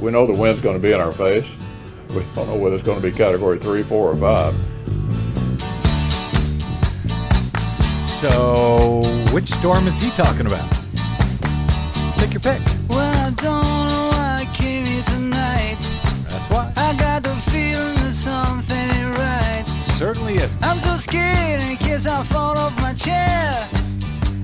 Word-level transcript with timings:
We 0.00 0.10
know 0.10 0.26
the 0.26 0.32
wind's 0.32 0.60
going 0.60 0.76
to 0.76 0.82
be 0.82 0.92
in 0.92 1.00
our 1.00 1.12
face. 1.12 1.50
We 2.10 2.24
don't 2.34 2.46
know 2.48 2.56
whether 2.56 2.74
it's 2.74 2.84
going 2.84 3.00
to 3.00 3.10
be 3.10 3.14
category 3.14 3.58
three, 3.58 3.82
four, 3.82 4.10
or 4.10 4.16
five. 4.16 4.54
So, 8.20 9.02
which 9.32 9.48
storm 9.48 9.86
is 9.86 10.00
he 10.00 10.10
talking 10.10 10.46
about? 10.46 10.66
Take 12.16 12.32
your 12.32 12.40
pick. 12.40 12.62
Well, 12.88 13.00
I 13.00 13.30
don't 13.30 13.64
know 13.88 14.10
why 14.12 14.38
I 14.40 14.50
came 14.54 14.86
here 14.86 15.02
tonight. 15.04 15.76
That's 16.28 16.48
why. 16.48 16.72
I 16.76 16.94
got 16.94 17.22
the 17.22 17.34
feeling 17.50 17.96
that 17.96 18.14
something 18.14 18.76
ain't 18.76 19.18
right. 19.18 19.64
Certainly 19.98 20.36
is. 20.36 20.50
I'm 20.62 20.78
so 20.80 20.96
scared 20.96 21.62
in 21.62 21.76
case 21.76 22.06
I 22.06 22.22
fall 22.22 22.56
off 22.56 22.74
my 22.80 22.94
chair. 22.94 23.68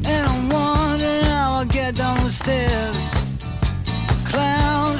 And 0.05 0.27
I'm 0.27 0.49
wondering 0.51 1.25
how 1.25 1.53
I'll 1.61 1.65
get 1.65 1.95
down 1.95 2.23
the 2.25 2.31
stairs. 2.31 3.20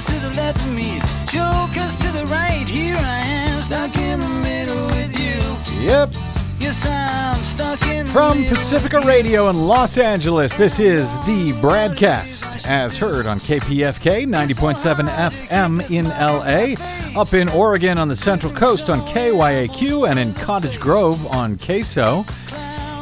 Clowns 0.01 0.23
to 0.23 0.29
the 0.29 0.35
left 0.35 0.59
of 0.63 0.73
me, 0.73 0.99
jokers 1.27 1.97
to 1.99 2.11
the 2.13 2.25
right. 2.27 2.67
Here 2.67 2.97
I 2.97 3.19
am, 3.19 3.61
stuck 3.61 3.95
in 3.99 4.21
the 4.21 4.29
middle 4.29 4.87
with 4.87 5.13
you. 5.19 5.87
Yep. 5.87 6.15
Yes, 6.59 6.87
I'm 6.87 7.45
stuck 7.45 7.83
in 7.87 8.07
the 8.07 8.13
From 8.13 8.45
Pacifica. 8.47 9.01
Radio 9.01 9.51
in 9.51 9.67
Los 9.67 9.99
Angeles, 9.99 10.55
this 10.55 10.81
is 10.81 11.13
the 11.27 11.53
BradCast 11.61 12.67
as 12.67 12.97
heard 12.97 13.27
on 13.27 13.41
KPFK 13.41 14.27
90.7 14.27 15.07
FM 15.11 15.91
in 15.91 16.07
LA, 16.07 17.21
up 17.21 17.35
in 17.35 17.51
Oregon 17.51 17.99
on 17.99 18.09
the 18.09 18.17
Central 18.17 18.53
Coast 18.55 18.89
on 18.89 19.03
KYAQ, 19.03 20.09
and 20.09 20.19
in 20.19 20.33
Cottage 20.33 20.81
Grove 20.81 21.27
on 21.27 21.59
KSO. 21.59 22.27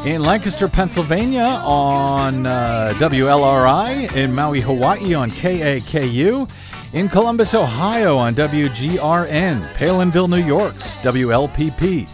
In 0.04 0.22
Lancaster, 0.22 0.68
Pennsylvania 0.68 1.42
on 1.42 2.46
uh, 2.46 2.92
WLRI, 2.96 4.14
in 4.16 4.34
Maui, 4.34 4.60
Hawaii 4.60 5.14
on 5.14 5.30
KAKU, 5.30 6.48
in 6.92 7.08
Columbus, 7.08 7.54
Ohio 7.54 8.16
on 8.16 8.34
WGRN, 8.34 9.60
Palenville, 9.74 10.28
New 10.28 10.44
York's 10.44 10.96
WLPP, 10.98 12.08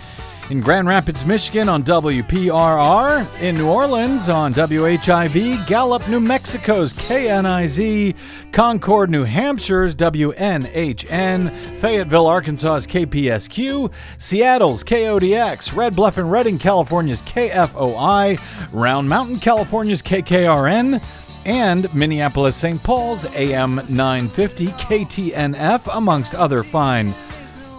in 0.50 0.60
Grand 0.60 0.86
Rapids, 0.86 1.24
Michigan 1.24 1.70
on 1.70 1.82
WPRR, 1.84 3.40
in 3.40 3.56
New 3.56 3.68
Orleans 3.68 4.28
on 4.28 4.52
WHIV, 4.52 5.66
Gallup, 5.66 6.06
New 6.08 6.20
Mexico's 6.20 6.92
KNIZ, 6.92 8.14
Concord, 8.52 9.10
New 9.10 9.24
Hampshire's 9.24 9.94
WNHN, 9.94 11.50
Fayetteville, 11.80 12.26
Arkansas's 12.26 12.86
KPSQ, 12.86 13.90
Seattle's 14.18 14.84
KODX, 14.84 15.74
Red 15.74 15.96
Bluff 15.96 16.18
and 16.18 16.30
Redding, 16.30 16.58
California's 16.58 17.22
KFOI, 17.22 18.38
Round 18.72 19.08
Mountain, 19.08 19.38
California's 19.38 20.02
KKRN, 20.02 21.02
and 21.44 21.92
Minneapolis 21.94 22.56
St. 22.56 22.82
Paul's 22.82 23.24
AM 23.34 23.76
950 23.76 24.66
KTNF, 24.68 25.96
amongst 25.96 26.34
other 26.34 26.62
fine 26.62 27.14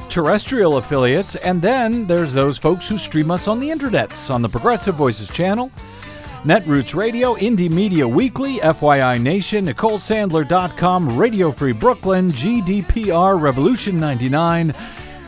terrestrial 0.09 0.77
affiliates. 0.77 1.35
And 1.35 1.61
then 1.61 2.07
there's 2.07 2.33
those 2.33 2.57
folks 2.57 2.87
who 2.87 2.97
stream 2.97 3.31
us 3.31 3.47
on 3.47 3.59
the 3.59 3.69
internets 3.69 4.33
on 4.33 4.41
the 4.41 4.49
Progressive 4.49 4.95
Voices 4.95 5.27
channel, 5.29 5.71
Netroots 6.43 6.93
Radio, 6.93 7.35
Indie 7.35 7.69
Media 7.69 8.07
Weekly, 8.07 8.59
FYI 8.59 9.19
Nation, 9.19 9.65
NicoleSandler.com, 9.65 11.17
Radio 11.17 11.51
Free 11.51 11.71
Brooklyn, 11.71 12.29
GDPR, 12.31 13.41
Revolution 13.41 13.99
99, 13.99 14.73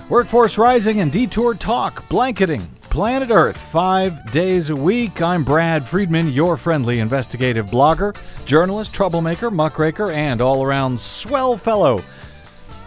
Workforce 0.09 0.57
Rising, 0.57 0.99
and 1.01 1.11
Detour 1.11 1.55
Talk, 1.55 2.07
blanketing 2.07 2.67
Planet 2.97 3.29
Earth 3.29 3.57
five 3.57 4.31
days 4.31 4.71
a 4.71 4.75
week. 4.75 5.21
I'm 5.21 5.43
Brad 5.43 5.87
Friedman, 5.87 6.31
your 6.31 6.57
friendly 6.57 6.97
investigative 6.97 7.67
blogger, 7.67 8.17
journalist, 8.43 8.91
troublemaker, 8.91 9.51
muckraker, 9.51 10.09
and 10.09 10.41
all 10.41 10.63
around 10.63 10.99
swell 10.99 11.59
fellow 11.59 12.03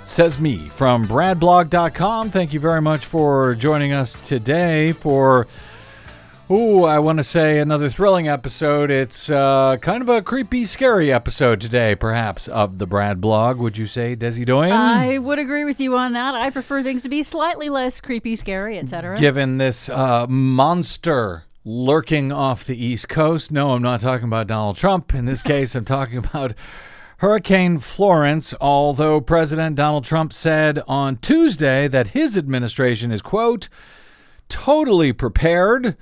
says 0.02 0.40
me 0.40 0.68
from 0.70 1.06
bradblog.com. 1.06 2.32
Thank 2.32 2.52
you 2.52 2.58
very 2.58 2.80
much 2.80 3.06
for 3.06 3.54
joining 3.54 3.92
us 3.92 4.14
today 4.16 4.90
for, 4.90 5.46
ooh, 6.50 6.84
I 6.84 6.98
want 6.98 7.18
to 7.18 7.24
say 7.24 7.58
another 7.60 7.88
thrilling 7.88 8.28
episode. 8.28 8.90
It's 8.90 9.30
uh, 9.30 9.76
kind 9.80 10.02
of 10.02 10.08
a 10.08 10.20
creepy, 10.20 10.66
scary 10.66 11.12
episode 11.12 11.60
today, 11.60 11.94
perhaps, 11.94 12.48
of 12.48 12.78
the 12.78 12.86
Brad 12.86 13.20
blog. 13.20 13.58
Would 13.58 13.78
you 13.78 13.86
say, 13.86 14.16
Desi 14.16 14.44
Doyen? 14.44 14.72
I 14.72 15.18
would 15.18 15.38
agree 15.38 15.64
with 15.64 15.78
you 15.78 15.96
on 15.96 16.12
that. 16.14 16.34
I 16.34 16.50
prefer 16.50 16.82
things 16.82 17.02
to 17.02 17.08
be 17.08 17.22
slightly 17.22 17.68
less 17.68 18.00
creepy, 18.00 18.34
scary, 18.34 18.78
etc. 18.78 19.16
Given 19.16 19.58
this 19.58 19.88
uh, 19.88 20.26
monster 20.28 21.44
lurking 21.64 22.32
off 22.32 22.64
the 22.64 22.84
East 22.84 23.08
Coast. 23.08 23.52
No, 23.52 23.72
I'm 23.72 23.82
not 23.82 24.00
talking 24.00 24.26
about 24.26 24.46
Donald 24.46 24.76
Trump. 24.76 25.14
In 25.14 25.26
this 25.26 25.42
case, 25.44 25.74
I'm 25.74 25.84
talking 25.84 26.18
about 26.18 26.54
Hurricane 27.18 27.78
Florence, 27.78 28.54
although 28.60 29.20
President 29.20 29.76
Donald 29.76 30.04
Trump 30.04 30.32
said 30.32 30.82
on 30.88 31.18
Tuesday 31.18 31.86
that 31.86 32.08
his 32.08 32.36
administration 32.36 33.12
is, 33.12 33.22
quote, 33.22 33.68
totally 34.48 35.12
prepared 35.12 35.96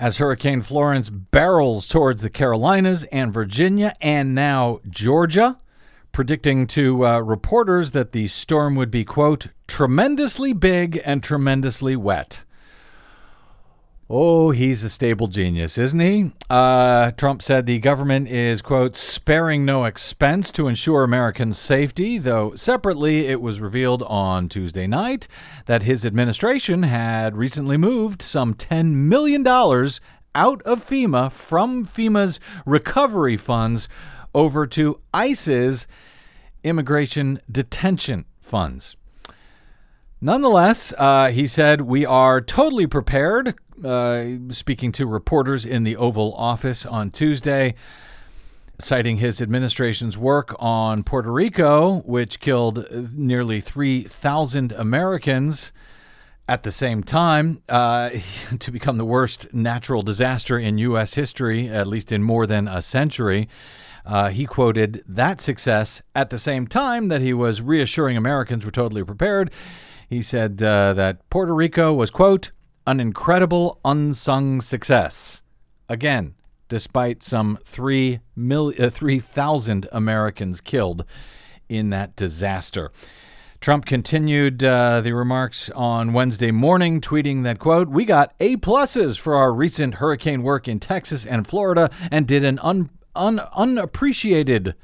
as 0.00 0.16
Hurricane 0.16 0.62
Florence 0.62 1.10
barrels 1.10 1.86
towards 1.86 2.22
the 2.22 2.30
Carolinas 2.30 3.04
and 3.12 3.34
Virginia 3.34 3.94
and 4.00 4.34
now 4.34 4.80
Georgia, 4.88 5.58
predicting 6.10 6.66
to 6.68 7.06
uh, 7.06 7.18
reporters 7.18 7.90
that 7.90 8.12
the 8.12 8.26
storm 8.26 8.76
would 8.76 8.90
be, 8.90 9.04
quote, 9.04 9.48
tremendously 9.68 10.54
big 10.54 11.00
and 11.04 11.22
tremendously 11.22 11.96
wet. 11.96 12.44
Oh, 14.12 14.50
he's 14.50 14.82
a 14.82 14.90
stable 14.90 15.28
genius, 15.28 15.78
isn't 15.78 16.00
he? 16.00 16.32
Uh, 16.50 17.12
Trump 17.12 17.42
said 17.42 17.64
the 17.64 17.78
government 17.78 18.26
is, 18.26 18.60
quote, 18.60 18.96
sparing 18.96 19.64
no 19.64 19.84
expense 19.84 20.50
to 20.50 20.66
ensure 20.66 21.04
American 21.04 21.52
safety, 21.52 22.18
though 22.18 22.52
separately 22.56 23.28
it 23.28 23.40
was 23.40 23.60
revealed 23.60 24.02
on 24.02 24.48
Tuesday 24.48 24.88
night 24.88 25.28
that 25.66 25.84
his 25.84 26.04
administration 26.04 26.82
had 26.82 27.36
recently 27.36 27.76
moved 27.76 28.20
some 28.20 28.52
$10 28.52 28.94
million 28.94 29.46
out 29.46 30.60
of 30.62 30.84
FEMA 30.84 31.30
from 31.30 31.86
FEMA's 31.86 32.40
recovery 32.66 33.36
funds 33.36 33.88
over 34.34 34.66
to 34.66 35.00
ICE's 35.14 35.86
immigration 36.64 37.40
detention 37.48 38.24
funds. 38.40 38.96
Nonetheless, 40.20 40.92
uh, 40.98 41.30
he 41.30 41.46
said, 41.46 41.82
we 41.82 42.04
are 42.04 42.40
totally 42.40 42.88
prepared. 42.88 43.54
Uh, 43.84 44.36
speaking 44.50 44.92
to 44.92 45.06
reporters 45.06 45.64
in 45.64 45.84
the 45.84 45.96
Oval 45.96 46.34
Office 46.34 46.84
on 46.84 47.08
Tuesday, 47.08 47.74
citing 48.78 49.16
his 49.16 49.40
administration's 49.40 50.18
work 50.18 50.54
on 50.58 51.02
Puerto 51.02 51.32
Rico, 51.32 52.00
which 52.00 52.40
killed 52.40 52.86
nearly 53.14 53.60
3,000 53.60 54.72
Americans 54.72 55.72
at 56.46 56.62
the 56.62 56.72
same 56.72 57.02
time, 57.02 57.62
uh, 57.68 58.10
to 58.58 58.70
become 58.70 58.98
the 58.98 59.04
worst 59.04 59.52
natural 59.54 60.02
disaster 60.02 60.58
in 60.58 60.76
U.S. 60.78 61.14
history, 61.14 61.68
at 61.68 61.86
least 61.86 62.12
in 62.12 62.22
more 62.22 62.46
than 62.46 62.68
a 62.68 62.82
century. 62.82 63.48
Uh, 64.04 64.28
he 64.28 64.44
quoted 64.44 65.04
that 65.06 65.40
success 65.40 66.02
at 66.14 66.30
the 66.30 66.38
same 66.38 66.66
time 66.66 67.08
that 67.08 67.20
he 67.20 67.32
was 67.32 67.62
reassuring 67.62 68.16
Americans 68.16 68.64
were 68.64 68.70
totally 68.70 69.04
prepared. 69.04 69.50
He 70.08 70.22
said 70.22 70.62
uh, 70.62 70.94
that 70.94 71.28
Puerto 71.30 71.54
Rico 71.54 71.92
was, 71.92 72.10
quote, 72.10 72.50
an 72.86 73.00
incredible 73.00 73.78
unsung 73.84 74.60
success. 74.60 75.42
Again, 75.88 76.34
despite 76.68 77.22
some 77.22 77.58
3 77.64 78.20
mil- 78.36 78.72
uh, 78.78 78.90
3,000 78.90 79.88
Americans 79.92 80.60
killed 80.60 81.04
in 81.68 81.90
that 81.90 82.16
disaster. 82.16 82.90
Trump 83.60 83.84
continued 83.84 84.64
uh, 84.64 85.02
the 85.02 85.12
remarks 85.12 85.68
on 85.74 86.14
Wednesday 86.14 86.50
morning, 86.50 87.00
tweeting 87.00 87.42
that, 87.42 87.58
quote, 87.58 87.88
We 87.88 88.06
got 88.06 88.34
A 88.40 88.56
pluses 88.56 89.18
for 89.18 89.34
our 89.34 89.52
recent 89.52 89.96
hurricane 89.96 90.42
work 90.42 90.66
in 90.66 90.80
Texas 90.80 91.26
and 91.26 91.46
Florida 91.46 91.90
and 92.10 92.26
did 92.26 92.42
an 92.42 92.58
un- 92.60 92.88
un- 93.14 93.40
unappreciated 93.54 94.74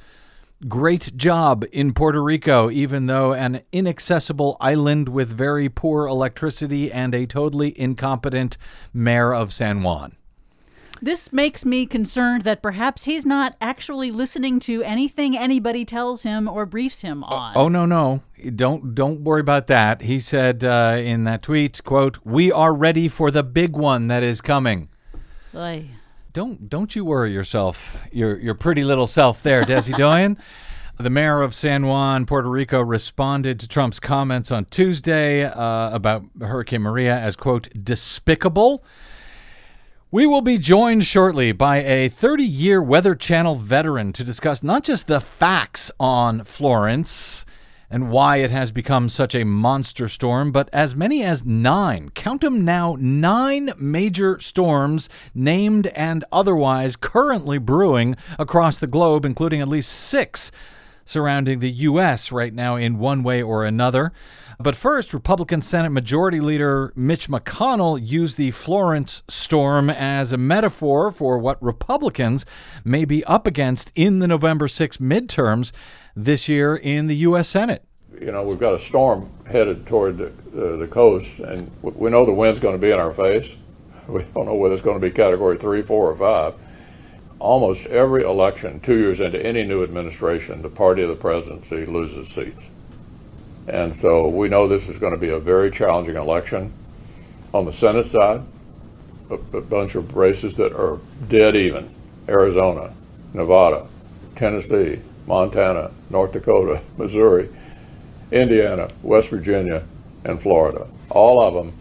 great 0.68 1.16
job 1.16 1.64
in 1.72 1.92
Puerto 1.92 2.22
Rico, 2.22 2.70
even 2.70 3.06
though 3.06 3.32
an 3.32 3.62
inaccessible 3.72 4.56
island 4.60 5.08
with 5.08 5.28
very 5.28 5.68
poor 5.68 6.06
electricity 6.06 6.90
and 6.90 7.14
a 7.14 7.26
totally 7.26 7.78
incompetent 7.78 8.56
mayor 8.92 9.34
of 9.34 9.52
San 9.52 9.82
Juan. 9.82 10.16
This 11.02 11.30
makes 11.30 11.64
me 11.64 11.84
concerned 11.84 12.42
that 12.42 12.62
perhaps 12.62 13.04
he's 13.04 13.26
not 13.26 13.54
actually 13.60 14.10
listening 14.10 14.60
to 14.60 14.82
anything 14.82 15.36
anybody 15.36 15.84
tells 15.84 16.22
him 16.22 16.48
or 16.48 16.64
briefs 16.64 17.02
him 17.02 17.22
on. 17.22 17.52
Oh 17.54 17.68
no, 17.68 17.84
no, 17.84 18.22
don't 18.54 18.94
don't 18.94 19.20
worry 19.20 19.42
about 19.42 19.66
that. 19.66 20.00
He 20.00 20.20
said 20.20 20.64
uh, 20.64 20.96
in 20.98 21.24
that 21.24 21.42
tweet, 21.42 21.84
"quote 21.84 22.18
We 22.24 22.50
are 22.50 22.72
ready 22.72 23.08
for 23.08 23.30
the 23.30 23.42
big 23.42 23.76
one 23.76 24.08
that 24.08 24.22
is 24.22 24.40
coming." 24.40 24.88
Oy. 25.54 25.90
Don't 26.36 26.68
don't 26.68 26.94
you 26.94 27.02
worry 27.02 27.32
yourself, 27.32 27.96
your 28.12 28.38
your 28.38 28.52
pretty 28.52 28.84
little 28.84 29.06
self 29.06 29.42
there, 29.42 29.64
Desi 29.64 29.96
Doyen. 29.96 30.36
The 31.00 31.08
mayor 31.08 31.40
of 31.40 31.54
San 31.54 31.86
Juan, 31.86 32.26
Puerto 32.26 32.50
Rico, 32.50 32.82
responded 32.82 33.58
to 33.60 33.66
Trump's 33.66 33.98
comments 33.98 34.52
on 34.52 34.66
Tuesday 34.66 35.44
uh, 35.44 35.94
about 35.94 36.24
Hurricane 36.38 36.82
Maria 36.82 37.16
as 37.18 37.36
quote 37.36 37.70
despicable. 37.82 38.84
We 40.10 40.26
will 40.26 40.42
be 40.42 40.58
joined 40.58 41.06
shortly 41.06 41.52
by 41.52 41.78
a 41.78 42.10
30 42.10 42.44
year 42.44 42.82
Weather 42.82 43.14
Channel 43.14 43.54
veteran 43.54 44.12
to 44.12 44.22
discuss 44.22 44.62
not 44.62 44.84
just 44.84 45.06
the 45.06 45.20
facts 45.22 45.90
on 45.98 46.44
Florence 46.44 47.45
and 47.90 48.10
why 48.10 48.38
it 48.38 48.50
has 48.50 48.70
become 48.70 49.08
such 49.08 49.34
a 49.34 49.44
monster 49.44 50.08
storm, 50.08 50.52
but 50.52 50.68
as 50.72 50.96
many 50.96 51.22
as 51.22 51.44
nine, 51.44 52.10
count 52.10 52.40
them 52.40 52.64
now, 52.64 52.96
nine 52.98 53.72
major 53.78 54.38
storms, 54.40 55.08
named 55.34 55.86
and 55.88 56.24
otherwise, 56.32 56.96
currently 56.96 57.58
brewing 57.58 58.16
across 58.38 58.78
the 58.78 58.86
globe, 58.86 59.24
including 59.24 59.60
at 59.60 59.68
least 59.68 59.92
six 59.92 60.50
surrounding 61.06 61.60
the 61.60 61.70
U.S. 61.70 62.32
right 62.32 62.52
now 62.52 62.76
in 62.76 62.98
one 62.98 63.22
way 63.22 63.40
or 63.40 63.64
another. 63.64 64.12
But 64.58 64.74
first, 64.74 65.14
Republican 65.14 65.60
Senate 65.60 65.90
Majority 65.90 66.40
Leader 66.40 66.92
Mitch 66.96 67.28
McConnell 67.28 68.00
used 68.02 68.36
the 68.36 68.50
Florence 68.50 69.22
storm 69.28 69.88
as 69.88 70.32
a 70.32 70.38
metaphor 70.38 71.12
for 71.12 71.38
what 71.38 71.62
Republicans 71.62 72.44
may 72.84 73.04
be 73.04 73.22
up 73.24 73.46
against 73.46 73.92
in 73.94 74.18
the 74.18 74.26
November 74.26 74.66
6 74.66 74.96
midterms 74.96 75.72
this 76.16 76.48
year 76.48 76.74
in 76.74 77.06
the 77.06 77.16
U.S. 77.16 77.48
Senate. 77.48 77.84
You 78.18 78.32
know, 78.32 78.42
we've 78.42 78.58
got 78.58 78.72
a 78.72 78.78
storm 78.78 79.28
headed 79.46 79.86
toward 79.86 80.16
the, 80.16 80.28
uh, 80.28 80.76
the 80.76 80.88
coast, 80.88 81.38
and 81.38 81.70
we 81.82 82.10
know 82.10 82.24
the 82.24 82.32
wind's 82.32 82.58
going 82.58 82.74
to 82.74 82.80
be 82.80 82.90
in 82.90 82.98
our 82.98 83.12
face. 83.12 83.54
We 84.08 84.22
don't 84.36 84.46
know 84.46 84.54
whether 84.54 84.72
it's 84.72 84.84
going 84.84 85.00
to 85.00 85.04
be 85.04 85.12
category 85.12 85.58
three, 85.58 85.82
four, 85.82 86.08
or 86.08 86.16
five. 86.16 86.54
Almost 87.40 87.86
every 87.86 88.22
election, 88.22 88.78
two 88.78 88.96
years 88.96 89.20
into 89.20 89.44
any 89.44 89.64
new 89.64 89.82
administration, 89.82 90.62
the 90.62 90.68
party 90.68 91.02
of 91.02 91.08
the 91.08 91.16
presidency 91.16 91.84
loses 91.84 92.28
seats. 92.28 92.70
And 93.66 93.96
so 93.96 94.28
we 94.28 94.48
know 94.48 94.68
this 94.68 94.88
is 94.88 94.98
going 94.98 95.12
to 95.12 95.18
be 95.18 95.30
a 95.30 95.40
very 95.40 95.72
challenging 95.72 96.14
election. 96.14 96.72
On 97.52 97.64
the 97.64 97.72
Senate 97.72 98.06
side, 98.06 98.42
a, 99.28 99.34
a 99.34 99.60
bunch 99.60 99.96
of 99.96 100.14
races 100.16 100.56
that 100.56 100.72
are 100.72 101.00
dead 101.26 101.56
even 101.56 101.90
Arizona, 102.28 102.94
Nevada, 103.34 103.88
Tennessee, 104.36 105.00
Montana, 105.26 105.90
North 106.10 106.32
Dakota, 106.32 106.80
Missouri, 106.96 107.48
Indiana, 108.30 108.88
West 109.02 109.28
Virginia, 109.28 109.84
and 110.24 110.40
Florida. 110.40 110.86
All 111.10 111.40
of 111.40 111.54
them 111.54 111.72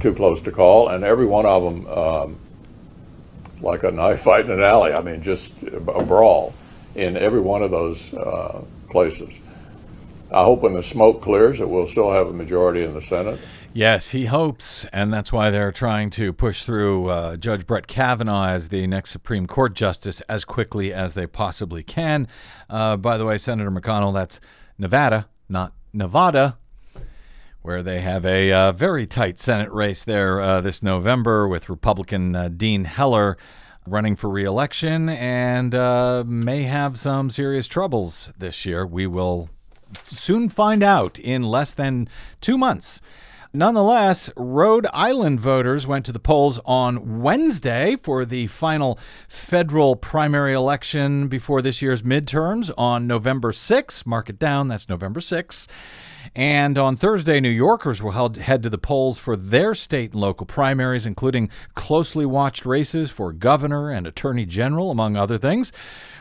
too 0.00 0.14
close 0.14 0.40
to 0.42 0.52
call, 0.52 0.88
and 0.88 1.04
every 1.04 1.26
one 1.26 1.46
of 1.46 1.62
them 1.62 1.86
um, 1.86 2.38
like 3.60 3.82
a 3.82 3.90
knife 3.90 4.20
fight 4.24 4.44
in 4.44 4.52
an 4.52 4.62
alley. 4.62 4.92
I 4.92 5.00
mean, 5.00 5.22
just 5.22 5.52
a 5.62 6.04
brawl 6.04 6.54
in 6.94 7.16
every 7.16 7.40
one 7.40 7.62
of 7.62 7.70
those 7.70 8.12
uh, 8.14 8.62
places. 8.90 9.38
I 10.30 10.44
hope 10.44 10.62
when 10.62 10.74
the 10.74 10.82
smoke 10.82 11.22
clears 11.22 11.58
that 11.58 11.68
we'll 11.68 11.86
still 11.86 12.12
have 12.12 12.28
a 12.28 12.32
majority 12.32 12.84
in 12.84 12.94
the 12.94 13.00
Senate. 13.00 13.40
Yes, 13.74 14.10
he 14.10 14.24
hopes, 14.24 14.86
and 14.92 15.12
that's 15.12 15.32
why 15.32 15.50
they're 15.50 15.72
trying 15.72 16.10
to 16.10 16.32
push 16.32 16.64
through 16.64 17.08
uh, 17.10 17.36
Judge 17.36 17.66
Brett 17.66 17.86
Kavanaugh 17.86 18.48
as 18.48 18.68
the 18.68 18.86
next 18.86 19.10
Supreme 19.10 19.46
Court 19.46 19.74
justice 19.74 20.20
as 20.22 20.44
quickly 20.44 20.92
as 20.92 21.14
they 21.14 21.26
possibly 21.26 21.82
can. 21.82 22.28
Uh, 22.70 22.96
by 22.96 23.18
the 23.18 23.26
way, 23.26 23.36
Senator 23.36 23.70
McConnell, 23.70 24.14
that's 24.14 24.40
Nevada, 24.78 25.28
not 25.48 25.74
Nevada, 25.92 26.56
where 27.62 27.82
they 27.82 28.00
have 28.00 28.24
a 28.24 28.52
uh, 28.52 28.72
very 28.72 29.06
tight 29.06 29.38
Senate 29.38 29.70
race 29.70 30.02
there 30.02 30.40
uh, 30.40 30.60
this 30.62 30.82
November 30.82 31.46
with 31.46 31.68
Republican 31.68 32.34
uh, 32.34 32.48
Dean 32.48 32.84
Heller 32.84 33.36
running 33.86 34.16
for 34.16 34.28
reelection 34.30 35.08
and 35.10 35.74
uh, 35.74 36.24
may 36.26 36.62
have 36.62 36.98
some 36.98 37.30
serious 37.30 37.66
troubles 37.66 38.32
this 38.38 38.64
year. 38.64 38.86
We 38.86 39.06
will 39.06 39.50
soon 40.04 40.48
find 40.48 40.82
out 40.82 41.18
in 41.18 41.42
less 41.42 41.74
than 41.74 42.08
two 42.40 42.58
months. 42.58 43.00
Nonetheless, 43.54 44.28
Rhode 44.36 44.86
Island 44.92 45.40
voters 45.40 45.86
went 45.86 46.04
to 46.04 46.12
the 46.12 46.18
polls 46.18 46.58
on 46.66 47.22
Wednesday 47.22 47.96
for 48.02 48.26
the 48.26 48.46
final 48.48 48.98
federal 49.26 49.96
primary 49.96 50.52
election 50.52 51.28
before 51.28 51.62
this 51.62 51.80
year's 51.80 52.02
midterms 52.02 52.70
on 52.76 53.06
November 53.06 53.52
6. 53.52 54.04
Mark 54.04 54.28
it 54.28 54.38
down, 54.38 54.68
that's 54.68 54.90
November 54.90 55.22
6. 55.22 55.66
And 56.34 56.76
on 56.76 56.94
Thursday, 56.94 57.40
New 57.40 57.48
Yorkers 57.48 58.02
will 58.02 58.34
head 58.34 58.62
to 58.64 58.68
the 58.68 58.76
polls 58.76 59.16
for 59.16 59.34
their 59.34 59.74
state 59.74 60.12
and 60.12 60.20
local 60.20 60.44
primaries, 60.44 61.06
including 61.06 61.48
closely 61.74 62.26
watched 62.26 62.66
races 62.66 63.10
for 63.10 63.32
governor 63.32 63.90
and 63.90 64.06
attorney 64.06 64.44
general, 64.44 64.90
among 64.90 65.16
other 65.16 65.38
things 65.38 65.72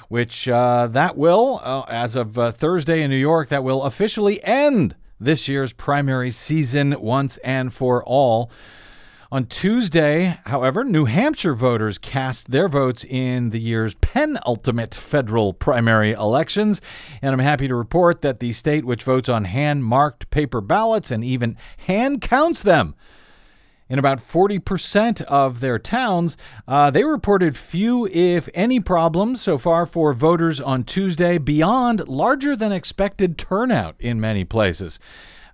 which 0.09 0.47
uh, 0.47 0.87
that 0.87 1.17
will, 1.17 1.59
uh, 1.61 1.83
as 1.89 2.15
of 2.15 2.39
uh, 2.39 2.49
Thursday 2.53 3.01
in 3.03 3.09
New 3.09 3.17
York, 3.17 3.49
that 3.49 3.61
will 3.61 3.83
officially 3.83 4.41
end 4.41 4.95
this 5.19 5.47
year's 5.47 5.73
primary 5.73 6.31
season 6.31 6.95
once 6.99 7.37
and 7.37 7.73
for 7.73 8.03
all. 8.03 8.51
On 9.29 9.45
Tuesday, 9.45 10.39
however, 10.45 10.85
New 10.85 11.03
Hampshire 11.03 11.53
voters 11.53 11.97
cast 11.97 12.49
their 12.49 12.69
votes 12.69 13.03
in 13.03 13.49
the 13.49 13.59
year's 13.59 13.93
penultimate 13.95 14.95
federal 14.95 15.53
primary 15.53 16.13
elections. 16.13 16.79
And 17.21 17.33
I'm 17.33 17.39
happy 17.39 17.67
to 17.67 17.75
report 17.75 18.21
that 18.21 18.39
the 18.39 18.53
state, 18.53 18.85
which 18.85 19.03
votes 19.03 19.27
on 19.27 19.43
hand 19.43 19.83
marked 19.83 20.29
paper 20.29 20.61
ballots 20.61 21.11
and 21.11 21.25
even 21.25 21.57
hand 21.77 22.21
counts 22.21 22.63
them, 22.63 22.95
in 23.89 23.99
about 23.99 24.19
40% 24.19 25.21
of 25.23 25.59
their 25.59 25.79
towns. 25.79 26.37
Uh, 26.67 26.91
they 26.91 27.03
reported 27.03 27.55
few, 27.55 28.07
if 28.07 28.49
any, 28.53 28.79
problems 28.79 29.41
so 29.41 29.57
far 29.57 29.85
for 29.85 30.13
voters 30.13 30.59
on 30.59 30.83
Tuesday, 30.83 31.37
beyond 31.37 32.07
larger 32.07 32.55
than 32.55 32.71
expected 32.71 33.37
turnout 33.37 33.95
in 33.99 34.19
many 34.19 34.43
places. 34.43 34.99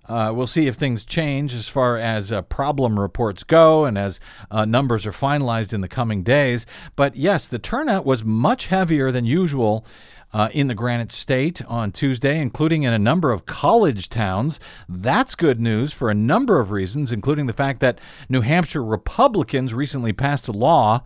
Uh, 0.06 0.30
we'll 0.34 0.46
see 0.46 0.66
if 0.66 0.74
things 0.74 1.04
change 1.04 1.54
as 1.54 1.68
far 1.68 1.96
as 1.96 2.30
uh, 2.30 2.42
problem 2.42 3.00
reports 3.00 3.42
go 3.42 3.86
and 3.86 3.96
as 3.96 4.20
uh, 4.50 4.64
numbers 4.64 5.06
are 5.06 5.12
finalized 5.12 5.72
in 5.72 5.80
the 5.80 5.88
coming 5.88 6.22
days. 6.22 6.66
But 6.94 7.16
yes, 7.16 7.48
the 7.48 7.58
turnout 7.58 8.04
was 8.04 8.22
much 8.22 8.66
heavier 8.66 9.10
than 9.10 9.24
usual 9.24 9.86
uh, 10.34 10.48
in 10.52 10.66
the 10.66 10.74
Granite 10.74 11.12
State 11.12 11.64
on 11.66 11.92
Tuesday, 11.92 12.40
including 12.40 12.82
in 12.82 12.92
a 12.92 12.98
number 12.98 13.30
of 13.30 13.46
college 13.46 14.08
towns. 14.08 14.58
That's 14.88 15.36
good 15.36 15.60
news 15.60 15.92
for 15.92 16.10
a 16.10 16.14
number 16.14 16.58
of 16.58 16.72
reasons, 16.72 17.12
including 17.12 17.46
the 17.46 17.52
fact 17.52 17.78
that 17.80 18.00
New 18.28 18.40
Hampshire 18.40 18.84
Republicans 18.84 19.72
recently 19.72 20.12
passed 20.12 20.48
a 20.48 20.52
law 20.52 21.02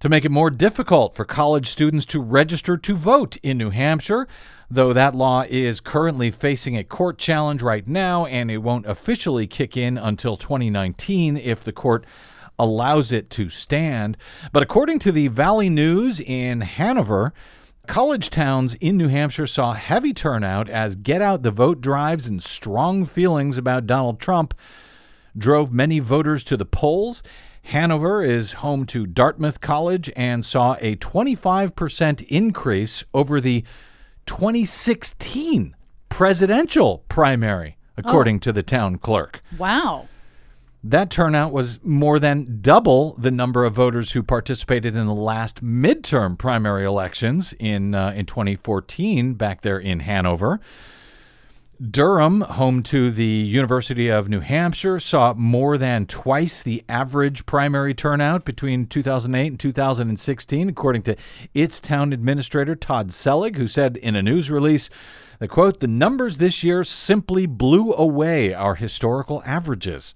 to 0.00 0.08
make 0.08 0.24
it 0.24 0.30
more 0.30 0.50
difficult 0.50 1.14
for 1.14 1.24
college 1.24 1.68
students 1.68 2.04
to 2.06 2.20
register 2.20 2.76
to 2.76 2.96
vote 2.96 3.36
in 3.38 3.58
New 3.58 3.70
Hampshire. 3.70 4.26
Though 4.70 4.92
that 4.92 5.14
law 5.14 5.44
is 5.48 5.80
currently 5.80 6.30
facing 6.30 6.76
a 6.76 6.84
court 6.84 7.16
challenge 7.16 7.62
right 7.62 7.86
now, 7.86 8.26
and 8.26 8.50
it 8.50 8.58
won't 8.58 8.86
officially 8.86 9.46
kick 9.46 9.76
in 9.76 9.96
until 9.96 10.36
2019 10.36 11.36
if 11.36 11.62
the 11.62 11.72
court 11.72 12.04
allows 12.58 13.12
it 13.12 13.30
to 13.30 13.48
stand. 13.48 14.16
But 14.52 14.64
according 14.64 14.98
to 15.00 15.12
the 15.12 15.28
Valley 15.28 15.70
News 15.70 16.20
in 16.20 16.60
Hanover, 16.60 17.32
College 17.88 18.28
towns 18.28 18.74
in 18.74 18.98
New 18.98 19.08
Hampshire 19.08 19.46
saw 19.46 19.72
heavy 19.72 20.12
turnout 20.12 20.68
as 20.68 20.94
get 20.94 21.22
out 21.22 21.42
the 21.42 21.50
vote 21.50 21.80
drives 21.80 22.26
and 22.26 22.42
strong 22.42 23.06
feelings 23.06 23.56
about 23.56 23.86
Donald 23.86 24.20
Trump 24.20 24.52
drove 25.36 25.72
many 25.72 25.98
voters 25.98 26.44
to 26.44 26.58
the 26.58 26.66
polls. 26.66 27.22
Hanover 27.62 28.22
is 28.22 28.52
home 28.52 28.84
to 28.86 29.06
Dartmouth 29.06 29.62
College 29.62 30.10
and 30.14 30.44
saw 30.44 30.76
a 30.80 30.96
25% 30.96 32.26
increase 32.28 33.04
over 33.14 33.40
the 33.40 33.64
2016 34.26 35.74
presidential 36.10 37.04
primary, 37.08 37.78
according 37.96 38.36
oh. 38.36 38.40
to 38.40 38.52
the 38.52 38.62
town 38.62 38.98
clerk. 38.98 39.42
Wow. 39.56 40.08
That 40.84 41.10
turnout 41.10 41.52
was 41.52 41.80
more 41.82 42.20
than 42.20 42.60
double 42.60 43.14
the 43.18 43.32
number 43.32 43.64
of 43.64 43.74
voters 43.74 44.12
who 44.12 44.22
participated 44.22 44.94
in 44.94 45.06
the 45.06 45.14
last 45.14 45.62
midterm 45.62 46.38
primary 46.38 46.84
elections 46.84 47.52
in 47.58 47.96
uh, 47.96 48.12
in 48.12 48.26
2014 48.26 49.34
back 49.34 49.62
there 49.62 49.78
in 49.78 50.00
Hanover. 50.00 50.60
Durham, 51.80 52.42
home 52.42 52.82
to 52.84 53.10
the 53.10 53.24
University 53.24 54.08
of 54.08 54.28
New 54.28 54.40
Hampshire, 54.40 54.98
saw 54.98 55.34
more 55.34 55.78
than 55.78 56.06
twice 56.06 56.62
the 56.62 56.84
average 56.88 57.46
primary 57.46 57.94
turnout 57.94 58.44
between 58.44 58.86
2008 58.86 59.46
and 59.46 59.60
2016, 59.60 60.68
according 60.68 61.02
to 61.02 61.16
its 61.54 61.80
town 61.80 62.12
administrator, 62.12 62.74
Todd 62.74 63.12
Selig, 63.12 63.56
who 63.56 63.68
said 63.68 63.96
in 63.96 64.16
a 64.16 64.22
news 64.22 64.50
release, 64.50 64.90
the 65.38 65.46
quote, 65.46 65.78
the 65.78 65.86
numbers 65.86 66.38
this 66.38 66.64
year 66.64 66.82
simply 66.82 67.46
blew 67.46 67.92
away 67.92 68.52
our 68.52 68.74
historical 68.74 69.40
averages. 69.46 70.14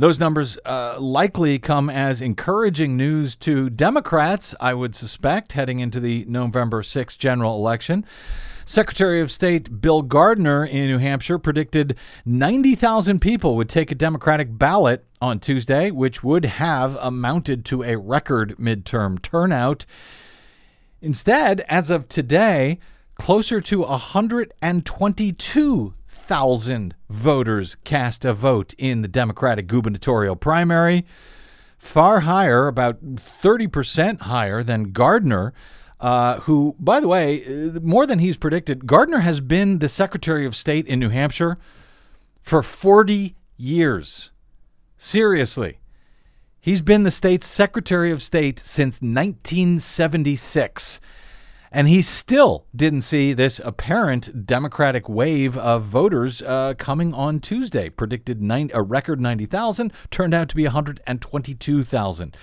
Those 0.00 0.20
numbers 0.20 0.56
uh, 0.64 0.96
likely 1.00 1.58
come 1.58 1.90
as 1.90 2.22
encouraging 2.22 2.96
news 2.96 3.34
to 3.38 3.68
Democrats, 3.68 4.54
I 4.60 4.72
would 4.72 4.94
suspect, 4.94 5.52
heading 5.52 5.80
into 5.80 5.98
the 5.98 6.24
November 6.28 6.82
6th 6.82 7.18
general 7.18 7.56
election. 7.56 8.06
Secretary 8.64 9.20
of 9.20 9.32
State 9.32 9.80
Bill 9.80 10.02
Gardner 10.02 10.64
in 10.64 10.86
New 10.86 10.98
Hampshire 10.98 11.40
predicted 11.40 11.96
90,000 12.24 13.18
people 13.18 13.56
would 13.56 13.68
take 13.68 13.90
a 13.90 13.96
Democratic 13.96 14.56
ballot 14.56 15.04
on 15.20 15.40
Tuesday, 15.40 15.90
which 15.90 16.22
would 16.22 16.44
have 16.44 16.96
amounted 17.00 17.64
to 17.64 17.82
a 17.82 17.96
record 17.96 18.54
midterm 18.56 19.20
turnout. 19.20 19.84
Instead, 21.02 21.62
as 21.62 21.90
of 21.90 22.08
today, 22.08 22.78
closer 23.16 23.60
to 23.60 23.80
122 23.80 25.94
thousand 26.28 26.94
voters 27.08 27.76
cast 27.84 28.24
a 28.24 28.34
vote 28.34 28.74
in 28.76 29.02
the 29.02 29.08
Democratic 29.08 29.66
gubernatorial 29.66 30.36
primary. 30.36 31.06
far 31.78 32.20
higher, 32.20 32.66
about 32.66 33.02
30% 33.02 34.20
higher 34.22 34.62
than 34.62 34.92
Gardner, 34.92 35.54
uh, 36.00 36.40
who, 36.40 36.76
by 36.78 37.00
the 37.00 37.08
way, 37.08 37.70
more 37.82 38.06
than 38.06 38.18
he's 38.18 38.36
predicted, 38.36 38.86
Gardner 38.86 39.20
has 39.20 39.40
been 39.40 39.78
the 39.78 39.88
Secretary 39.88 40.44
of 40.44 40.54
State 40.54 40.86
in 40.86 40.98
New 40.98 41.08
Hampshire 41.08 41.56
for 42.42 42.62
40 42.62 43.34
years. 43.56 44.30
Seriously. 44.98 45.78
He's 46.60 46.82
been 46.82 47.04
the 47.04 47.10
state's 47.10 47.46
Secretary 47.46 48.10
of 48.10 48.22
State 48.22 48.58
since 48.58 49.00
1976. 49.00 51.00
And 51.70 51.88
he 51.88 52.00
still 52.02 52.64
didn't 52.74 53.02
see 53.02 53.32
this 53.32 53.60
apparent 53.62 54.46
Democratic 54.46 55.08
wave 55.08 55.56
of 55.58 55.84
voters 55.84 56.40
uh, 56.42 56.74
coming 56.78 57.12
on 57.12 57.40
Tuesday. 57.40 57.90
Predicted 57.90 58.40
a 58.72 58.82
record 58.82 59.20
90,000, 59.20 59.92
turned 60.10 60.34
out 60.34 60.48
to 60.48 60.56
be 60.56 60.64
122,000. 60.64 62.36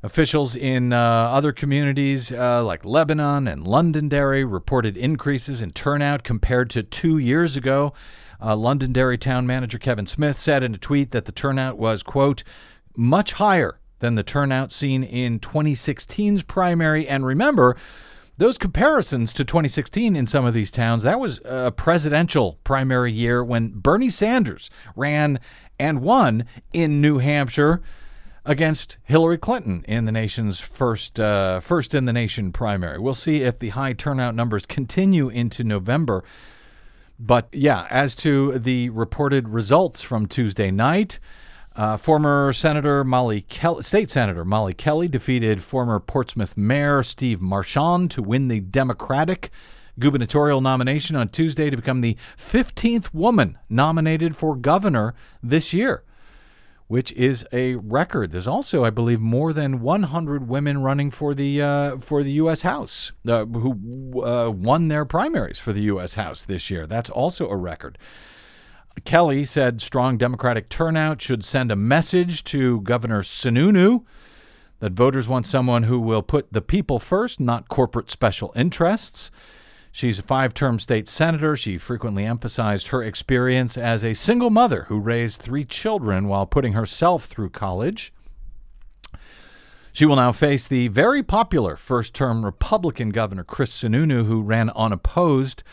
Officials 0.00 0.54
in 0.54 0.92
uh, 0.92 0.96
other 0.96 1.50
communities 1.50 2.30
uh, 2.30 2.62
like 2.62 2.84
Lebanon 2.84 3.48
and 3.48 3.66
Londonderry 3.66 4.44
reported 4.44 4.96
increases 4.96 5.60
in 5.60 5.72
turnout 5.72 6.22
compared 6.22 6.70
to 6.70 6.84
two 6.84 7.18
years 7.18 7.56
ago. 7.56 7.92
Uh, 8.40 8.54
Londonderry 8.54 9.18
town 9.18 9.44
manager 9.44 9.78
Kevin 9.78 10.06
Smith 10.06 10.38
said 10.38 10.62
in 10.62 10.72
a 10.72 10.78
tweet 10.78 11.10
that 11.10 11.24
the 11.24 11.32
turnout 11.32 11.78
was, 11.78 12.04
quote, 12.04 12.44
much 12.96 13.32
higher 13.32 13.80
than 13.98 14.14
the 14.14 14.22
turnout 14.22 14.70
seen 14.70 15.02
in 15.02 15.40
2016's 15.40 16.44
primary. 16.44 17.08
And 17.08 17.26
remember, 17.26 17.76
those 18.38 18.56
comparisons 18.56 19.32
to 19.34 19.44
2016 19.44 20.14
in 20.16 20.26
some 20.26 20.44
of 20.44 20.54
these 20.54 20.70
towns, 20.70 21.02
that 21.02 21.20
was 21.20 21.40
a 21.44 21.72
presidential 21.72 22.58
primary 22.64 23.12
year 23.12 23.44
when 23.44 23.70
Bernie 23.70 24.08
Sanders 24.08 24.70
ran 24.96 25.40
and 25.78 26.00
won 26.00 26.44
in 26.72 27.00
New 27.00 27.18
Hampshire 27.18 27.82
against 28.44 28.96
Hillary 29.02 29.38
Clinton 29.38 29.84
in 29.86 30.04
the 30.04 30.12
nation's 30.12 30.60
first 30.60 31.18
uh, 31.20 31.60
first 31.60 31.94
in 31.94 32.04
the 32.04 32.12
nation 32.12 32.52
primary. 32.52 32.98
We'll 32.98 33.14
see 33.14 33.42
if 33.42 33.58
the 33.58 33.70
high 33.70 33.92
turnout 33.92 34.34
numbers 34.34 34.66
continue 34.66 35.28
into 35.28 35.64
November. 35.64 36.24
But 37.18 37.48
yeah, 37.52 37.88
as 37.90 38.14
to 38.16 38.58
the 38.58 38.90
reported 38.90 39.48
results 39.48 40.00
from 40.00 40.26
Tuesday 40.26 40.70
night, 40.70 41.18
uh, 41.78 41.96
former 41.96 42.52
Senator 42.52 43.04
Molly 43.04 43.46
State 43.80 44.10
Senator 44.10 44.44
Molly 44.44 44.74
Kelly 44.74 45.06
defeated 45.06 45.62
former 45.62 46.00
Portsmouth 46.00 46.56
Mayor 46.56 47.04
Steve 47.04 47.40
Marchand 47.40 48.10
to 48.10 48.20
win 48.20 48.48
the 48.48 48.58
Democratic 48.58 49.50
gubernatorial 50.00 50.60
nomination 50.60 51.14
on 51.14 51.28
Tuesday 51.28 51.70
to 51.70 51.76
become 51.76 52.00
the 52.00 52.16
15th 52.36 53.14
woman 53.14 53.58
nominated 53.68 54.36
for 54.36 54.56
governor 54.56 55.14
this 55.40 55.72
year, 55.72 56.02
which 56.88 57.12
is 57.12 57.46
a 57.52 57.76
record. 57.76 58.32
There's 58.32 58.48
also, 58.48 58.84
I 58.84 58.90
believe, 58.90 59.20
more 59.20 59.52
than 59.52 59.80
100 59.80 60.48
women 60.48 60.82
running 60.82 61.12
for 61.12 61.32
the 61.32 61.62
uh, 61.62 61.98
for 61.98 62.24
the 62.24 62.32
U.S. 62.32 62.62
House 62.62 63.12
uh, 63.28 63.44
who 63.44 64.24
uh, 64.24 64.50
won 64.50 64.88
their 64.88 65.04
primaries 65.04 65.60
for 65.60 65.72
the 65.72 65.82
U.S. 65.82 66.14
House 66.14 66.44
this 66.44 66.70
year. 66.70 66.88
That's 66.88 67.10
also 67.10 67.48
a 67.48 67.56
record. 67.56 67.98
Kelly 69.04 69.44
said 69.44 69.80
strong 69.80 70.18
Democratic 70.18 70.68
turnout 70.68 71.20
should 71.20 71.44
send 71.44 71.70
a 71.70 71.76
message 71.76 72.44
to 72.44 72.80
Governor 72.82 73.22
Sununu 73.22 74.04
that 74.80 74.92
voters 74.92 75.28
want 75.28 75.46
someone 75.46 75.84
who 75.84 75.98
will 75.98 76.22
put 76.22 76.52
the 76.52 76.60
people 76.60 76.98
first, 76.98 77.40
not 77.40 77.68
corporate 77.68 78.10
special 78.10 78.52
interests. 78.54 79.30
She's 79.92 80.18
a 80.18 80.22
five 80.22 80.54
term 80.54 80.78
state 80.78 81.08
senator. 81.08 81.56
She 81.56 81.78
frequently 81.78 82.24
emphasized 82.24 82.88
her 82.88 83.02
experience 83.02 83.76
as 83.76 84.04
a 84.04 84.14
single 84.14 84.50
mother 84.50 84.84
who 84.84 84.98
raised 84.98 85.40
three 85.40 85.64
children 85.64 86.28
while 86.28 86.46
putting 86.46 86.74
herself 86.74 87.24
through 87.24 87.50
college. 87.50 88.12
She 89.92 90.06
will 90.06 90.16
now 90.16 90.30
face 90.30 90.68
the 90.68 90.88
very 90.88 91.22
popular 91.22 91.74
first 91.74 92.14
term 92.14 92.44
Republican 92.44 93.10
Governor 93.10 93.44
Chris 93.44 93.72
Sununu, 93.72 94.26
who 94.26 94.42
ran 94.42 94.70
unopposed. 94.70 95.64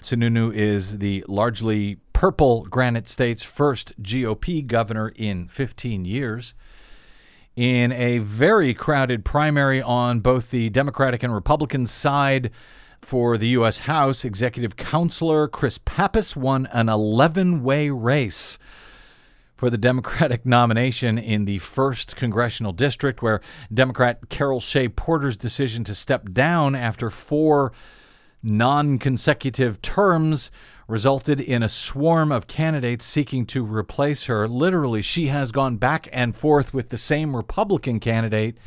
Sununu 0.00 0.54
is 0.54 0.98
the 0.98 1.24
largely 1.28 1.98
purple 2.24 2.64
Granite 2.70 3.06
State's 3.06 3.42
first 3.42 3.92
GOP 4.02 4.66
governor 4.66 5.12
in 5.14 5.46
15 5.46 6.06
years. 6.06 6.54
In 7.54 7.92
a 7.92 8.16
very 8.16 8.72
crowded 8.72 9.26
primary 9.26 9.82
on 9.82 10.20
both 10.20 10.50
the 10.50 10.70
Democratic 10.70 11.22
and 11.22 11.34
Republican 11.34 11.86
side 11.86 12.50
for 13.02 13.36
the 13.36 13.48
U.S. 13.48 13.76
House, 13.76 14.24
executive 14.24 14.74
counselor 14.74 15.48
Chris 15.48 15.78
Pappas 15.84 16.34
won 16.34 16.64
an 16.72 16.88
11 16.88 17.62
way 17.62 17.90
race 17.90 18.58
for 19.54 19.68
the 19.68 19.76
Democratic 19.76 20.46
nomination 20.46 21.18
in 21.18 21.44
the 21.44 21.58
first 21.58 22.16
congressional 22.16 22.72
district, 22.72 23.20
where 23.20 23.42
Democrat 23.70 24.30
Carol 24.30 24.60
Shea 24.60 24.88
Porter's 24.88 25.36
decision 25.36 25.84
to 25.84 25.94
step 25.94 26.32
down 26.32 26.74
after 26.74 27.10
four 27.10 27.74
non 28.42 28.98
consecutive 28.98 29.82
terms 29.82 30.50
resulted 30.88 31.40
in 31.40 31.62
a 31.62 31.68
swarm 31.68 32.30
of 32.30 32.46
candidates 32.46 33.04
seeking 33.04 33.46
to 33.46 33.64
replace 33.64 34.24
her. 34.24 34.46
Literally, 34.46 35.02
she 35.02 35.28
has 35.28 35.52
gone 35.52 35.76
back 35.76 36.08
and 36.12 36.36
forth 36.36 36.74
with 36.74 36.90
the 36.90 36.98
same 36.98 37.34
Republican 37.34 38.00
candidate, 38.00 38.58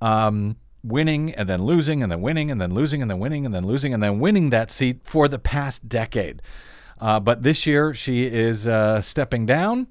um, 0.00 0.56
winning 0.84 1.34
and 1.34 1.48
then 1.48 1.64
losing 1.64 2.02
and 2.02 2.12
then 2.12 2.20
winning 2.20 2.50
and 2.50 2.60
then 2.60 2.72
losing 2.72 3.02
and 3.02 3.10
then 3.10 3.18
winning 3.18 3.44
and 3.44 3.54
then 3.54 3.66
losing 3.66 3.92
and 3.92 4.02
then 4.02 4.20
winning 4.20 4.50
that 4.50 4.70
seat 4.70 5.00
for 5.04 5.26
the 5.26 5.38
past 5.38 5.88
decade. 5.88 6.40
Uh, 7.00 7.20
but 7.20 7.42
this 7.42 7.66
year, 7.66 7.92
she 7.92 8.26
is 8.26 8.66
uh, 8.66 9.00
stepping 9.00 9.46
down. 9.46 9.86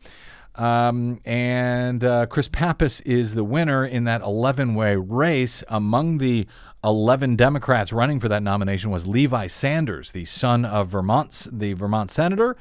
Um, 0.56 1.20
and 1.25 2.04
uh, 2.04 2.27
Chris 2.27 2.48
Pappas 2.48 3.01
is 3.01 3.36
the 3.36 3.44
winner 3.44 3.86
in 3.86 4.06
that 4.06 4.22
11 4.22 4.74
way 4.74 4.96
race. 4.96 5.63
Among 5.68 6.18
the 6.18 6.48
11 6.86 7.36
Democrats 7.36 7.92
running 7.92 8.20
for 8.20 8.30
that 8.30 8.44
nomination 8.44 8.92
was 8.92 9.08
Levi 9.08 9.48
Sanders, 9.48 10.12
the 10.12 10.25
son 10.25 10.63
of 10.63 10.89
Vermont's 10.89 11.50
the 11.51 11.74
Vermont 11.74 12.12
senator 12.12 12.56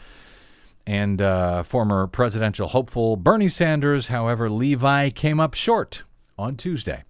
and 0.87 1.21
uh, 1.21 1.63
former 1.63 2.07
presidential 2.07 2.69
hopeful 2.69 3.17
Bernie 3.17 3.49
Sanders. 3.49 4.07
However, 4.07 4.49
Levi 4.49 5.11
came 5.11 5.41
up 5.41 5.55
short 5.55 6.05
on 6.39 6.57
Tuesday. 6.57 7.05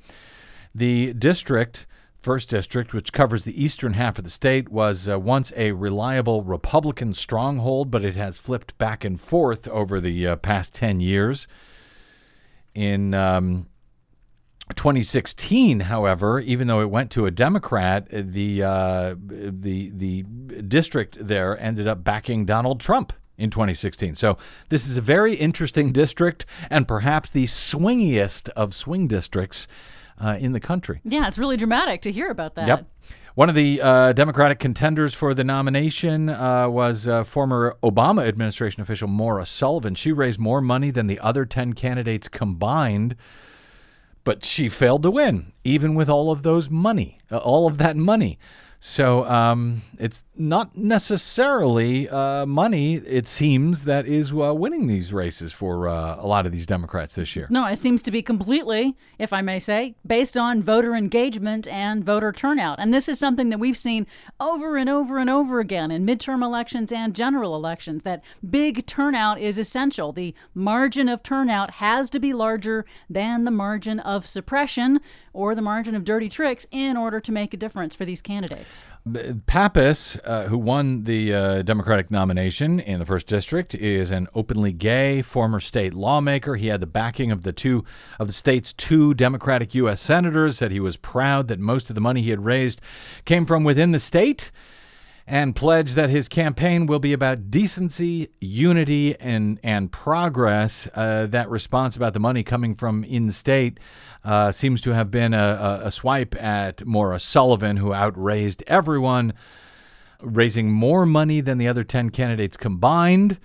The 0.75 1.13
district, 1.13 1.87
first 2.21 2.49
district, 2.49 2.93
which 2.93 3.13
covers 3.13 3.45
the 3.45 3.63
eastern 3.63 3.93
half 3.93 4.19
of 4.19 4.25
the 4.25 4.31
state, 4.31 4.69
was 4.69 5.09
uh, 5.09 5.19
once 5.19 5.53
a 5.57 5.71
reliable 5.71 6.43
Republican 6.43 7.15
stronghold, 7.15 7.93
but 7.93 8.05
it 8.05 8.17
has 8.17 8.39
flipped 8.39 8.77
back 8.79 9.05
and 9.05 9.21
forth 9.21 9.69
over 9.69 10.01
the 10.01 10.27
uh, 10.27 10.37
past 10.37 10.75
10 10.75 10.99
years. 10.99 11.47
In 12.75 13.15
um, 13.15 13.69
2016, 14.75 15.81
however, 15.81 16.41
even 16.41 16.67
though 16.67 16.81
it 16.81 16.91
went 16.91 17.11
to 17.13 17.27
a 17.27 17.31
Democrat, 17.31 18.07
the 18.11 18.63
uh, 18.63 19.15
the 19.19 19.91
the 19.91 20.23
district 20.63 21.19
there 21.21 21.59
ended 21.59 21.87
up 21.87 22.03
backing 22.03 22.47
Donald 22.47 22.81
Trump 22.81 23.13
in 23.37 23.51
2016. 23.51 24.15
So 24.15 24.39
this 24.71 24.87
is 24.87 24.97
a 24.97 25.01
very 25.01 25.35
interesting 25.35 25.93
district, 25.93 26.47
and 26.71 26.89
perhaps 26.89 27.31
the 27.31 27.45
swingiest 27.45 28.49
of 28.51 28.75
swing 28.75 29.07
districts 29.07 29.69
uh, 30.19 30.37
in 30.41 30.53
the 30.53 30.61
country. 30.61 31.01
Yeah, 31.05 31.27
it's 31.27 31.39
really 31.39 31.57
dramatic 31.57 32.03
to 32.03 32.13
hear 32.13 32.31
about 32.31 32.55
that. 32.55 32.69
Yep. 32.69 32.87
One 33.35 33.49
of 33.49 33.57
the 33.57 33.83
uh, 33.83 34.13
Democratic 34.13 34.61
contenders 34.61 35.13
for 35.13 35.35
the 35.35 35.43
nomination 35.43 36.29
uh, 36.29 36.69
was 36.69 37.09
uh, 37.09 37.25
former 37.25 37.77
Obama 37.83 38.29
administration 38.29 38.81
official 38.81 39.09
Maura 39.09 39.45
Sullivan. 39.45 39.97
She 39.97 40.13
raised 40.13 40.39
more 40.39 40.61
money 40.61 40.93
than 40.93 41.09
the 41.09 41.19
other 41.19 41.45
10 41.45 41.73
candidates 41.73 42.29
combined 42.29 43.17
but 44.25 44.45
she 44.45 44.69
failed 44.69 45.03
to 45.03 45.11
win, 45.11 45.53
even 45.63 45.95
with 45.95 46.09
all 46.09 46.31
of 46.31 46.43
those 46.43 46.71
money, 46.71 47.19
uh, 47.31 47.37
all 47.37 47.67
of 47.67 47.79
that 47.79 47.97
money. 47.97 48.39
So 48.87 49.25
um, 49.25 49.81
it's 49.99 50.25
not 50.37 50.77
necessarily 50.77 52.07
uh, 52.07 52.45
money, 52.45 52.97
it 52.97 53.27
seems, 53.27 53.85
that 53.85 54.07
is 54.07 54.31
uh, 54.31 54.55
winning 54.55 54.89
these 54.89 55.11
races 55.11 55.55
for 55.55 55.89
uh, 55.89 56.17
a 56.21 56.27
lot 56.27 56.45
of 56.45 56.53
these 56.53 56.67
Democrats 56.67 57.15
this 57.15 57.35
year. 57.35 57.47
No, 57.49 57.67
it 57.67 57.79
seems 57.79 58.03
to 58.03 58.11
be 58.11 58.21
completely, 58.21 58.95
if 59.19 59.33
I 59.33 59.41
may 59.41 59.59
say, 59.59 59.95
based 60.07 60.37
on 60.37 60.63
voter 60.63 60.95
engagement 60.95 61.67
and 61.67 62.05
voter 62.05 62.31
turnout. 62.31 62.79
And 62.79 62.93
this 62.93 63.09
is 63.09 63.19
something 63.19 63.49
that 63.49 63.59
we've 63.59 63.77
seen 63.77 64.07
over 64.39 64.77
and 64.77 64.91
over 64.91 65.17
and 65.17 65.31
over 65.31 65.61
again 65.61 65.91
in 65.91 66.05
midterm 66.05 66.45
elections 66.45 66.93
and 66.93 67.15
general 67.15 67.57
elections 67.57 68.03
that 68.03 68.23
big 68.51 68.85
turnout 68.85 69.41
is 69.41 69.57
essential. 69.57 70.13
The 70.13 70.35
margin 70.53 71.09
of 71.09 71.23
turnout 71.23 71.71
has 71.77 72.11
to 72.11 72.21
be 72.21 72.35
larger 72.35 72.85
than 73.09 73.45
the 73.45 73.51
margin 73.51 73.99
of 73.99 74.27
suppression 74.27 75.01
or 75.33 75.55
the 75.55 75.63
margin 75.63 75.95
of 75.95 76.05
dirty 76.05 76.29
tricks 76.29 76.67
in 76.71 76.99
order 76.99 77.19
to 77.19 77.33
make 77.33 77.55
a 77.55 77.57
difference 77.57 77.95
for 77.95 78.05
these 78.05 78.21
candidates. 78.21 78.74
Pappas, 79.45 80.17
uh, 80.25 80.45
who 80.45 80.57
won 80.57 81.05
the 81.05 81.35
uh, 81.35 81.63
Democratic 81.63 82.11
nomination 82.11 82.81
in 82.81 82.99
the 82.99 83.05
first 83.05 83.27
district, 83.27 83.75
is 83.75 84.11
an 84.11 84.29
openly 84.35 84.73
gay 84.73 85.21
former 85.21 85.61
state 85.61 85.93
lawmaker. 85.93 86.57
He 86.57 86.69
had 86.69 86.81
the 86.81 86.87
backing 86.87 87.31
of 87.31 87.43
the 87.43 87.53
two 87.53 87.85
of 88.19 88.29
the 88.29 88.33
state's 88.33 88.73
two 88.73 89.13
Democratic 89.13 89.75
U.S. 89.75 90.01
senators. 90.01 90.57
Said 90.57 90.71
he 90.71 90.81
was 90.81 90.97
proud 90.97 91.49
that 91.49 91.61
most 91.61 91.91
of 91.91 91.95
the 91.95 92.01
money 92.01 92.23
he 92.23 92.31
had 92.31 92.47
raised 92.47 92.81
came 93.27 93.45
from 93.45 93.63
within 93.63 93.93
the 93.93 94.01
state. 94.01 94.51
And 95.27 95.57
pledged 95.57 95.95
that 95.95 96.11
his 96.11 96.29
campaign 96.29 96.87
will 96.87 96.99
be 96.99 97.15
about 97.15 97.51
decency, 97.51 98.29
unity, 98.41 99.19
and 99.19 99.59
and 99.63 99.91
progress. 99.91 100.87
Uh, 100.95 101.27
that 101.27 101.49
response 101.49 101.97
about 101.97 102.13
the 102.13 102.21
money 102.21 102.43
coming 102.43 102.75
from 102.75 103.05
in 103.05 103.31
state 103.31 103.81
uh, 104.25 104.53
seems 104.53 104.83
to 104.83 104.91
have 104.91 105.11
been 105.11 105.33
a, 105.33 105.81
a, 105.83 105.87
a 105.87 105.91
swipe 105.91 106.37
at 106.37 106.85
Maura 106.85 107.19
Sullivan, 107.19 107.79
who 107.79 107.95
outraised 107.95 108.63
everyone, 108.67 109.33
raising 110.21 110.71
more 110.71 111.07
money 111.07 111.41
than 111.41 111.59
the 111.59 111.69
other 111.69 111.85
ten 111.85 112.11
candidates 112.11 112.57
combined. 112.57 113.39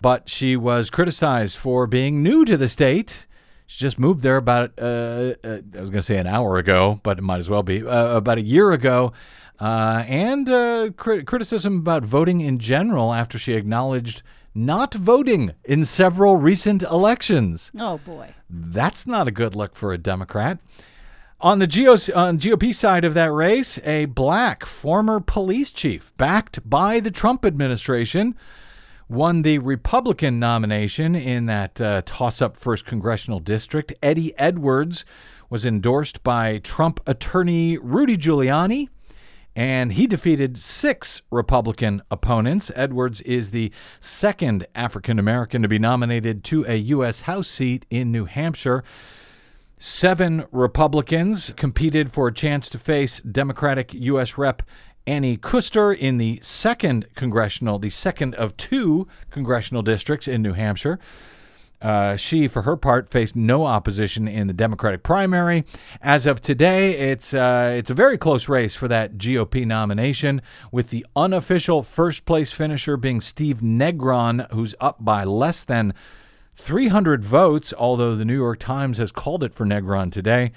But 0.00 0.28
she 0.28 0.56
was 0.56 0.90
criticized 0.90 1.56
for 1.56 1.86
being 1.86 2.24
new 2.24 2.44
to 2.44 2.56
the 2.56 2.68
state. 2.68 3.28
She 3.66 3.78
just 3.78 3.98
moved 3.98 4.22
there 4.22 4.36
about, 4.36 4.72
uh, 4.76 5.34
uh, 5.44 5.60
I 5.76 5.80
was 5.80 5.88
going 5.88 5.92
to 5.92 6.02
say 6.02 6.18
an 6.18 6.26
hour 6.26 6.58
ago, 6.58 7.00
but 7.04 7.18
it 7.18 7.22
might 7.22 7.38
as 7.38 7.48
well 7.48 7.62
be, 7.62 7.86
uh, 7.86 8.16
about 8.16 8.38
a 8.38 8.42
year 8.42 8.72
ago. 8.72 9.12
Uh, 9.60 10.04
and 10.08 10.48
uh, 10.48 10.90
cri- 10.96 11.24
criticism 11.24 11.78
about 11.78 12.04
voting 12.04 12.40
in 12.40 12.58
general 12.58 13.12
after 13.12 13.38
she 13.38 13.54
acknowledged 13.54 14.22
not 14.54 14.94
voting 14.94 15.52
in 15.64 15.84
several 15.84 16.36
recent 16.36 16.82
elections. 16.82 17.70
Oh, 17.78 17.98
boy. 17.98 18.34
That's 18.50 19.06
not 19.06 19.28
a 19.28 19.32
good 19.32 19.54
look 19.54 19.76
for 19.76 19.92
a 19.92 19.98
Democrat. 19.98 20.58
On 21.40 21.58
the 21.58 21.66
GOC, 21.66 22.14
on 22.16 22.38
GOP 22.38 22.72
side 22.74 23.04
of 23.04 23.14
that 23.14 23.32
race, 23.32 23.78
a 23.84 24.04
black 24.04 24.64
former 24.64 25.18
police 25.18 25.72
chief 25.72 26.16
backed 26.16 26.68
by 26.68 27.00
the 27.00 27.10
Trump 27.10 27.44
administration 27.44 28.36
won 29.08 29.42
the 29.42 29.58
Republican 29.58 30.38
nomination 30.38 31.14
in 31.14 31.46
that 31.46 31.80
uh, 31.80 32.02
toss 32.06 32.40
up 32.40 32.56
first 32.56 32.86
congressional 32.86 33.40
district. 33.40 33.92
Eddie 34.02 34.36
Edwards 34.38 35.04
was 35.50 35.66
endorsed 35.66 36.22
by 36.22 36.58
Trump 36.58 37.00
attorney 37.06 37.76
Rudy 37.76 38.16
Giuliani, 38.16 38.88
and 39.54 39.92
he 39.92 40.06
defeated 40.06 40.56
six 40.56 41.22
Republican 41.30 42.02
opponents. 42.10 42.70
Edwards 42.74 43.20
is 43.22 43.50
the 43.50 43.70
second 44.00 44.66
African 44.74 45.18
American 45.18 45.62
to 45.62 45.68
be 45.68 45.78
nominated 45.78 46.42
to 46.44 46.64
a 46.66 46.76
U.S. 46.76 47.22
House 47.22 47.48
seat 47.48 47.84
in 47.90 48.10
New 48.10 48.24
Hampshire. 48.24 48.82
Seven 49.78 50.44
Republicans 50.52 51.52
competed 51.56 52.12
for 52.12 52.28
a 52.28 52.32
chance 52.32 52.68
to 52.70 52.78
face 52.78 53.20
Democratic 53.20 53.92
U.S. 53.94 54.38
Rep. 54.38 54.62
Annie 55.06 55.36
Kuster 55.36 55.96
in 55.96 56.18
the 56.18 56.38
second 56.40 57.08
congressional, 57.16 57.80
the 57.80 57.90
second 57.90 58.36
of 58.36 58.56
two 58.56 59.08
congressional 59.30 59.82
districts 59.82 60.28
in 60.28 60.42
New 60.42 60.52
Hampshire. 60.52 61.00
Uh, 61.82 62.16
she, 62.16 62.46
for 62.46 62.62
her 62.62 62.76
part, 62.76 63.10
faced 63.10 63.34
no 63.34 63.66
opposition 63.66 64.28
in 64.28 64.46
the 64.46 64.52
Democratic 64.52 65.02
primary. 65.02 65.64
As 66.00 66.26
of 66.26 66.40
today, 66.40 67.10
it's 67.10 67.34
uh, 67.34 67.74
it's 67.76 67.90
a 67.90 67.94
very 67.94 68.16
close 68.16 68.48
race 68.48 68.74
for 68.76 68.86
that 68.88 69.18
GOP 69.18 69.66
nomination, 69.66 70.40
with 70.70 70.90
the 70.90 71.04
unofficial 71.16 71.82
first 71.82 72.24
place 72.24 72.52
finisher 72.52 72.96
being 72.96 73.20
Steve 73.20 73.58
Negron, 73.58 74.50
who's 74.52 74.74
up 74.80 75.04
by 75.04 75.24
less 75.24 75.64
than 75.64 75.92
300 76.54 77.24
votes. 77.24 77.74
Although 77.76 78.14
the 78.14 78.24
New 78.24 78.36
York 78.36 78.60
Times 78.60 78.98
has 78.98 79.10
called 79.10 79.42
it 79.42 79.52
for 79.52 79.66
Negron 79.66 80.12
today. 80.12 80.52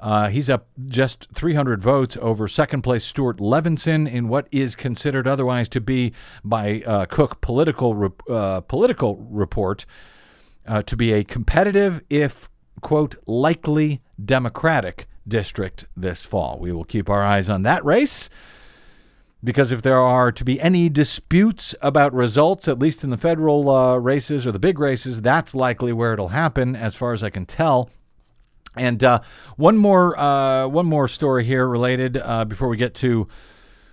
Uh, 0.00 0.28
he's 0.28 0.48
up 0.48 0.68
just 0.86 1.26
300 1.34 1.82
votes 1.82 2.16
over 2.20 2.46
second 2.46 2.82
place 2.82 3.04
Stewart 3.04 3.38
Levenson 3.38 4.08
in 4.10 4.28
what 4.28 4.46
is 4.52 4.76
considered 4.76 5.26
otherwise 5.26 5.68
to 5.70 5.80
be, 5.80 6.12
by 6.44 6.82
uh, 6.86 7.06
Cook 7.06 7.40
political 7.40 7.94
re- 7.94 8.10
uh, 8.30 8.60
political 8.60 9.16
report, 9.28 9.86
uh, 10.68 10.82
to 10.82 10.96
be 10.96 11.12
a 11.12 11.24
competitive, 11.24 12.00
if 12.08 12.48
quote 12.80 13.16
likely 13.26 14.00
Democratic 14.22 15.08
district 15.26 15.86
this 15.96 16.24
fall. 16.24 16.58
We 16.60 16.72
will 16.72 16.84
keep 16.84 17.10
our 17.10 17.22
eyes 17.22 17.50
on 17.50 17.62
that 17.62 17.84
race. 17.84 18.30
Because 19.44 19.70
if 19.70 19.82
there 19.82 20.00
are 20.00 20.32
to 20.32 20.44
be 20.44 20.60
any 20.60 20.88
disputes 20.88 21.72
about 21.80 22.12
results, 22.12 22.66
at 22.66 22.80
least 22.80 23.04
in 23.04 23.10
the 23.10 23.16
federal 23.16 23.70
uh, 23.70 23.96
races 23.96 24.46
or 24.46 24.52
the 24.52 24.58
big 24.58 24.80
races, 24.80 25.22
that's 25.22 25.54
likely 25.54 25.92
where 25.92 26.12
it'll 26.12 26.28
happen, 26.28 26.74
as 26.74 26.96
far 26.96 27.12
as 27.12 27.22
I 27.22 27.30
can 27.30 27.46
tell. 27.46 27.88
And 28.74 29.02
uh, 29.04 29.20
one 29.56 29.76
more 29.76 30.18
uh, 30.18 30.66
one 30.66 30.86
more 30.86 31.06
story 31.06 31.44
here 31.44 31.68
related 31.68 32.16
uh, 32.16 32.46
before 32.46 32.68
we 32.68 32.76
get 32.76 32.94
to 32.94 33.28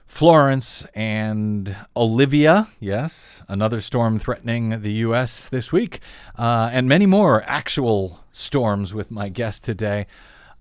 Florence 0.06 0.86
and 0.94 1.76
Olivia. 1.96 2.70
Yes, 2.80 3.42
another 3.48 3.82
storm 3.82 4.20
threatening 4.20 4.82
the 4.82 4.94
U.S. 4.94 5.50
this 5.50 5.72
week, 5.72 6.00
uh, 6.38 6.70
and 6.72 6.88
many 6.88 7.06
more 7.06 7.44
actual 7.46 8.24
storms 8.32 8.94
with 8.94 9.12
my 9.12 9.30
guest 9.30 9.64
today. 9.64 10.08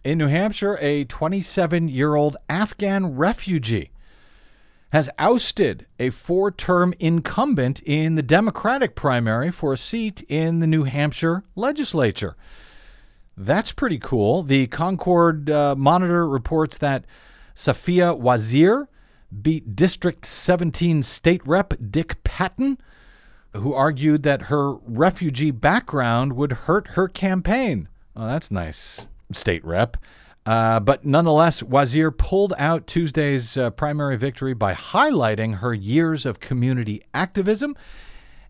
In 0.03 0.19
New 0.19 0.27
Hampshire, 0.27 0.79
a 0.81 1.05
27 1.05 1.89
year 1.89 2.15
old 2.15 2.37
Afghan 2.49 3.15
refugee 3.17 3.91
has 4.91 5.11
ousted 5.19 5.87
a 5.99 6.11
four 6.11 6.51
term 6.51 6.95
incumbent 6.99 7.81
in 7.81 8.15
the 8.15 8.23
Democratic 8.23 8.95
primary 8.95 9.51
for 9.51 9.73
a 9.73 9.79
seat 9.79 10.23
in 10.29 10.61
the 10.61 10.67
New 10.67 10.85
Hampshire 10.85 11.43
legislature. 11.57 12.37
That's 13.37 13.73
pretty 13.73 13.99
cool. 13.99 14.43
The 14.43 14.69
Concord 14.69 15.51
uh, 15.51 15.75
Monitor 15.77 16.29
reports 16.29 16.79
that 16.79 17.05
Safia 17.57 18.17
Wazir 18.17 18.89
beat 19.43 19.77
District 19.77 20.25
17 20.25 21.03
State 21.03 21.47
Rep 21.47 21.75
Dick 21.91 22.23
Patten, 22.25 22.79
who 23.53 23.73
argued 23.73 24.23
that 24.23 24.43
her 24.43 24.75
refugee 24.75 25.51
background 25.51 26.35
would 26.35 26.53
hurt 26.53 26.89
her 26.89 27.09
campaign. 27.09 27.89
Oh, 28.17 28.27
that's 28.27 28.51
nice, 28.51 29.07
State 29.33 29.65
Rep. 29.65 29.97
Uh, 30.47 30.79
but 30.79 31.05
nonetheless, 31.05 31.63
Wazir 31.63 32.11
pulled 32.11 32.53
out 32.59 32.87
Tuesday's 32.87 33.57
uh, 33.57 33.71
primary 33.71 34.17
victory 34.17 34.53
by 34.53 34.75
highlighting 34.75 35.57
her 35.59 35.73
years 35.73 36.27
of 36.27 36.41
community 36.41 37.03
activism 37.15 37.75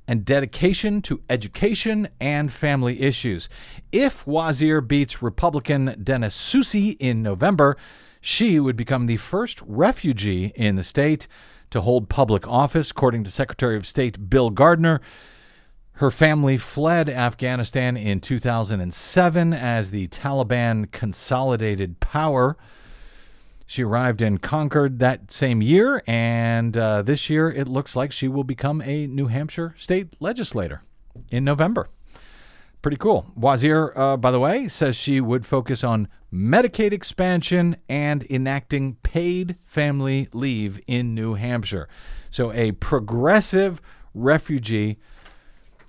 and 0.06 0.24
dedication 0.24 1.00
to 1.02 1.22
education 1.30 2.08
and 2.20 2.52
family 2.52 3.00
issues. 3.00 3.48
If 3.92 4.26
Wazir 4.26 4.80
beats 4.80 5.22
Republican 5.22 5.96
Dennis 6.02 6.36
Soucy 6.36 6.96
in 6.98 7.22
November, 7.22 7.76
she 8.24 8.58
would 8.58 8.74
become 8.74 9.04
the 9.04 9.18
first 9.18 9.60
refugee 9.66 10.50
in 10.54 10.76
the 10.76 10.82
state 10.82 11.28
to 11.68 11.82
hold 11.82 12.08
public 12.08 12.48
office, 12.48 12.90
according 12.90 13.22
to 13.22 13.30
Secretary 13.30 13.76
of 13.76 13.86
State 13.86 14.30
Bill 14.30 14.48
Gardner. 14.48 15.02
Her 15.92 16.10
family 16.10 16.56
fled 16.56 17.10
Afghanistan 17.10 17.98
in 17.98 18.20
2007 18.20 19.52
as 19.52 19.90
the 19.90 20.08
Taliban 20.08 20.90
consolidated 20.90 22.00
power. 22.00 22.56
She 23.66 23.84
arrived 23.84 24.22
in 24.22 24.38
Concord 24.38 25.00
that 25.00 25.30
same 25.30 25.60
year, 25.60 26.02
and 26.06 26.74
uh, 26.78 27.02
this 27.02 27.28
year 27.28 27.50
it 27.50 27.68
looks 27.68 27.94
like 27.94 28.10
she 28.10 28.26
will 28.26 28.42
become 28.42 28.80
a 28.80 29.06
New 29.06 29.26
Hampshire 29.26 29.74
state 29.76 30.16
legislator 30.18 30.82
in 31.30 31.44
November. 31.44 31.90
Pretty 32.84 32.98
cool. 32.98 33.24
Wazir, 33.34 33.94
uh, 33.96 34.18
by 34.18 34.30
the 34.30 34.38
way, 34.38 34.68
says 34.68 34.94
she 34.94 35.18
would 35.18 35.46
focus 35.46 35.82
on 35.82 36.06
Medicaid 36.30 36.92
expansion 36.92 37.78
and 37.88 38.26
enacting 38.28 38.96
paid 38.96 39.56
family 39.64 40.28
leave 40.34 40.78
in 40.86 41.14
New 41.14 41.32
Hampshire. 41.32 41.88
So, 42.30 42.52
a 42.52 42.72
progressive 42.72 43.80
refugee 44.12 44.98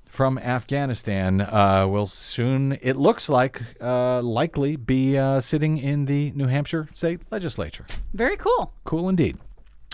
from 0.06 0.38
Afghanistan 0.38 1.42
uh, 1.42 1.86
will 1.86 2.06
soon, 2.06 2.80
it 2.82 2.96
looks 2.96 3.28
like, 3.28 3.62
uh, 3.82 4.22
likely 4.22 4.78
be 4.78 5.18
uh, 5.18 5.42
sitting 5.42 5.78
in 5.78 6.06
the 6.06 6.32
New 6.32 6.48
Hampshire 6.48 6.88
state 6.94 7.20
legislature. 7.30 7.86
Very 8.14 8.38
cool. 8.38 8.72
Cool 8.86 9.10
indeed. 9.10 9.38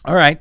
All 0.06 0.14
right. 0.14 0.40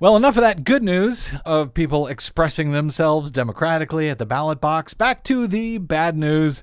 Well, 0.00 0.14
enough 0.14 0.36
of 0.36 0.42
that 0.42 0.62
good 0.62 0.84
news 0.84 1.32
of 1.44 1.74
people 1.74 2.06
expressing 2.06 2.70
themselves 2.70 3.32
democratically 3.32 4.08
at 4.08 4.18
the 4.18 4.26
ballot 4.26 4.60
box. 4.60 4.94
Back 4.94 5.24
to 5.24 5.48
the 5.48 5.78
bad 5.78 6.16
news. 6.16 6.62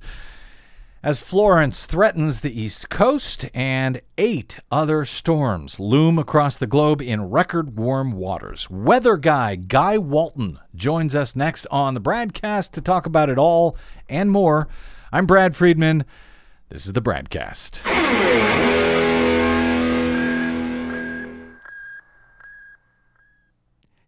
As 1.04 1.20
Florence 1.20 1.86
threatens 1.86 2.40
the 2.40 2.58
East 2.58 2.90
Coast 2.90 3.46
and 3.54 4.00
eight 4.18 4.60
other 4.72 5.04
storms 5.04 5.82
loom 5.82 6.18
across 6.18 6.58
the 6.58 6.66
globe 6.66 7.02
in 7.02 7.30
record 7.30 7.78
warm 7.78 8.14
waters. 8.14 8.70
Weather 8.70 9.18
guy 9.18 9.58
Guy 9.58 9.98
Walton 9.98 10.58
joins 10.74 11.14
us 11.14 11.36
next 11.36 11.68
on 11.70 11.94
the 11.94 12.00
broadcast 12.00 12.74
to 12.76 12.82
talk 12.82 13.06
about 13.06 13.30
it 13.30 13.38
all 13.38 13.76
and 14.08 14.32
more. 14.32 14.70
I'm 15.12 15.26
Brad 15.26 15.58
Friedman. 15.58 16.06
This 16.70 16.86
is 16.86 16.94
the 16.94 17.02
BradCast. 17.02 18.65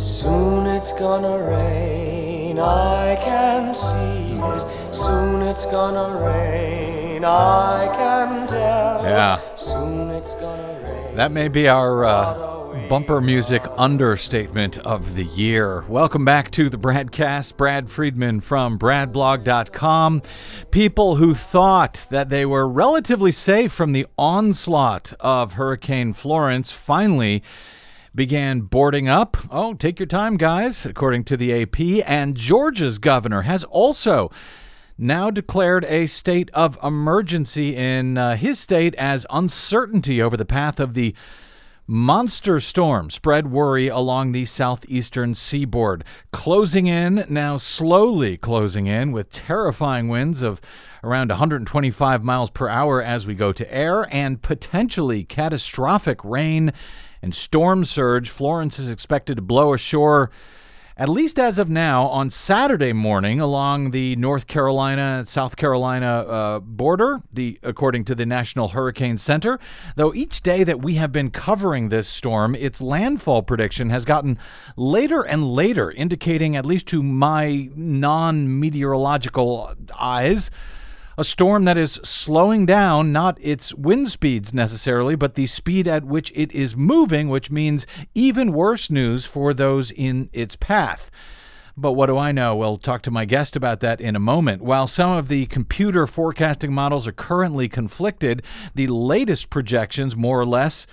Soon 0.00 0.66
it's 0.66 0.94
gonna 0.94 1.42
rain, 1.42 2.58
I 2.58 3.16
can 3.16 3.74
see 3.74 4.32
it. 4.32 4.94
Soon 4.96 5.42
it's 5.42 5.66
gonna 5.66 6.24
rain, 6.24 7.22
I 7.22 7.86
can 7.94 8.48
tell. 8.48 9.04
Yeah. 9.04 9.38
Soon 9.58 10.08
it's 10.08 10.32
gonna 10.36 10.80
rain. 10.82 11.16
That 11.16 11.32
may 11.32 11.48
be 11.48 11.68
our 11.68 12.06
uh, 12.06 12.88
bumper 12.88 13.20
music 13.20 13.62
understatement 13.76 14.78
of 14.78 15.16
the 15.16 15.24
year. 15.26 15.84
Welcome 15.86 16.24
back 16.24 16.50
to 16.52 16.70
the 16.70 16.78
BradCast. 16.78 17.58
Brad 17.58 17.90
Friedman 17.90 18.40
from 18.40 18.78
BradBlog.com. 18.78 20.22
People 20.70 21.16
who 21.16 21.34
thought 21.34 22.06
that 22.08 22.30
they 22.30 22.46
were 22.46 22.66
relatively 22.66 23.32
safe 23.32 23.70
from 23.70 23.92
the 23.92 24.06
onslaught 24.16 25.12
of 25.20 25.52
Hurricane 25.52 26.14
Florence 26.14 26.70
finally 26.70 27.42
began 28.14 28.62
boarding 28.62 29.08
up. 29.08 29.36
Oh, 29.50 29.74
take 29.74 29.98
your 29.98 30.06
time, 30.06 30.36
guys, 30.36 30.84
according 30.84 31.24
to 31.24 31.36
the 31.36 31.62
AP. 31.62 31.80
And 32.06 32.36
Georgia's 32.36 32.98
governor 32.98 33.42
has 33.42 33.64
also 33.64 34.30
now 34.98 35.30
declared 35.30 35.84
a 35.86 36.06
state 36.06 36.50
of 36.52 36.78
emergency 36.82 37.74
in 37.74 38.18
uh, 38.18 38.36
his 38.36 38.58
state 38.58 38.94
as 38.96 39.24
uncertainty 39.30 40.20
over 40.20 40.36
the 40.36 40.44
path 40.44 40.78
of 40.78 40.94
the 40.94 41.14
monster 41.86 42.60
storm 42.60 43.10
spread 43.10 43.50
worry 43.50 43.88
along 43.88 44.30
the 44.30 44.44
southeastern 44.44 45.34
seaboard, 45.34 46.04
closing 46.32 46.86
in, 46.86 47.24
now 47.28 47.56
slowly 47.56 48.36
closing 48.36 48.86
in, 48.86 49.10
with 49.10 49.30
terrifying 49.30 50.08
winds 50.08 50.40
of 50.40 50.60
around 51.02 51.30
125 51.30 52.22
miles 52.22 52.50
per 52.50 52.68
hour 52.68 53.02
as 53.02 53.26
we 53.26 53.34
go 53.34 53.52
to 53.52 53.74
air, 53.74 54.06
and 54.14 54.40
potentially 54.40 55.24
catastrophic 55.24 56.22
rain 56.24 56.72
and 57.22 57.34
storm 57.34 57.84
surge. 57.84 58.30
Florence 58.30 58.78
is 58.78 58.90
expected 58.90 59.36
to 59.36 59.42
blow 59.42 59.72
ashore 59.72 60.30
at 61.00 61.08
least 61.08 61.38
as 61.38 61.58
of 61.58 61.70
now, 61.70 62.08
on 62.08 62.28
Saturday 62.28 62.92
morning 62.92 63.40
along 63.40 63.92
the 63.92 64.14
North 64.16 64.46
Carolina 64.46 65.24
South 65.24 65.56
Carolina 65.56 66.06
uh, 66.06 66.58
border, 66.60 67.22
the 67.32 67.58
according 67.62 68.04
to 68.04 68.14
the 68.14 68.26
National 68.26 68.68
Hurricane 68.68 69.16
Center. 69.16 69.58
Though 69.96 70.12
each 70.12 70.42
day 70.42 70.62
that 70.62 70.82
we 70.82 70.96
have 70.96 71.10
been 71.10 71.30
covering 71.30 71.88
this 71.88 72.06
storm, 72.06 72.54
its 72.54 72.82
landfall 72.82 73.42
prediction 73.42 73.88
has 73.88 74.04
gotten 74.04 74.38
later 74.76 75.22
and 75.22 75.54
later, 75.54 75.90
indicating, 75.90 76.54
at 76.54 76.66
least 76.66 76.86
to 76.88 77.02
my 77.02 77.70
non 77.74 78.60
meteorological 78.60 79.72
eyes, 79.98 80.50
a 81.18 81.24
storm 81.24 81.64
that 81.64 81.76
is 81.76 82.00
slowing 82.02 82.66
down 82.66 83.12
not 83.12 83.38
its 83.40 83.74
wind 83.74 84.08
speeds 84.08 84.54
necessarily, 84.54 85.14
but 85.14 85.34
the 85.34 85.46
speed 85.46 85.86
at 85.86 86.04
which 86.04 86.32
it 86.34 86.52
is 86.52 86.76
moving, 86.76 87.28
which 87.28 87.50
means 87.50 87.86
even 88.14 88.52
worse 88.52 88.90
news 88.90 89.26
for 89.26 89.52
those 89.52 89.90
in 89.90 90.30
its 90.32 90.56
path. 90.56 91.10
But 91.76 91.92
what 91.92 92.06
do 92.06 92.18
I 92.18 92.32
know? 92.32 92.56
We'll 92.56 92.76
talk 92.76 93.02
to 93.02 93.10
my 93.10 93.24
guest 93.24 93.56
about 93.56 93.80
that 93.80 94.00
in 94.00 94.16
a 94.16 94.20
moment. 94.20 94.62
While 94.62 94.86
some 94.86 95.12
of 95.12 95.28
the 95.28 95.46
computer 95.46 96.06
forecasting 96.06 96.72
models 96.72 97.08
are 97.08 97.12
currently 97.12 97.68
conflicted, 97.68 98.42
the 98.74 98.88
latest 98.88 99.50
projections, 99.50 100.14
more 100.16 100.40
or 100.40 100.46
less, 100.46 100.86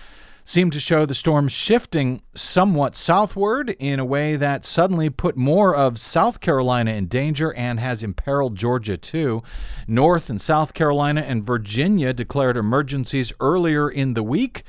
seem 0.47 0.71
to 0.71 0.79
show 0.79 1.05
the 1.05 1.13
storm 1.13 1.49
shifting 1.49 2.21
somewhat 2.33 2.95
southward 2.95 3.69
in 3.79 3.99
a 3.99 4.05
way 4.05 4.37
that 4.37 4.63
suddenly 4.63 5.09
put 5.09 5.35
more 5.35 5.75
of 5.75 5.99
South 5.99 6.39
Carolina 6.39 6.91
in 6.91 7.05
danger 7.07 7.53
and 7.55 7.81
has 7.81 8.01
imperiled 8.01 8.55
Georgia 8.55 8.95
too. 8.95 9.43
North 9.89 10.29
and 10.29 10.39
South 10.39 10.73
Carolina 10.73 11.19
and 11.19 11.45
Virginia 11.45 12.13
declared 12.13 12.55
emergencies 12.55 13.33
earlier 13.41 13.89
in 13.89 14.13
the 14.13 14.23
week. 14.23 14.63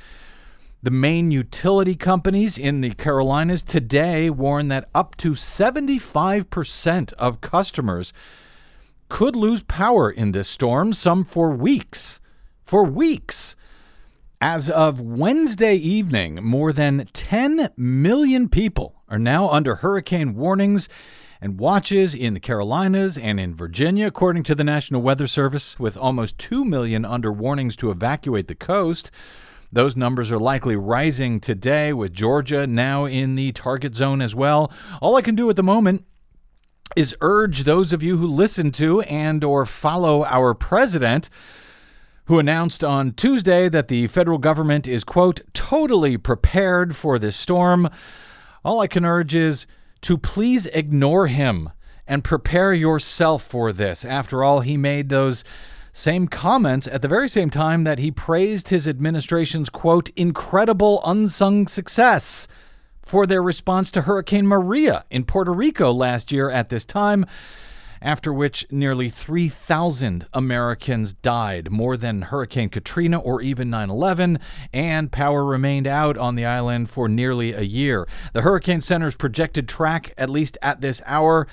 The 0.83 0.91
main 0.91 1.31
utility 1.31 1.95
companies 1.95 2.57
in 2.57 2.81
the 2.81 2.89
Carolinas 2.89 3.63
today 3.63 4.29
warn 4.29 4.67
that 4.67 4.89
up 4.93 5.15
to 5.17 5.31
75% 5.31 7.13
of 7.13 7.39
customers 7.39 8.11
could 9.07 9.37
lose 9.37 9.63
power 9.63 10.11
in 10.11 10.33
this 10.33 10.49
storm, 10.49 10.91
some 10.91 11.23
for 11.23 11.51
weeks. 11.51 12.19
For 12.65 12.83
weeks. 12.83 13.55
As 14.41 14.69
of 14.69 15.01
Wednesday 15.01 15.75
evening, 15.75 16.41
more 16.41 16.71
than 16.71 17.09
10 17.11 17.71
million 17.75 18.47
people 18.47 18.95
are 19.09 19.19
now 19.19 19.49
under 19.49 19.75
hurricane 19.75 20.33
warnings 20.33 20.87
and 21.41 21.59
watches 21.59 22.15
in 22.15 22.35
the 22.35 22.39
Carolinas 22.39 23.17
and 23.17 23.37
in 23.37 23.53
Virginia, 23.53 24.07
according 24.07 24.43
to 24.43 24.55
the 24.55 24.63
National 24.63 25.01
Weather 25.01 25.27
Service, 25.27 25.77
with 25.77 25.97
almost 25.97 26.37
2 26.37 26.63
million 26.63 27.03
under 27.03 27.33
warnings 27.33 27.75
to 27.75 27.91
evacuate 27.91 28.47
the 28.47 28.55
coast. 28.55 29.11
Those 29.73 29.97
numbers 29.97 30.31
are 30.31 30.39
likely 30.39 30.77
rising 30.77 31.41
today, 31.41 31.91
with 31.91 32.13
Georgia 32.13 32.65
now 32.65 33.03
in 33.03 33.35
the 33.35 33.51
target 33.51 33.93
zone 33.93 34.21
as 34.21 34.35
well. 34.35 34.71
All 35.01 35.17
I 35.17 35.21
can 35.21 35.35
do 35.35 35.49
at 35.49 35.57
the 35.57 35.63
moment 35.63 36.05
is 36.95 37.13
urge 37.19 37.65
those 37.65 37.91
of 37.91 38.01
you 38.01 38.15
who 38.15 38.27
listen 38.27 38.71
to 38.71 39.01
and 39.01 39.43
or 39.43 39.65
follow 39.65 40.23
our 40.23 40.53
president 40.53 41.29
who 42.29 42.37
announced 42.37 42.83
on 42.83 43.11
Tuesday 43.13 43.67
that 43.67 43.87
the 43.87 44.05
federal 44.05 44.37
government 44.37 44.87
is, 44.87 45.03
quote, 45.03 45.41
totally 45.53 46.15
prepared 46.15 46.95
for 46.95 47.17
this 47.17 47.35
storm. 47.35 47.89
All 48.63 48.81
I 48.81 48.85
can 48.85 49.03
urge 49.03 49.33
is 49.33 49.65
to 50.01 50.15
please 50.15 50.67
ignore 50.67 51.25
him 51.25 51.71
and 52.05 52.23
prepare 52.23 52.71
yourself 52.71 53.41
for 53.41 53.73
this. 53.73 54.05
After 54.05 54.43
all, 54.43 54.59
he 54.59 54.77
made 54.77 55.09
those 55.09 55.43
same 55.91 56.27
comments 56.27 56.85
at 56.85 57.01
the 57.01 57.07
very 57.07 57.27
same 57.27 57.49
time 57.49 57.83
that 57.85 57.97
he 57.97 58.11
praised 58.11 58.69
his 58.69 58.87
administration's, 58.87 59.71
quote, 59.71 60.09
incredible 60.09 61.01
unsung 61.05 61.67
success 61.67 62.47
for 63.01 63.25
their 63.25 63.41
response 63.41 63.89
to 63.89 64.03
Hurricane 64.03 64.45
Maria 64.45 65.03
in 65.09 65.25
Puerto 65.25 65.51
Rico 65.51 65.91
last 65.91 66.31
year 66.31 66.51
at 66.51 66.69
this 66.69 66.85
time 66.85 67.25
after 68.01 68.31
which 68.31 68.65
nearly 68.71 69.09
3,000 69.09 70.25
Americans 70.33 71.13
died, 71.13 71.71
more 71.71 71.97
than 71.97 72.23
Hurricane 72.23 72.69
Katrina 72.69 73.19
or 73.19 73.41
even 73.41 73.69
9 73.69 73.89
11, 73.89 74.39
and 74.73 75.11
power 75.11 75.43
remained 75.43 75.87
out 75.87 76.17
on 76.17 76.35
the 76.35 76.45
island 76.45 76.89
for 76.89 77.07
nearly 77.07 77.53
a 77.53 77.61
year. 77.61 78.07
The 78.33 78.41
Hurricane 78.41 78.81
Center's 78.81 79.15
projected 79.15 79.67
track, 79.67 80.13
at 80.17 80.29
least 80.29 80.57
at 80.61 80.81
this 80.81 81.01
hour, 81.05 81.47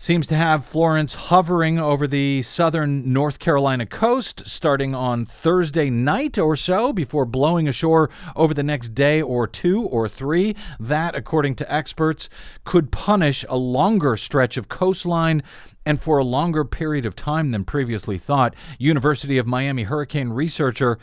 seems 0.00 0.26
to 0.26 0.34
have 0.34 0.64
Florence 0.64 1.12
hovering 1.12 1.78
over 1.78 2.06
the 2.06 2.40
southern 2.40 3.12
North 3.12 3.38
Carolina 3.38 3.84
coast 3.84 4.42
starting 4.46 4.94
on 4.94 5.26
Thursday 5.26 5.90
night 5.90 6.38
or 6.38 6.56
so 6.56 6.90
before 6.90 7.26
blowing 7.26 7.68
ashore 7.68 8.08
over 8.34 8.54
the 8.54 8.62
next 8.62 8.94
day 8.94 9.20
or 9.20 9.46
two 9.46 9.82
or 9.82 10.08
three. 10.08 10.56
That, 10.80 11.14
according 11.14 11.56
to 11.56 11.70
experts, 11.70 12.30
could 12.64 12.90
punish 12.90 13.44
a 13.50 13.58
longer 13.58 14.16
stretch 14.16 14.56
of 14.56 14.70
coastline 14.70 15.42
and 15.84 16.00
for 16.00 16.16
a 16.16 16.24
longer 16.24 16.64
period 16.64 17.04
of 17.04 17.14
time 17.14 17.50
than 17.50 17.64
previously 17.66 18.16
thought. 18.16 18.54
University 18.78 19.36
of 19.36 19.46
Miami 19.46 19.82
hurricane 19.82 20.30
researcher 20.30 20.98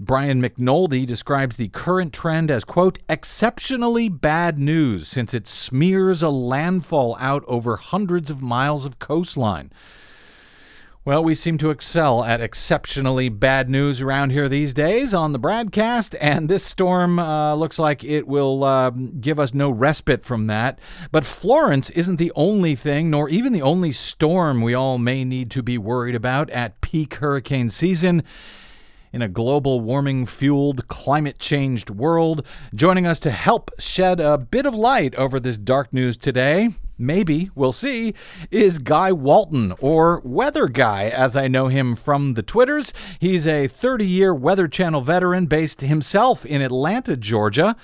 Brian 0.00 0.40
McNoldy 0.40 1.04
describes 1.04 1.56
the 1.56 1.68
current 1.68 2.12
trend 2.12 2.52
as, 2.52 2.62
quote, 2.62 3.00
exceptionally 3.08 4.08
bad 4.08 4.56
news 4.56 5.08
since 5.08 5.34
it 5.34 5.48
smears 5.48 6.22
a 6.22 6.28
landfall 6.28 7.16
out 7.18 7.44
over 7.48 7.76
hundreds 7.76 8.30
of 8.30 8.40
miles 8.40 8.84
of 8.84 9.00
coastline. 9.00 9.72
Well, 11.04 11.24
we 11.24 11.34
seem 11.34 11.58
to 11.58 11.70
excel 11.70 12.22
at 12.22 12.40
exceptionally 12.40 13.28
bad 13.28 13.68
news 13.68 14.00
around 14.00 14.30
here 14.30 14.48
these 14.48 14.72
days 14.72 15.14
on 15.14 15.32
the 15.32 15.38
broadcast, 15.38 16.14
and 16.20 16.48
this 16.48 16.64
storm 16.64 17.18
uh, 17.18 17.54
looks 17.56 17.78
like 17.78 18.04
it 18.04 18.28
will 18.28 18.62
uh, 18.62 18.90
give 18.90 19.40
us 19.40 19.52
no 19.54 19.68
respite 19.70 20.24
from 20.24 20.46
that. 20.46 20.78
But 21.10 21.24
Florence 21.24 21.90
isn't 21.90 22.16
the 22.16 22.30
only 22.36 22.76
thing, 22.76 23.10
nor 23.10 23.28
even 23.30 23.52
the 23.52 23.62
only 23.62 23.90
storm 23.90 24.60
we 24.60 24.74
all 24.74 24.98
may 24.98 25.24
need 25.24 25.50
to 25.52 25.62
be 25.62 25.78
worried 25.78 26.14
about 26.14 26.50
at 26.50 26.80
peak 26.82 27.14
hurricane 27.14 27.70
season 27.70 28.22
in 29.12 29.22
a 29.22 29.28
global 29.28 29.80
warming 29.80 30.26
fueled, 30.26 30.88
climate 30.88 31.38
changed 31.38 31.90
world. 31.90 32.46
Joining 32.74 33.06
us 33.06 33.20
to 33.20 33.30
help 33.30 33.70
shed 33.78 34.20
a 34.20 34.38
bit 34.38 34.66
of 34.66 34.74
light 34.74 35.14
over 35.14 35.40
this 35.40 35.56
dark 35.56 35.92
news 35.92 36.16
today, 36.16 36.74
maybe, 36.98 37.50
we'll 37.54 37.72
see, 37.72 38.14
is 38.50 38.78
Guy 38.78 39.12
Walton, 39.12 39.72
or 39.80 40.20
Weather 40.24 40.68
Guy, 40.68 41.08
as 41.08 41.36
I 41.36 41.48
know 41.48 41.68
him 41.68 41.96
from 41.96 42.34
the 42.34 42.42
Twitters. 42.42 42.92
He's 43.18 43.46
a 43.46 43.68
30 43.68 44.06
year 44.06 44.34
Weather 44.34 44.68
Channel 44.68 45.00
veteran 45.00 45.46
based 45.46 45.80
himself 45.80 46.44
in 46.44 46.60
Atlanta, 46.60 47.16
Georgia. 47.16 47.76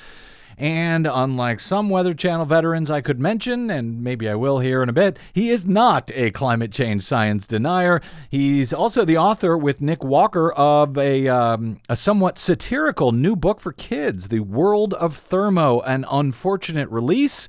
And 0.57 1.07
unlike 1.07 1.61
some 1.61 1.91
Weather 1.91 2.15
Channel 2.15 2.47
veterans 2.47 2.91
I 2.91 3.01
could 3.01 3.19
mention, 3.19 3.71
and 3.71 4.03
maybe 4.03 4.29
I 4.29 4.35
will 4.35 4.61
here 4.61 4.83
in 4.83 4.89
a 4.89 4.93
bit, 4.93 5.19
he 5.33 5.51
is 5.51 5.67
not 5.67 6.11
a 6.15 6.31
climate 6.31 6.73
change 6.73 7.03
science 7.03 7.47
denier. 7.47 8.01
He's 8.31 8.73
also 8.73 9.05
the 9.05 9.19
author 9.19 9.59
with 9.59 9.81
Nick 9.81 10.05
Walker 10.05 10.53
of 10.53 10.97
a, 10.97 11.29
um, 11.29 11.81
a 11.89 11.97
somewhat 11.97 12.39
satirical 12.39 13.13
new 13.13 13.37
book 13.37 13.61
for 13.61 13.73
kids, 13.73 14.29
The 14.29 14.41
World 14.41 14.95
of 14.95 15.17
Thermo, 15.17 15.81
an 15.81 16.05
unfortunate 16.11 16.89
release 16.91 17.49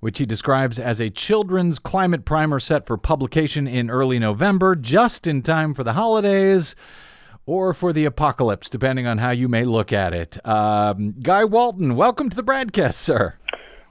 which 0.00 0.18
he 0.18 0.26
describes 0.26 0.78
as 0.78 1.00
a 1.00 1.10
children's 1.10 1.78
climate 1.78 2.24
primer 2.24 2.60
set 2.60 2.86
for 2.86 2.98
publication 2.98 3.66
in 3.66 3.90
early 3.90 4.18
November, 4.18 4.76
just 4.76 5.26
in 5.26 5.42
time 5.42 5.74
for 5.74 5.82
the 5.82 5.94
holidays 5.94 6.76
or 7.46 7.72
for 7.72 7.92
the 7.92 8.04
apocalypse, 8.04 8.68
depending 8.68 9.06
on 9.06 9.18
how 9.18 9.30
you 9.30 9.48
may 9.48 9.64
look 9.64 9.92
at 9.92 10.12
it. 10.12 10.36
Um, 10.44 11.14
Guy 11.22 11.44
Walton, 11.44 11.96
welcome 11.96 12.28
to 12.28 12.36
the 12.36 12.42
BradCast, 12.44 12.94
sir. 12.94 13.34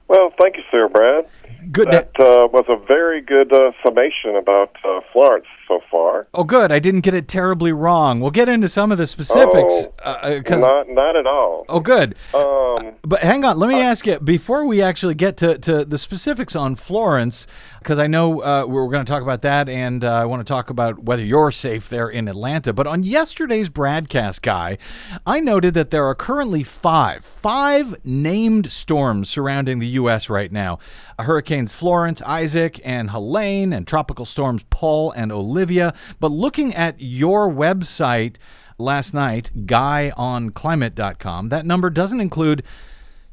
Well, 0.08 0.32
thank 0.40 0.56
you, 0.56 0.62
sir, 0.70 0.88
Brad. 0.88 1.24
Good. 1.72 1.90
That 1.90 2.10
uh, 2.20 2.46
was 2.52 2.64
a 2.68 2.76
very 2.86 3.20
good 3.20 3.52
uh, 3.52 3.72
summation 3.84 4.36
about 4.36 4.76
uh, 4.84 5.00
Florence 5.12 5.46
so 5.68 5.80
far. 5.90 6.26
oh, 6.34 6.44
good. 6.44 6.70
I 6.72 6.78
didn't 6.78 7.00
get 7.00 7.14
it 7.14 7.28
terribly 7.28 7.72
wrong. 7.72 8.20
We'll 8.20 8.30
get 8.30 8.48
into 8.48 8.68
some 8.68 8.92
of 8.92 8.98
the 8.98 9.06
specifics. 9.06 9.86
Oh, 10.04 10.10
uh, 10.10 10.40
'cause- 10.42 10.60
Not, 10.60 10.88
not 10.88 11.16
at 11.16 11.26
all. 11.26 11.64
oh, 11.68 11.80
good. 11.80 12.14
Um, 12.34 12.92
But 13.02 13.20
hang 13.22 13.44
on, 13.44 13.58
let 13.58 13.68
me 13.68 13.80
ask 13.80 14.06
you 14.06 14.18
before 14.18 14.64
we 14.66 14.82
actually 14.82 15.14
get 15.14 15.36
to, 15.38 15.58
to 15.58 15.84
the 15.84 15.98
specifics 15.98 16.56
on 16.56 16.74
Florence, 16.74 17.46
because 17.78 17.98
I 18.00 18.06
know 18.08 18.42
uh, 18.42 18.64
we're 18.66 18.88
going 18.88 19.04
to 19.04 19.10
talk 19.10 19.22
about 19.22 19.42
that, 19.42 19.68
and 19.68 20.02
uh, 20.02 20.12
I 20.12 20.24
want 20.24 20.40
to 20.44 20.50
talk 20.52 20.70
about 20.70 21.04
whether 21.04 21.24
you're 21.24 21.52
safe 21.52 21.88
there 21.88 22.08
in 22.08 22.26
Atlanta. 22.26 22.72
But 22.72 22.86
on 22.88 23.02
yesterday's 23.04 23.68
broadcast, 23.68 24.42
guy, 24.42 24.78
I 25.24 25.38
noted 25.40 25.74
that 25.74 25.90
there 25.92 26.04
are 26.06 26.14
currently 26.16 26.64
five, 26.64 27.24
five 27.24 27.94
named 28.04 28.70
storms 28.72 29.28
surrounding 29.30 29.78
the 29.78 29.86
U.S. 30.00 30.28
right 30.28 30.50
now: 30.50 30.80
Hurricanes 31.20 31.72
Florence, 31.72 32.20
Isaac, 32.22 32.80
and 32.84 33.10
Helene, 33.10 33.72
and 33.72 33.86
tropical 33.86 34.24
storms 34.24 34.64
Paul 34.68 35.12
and 35.12 35.30
Olivia. 35.30 35.55
But 35.64 36.32
looking 36.32 36.74
at 36.74 36.96
your 36.98 37.50
website 37.50 38.36
last 38.78 39.14
night, 39.14 39.50
guyonclimate.com, 39.56 41.48
that 41.48 41.66
number 41.66 41.90
doesn't 41.90 42.20
include 42.20 42.62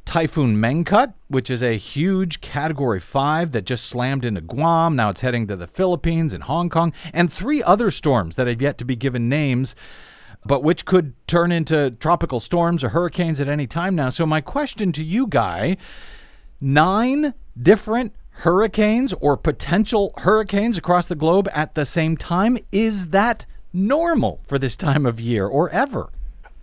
Typhoon 0.05 0.57
Mangkhut, 0.57 1.13
which 1.27 1.49
is 1.49 1.63
a 1.63 1.77
huge 1.77 2.41
Category 2.41 2.99
5 2.99 3.51
that 3.53 3.65
just 3.65 3.85
slammed 3.85 4.25
into 4.25 4.41
Guam. 4.41 4.95
Now 4.95 5.09
it's 5.09 5.21
heading 5.21 5.47
to 5.47 5.55
the 5.55 5.67
Philippines 5.67 6.33
and 6.33 6.43
Hong 6.43 6.69
Kong, 6.69 6.93
and 7.13 7.31
three 7.31 7.63
other 7.63 7.89
storms 7.89 8.35
that 8.35 8.47
have 8.47 8.61
yet 8.61 8.77
to 8.79 8.85
be 8.85 8.95
given 8.95 9.29
names, 9.29 9.75
but 10.45 10.63
which 10.63 10.85
could 10.85 11.13
turn 11.27 11.51
into 11.51 11.91
tropical 11.91 12.39
storms 12.39 12.83
or 12.83 12.89
hurricanes 12.89 13.39
at 13.39 13.47
any 13.47 13.65
time 13.65 13.95
now. 13.95 14.09
So, 14.09 14.25
my 14.25 14.41
question 14.41 14.91
to 14.93 15.03
you, 15.03 15.25
Guy 15.27 15.77
nine 16.63 17.33
different 17.61 18.13
hurricanes 18.33 19.13
or 19.21 19.37
potential 19.37 20.13
hurricanes 20.17 20.77
across 20.77 21.07
the 21.07 21.15
globe 21.15 21.47
at 21.53 21.75
the 21.75 21.85
same 21.85 22.17
time. 22.17 22.57
Is 22.71 23.07
that 23.09 23.45
normal 23.71 24.39
for 24.45 24.59
this 24.59 24.75
time 24.75 25.05
of 25.05 25.19
year 25.19 25.47
or 25.47 25.69
ever? 25.69 26.09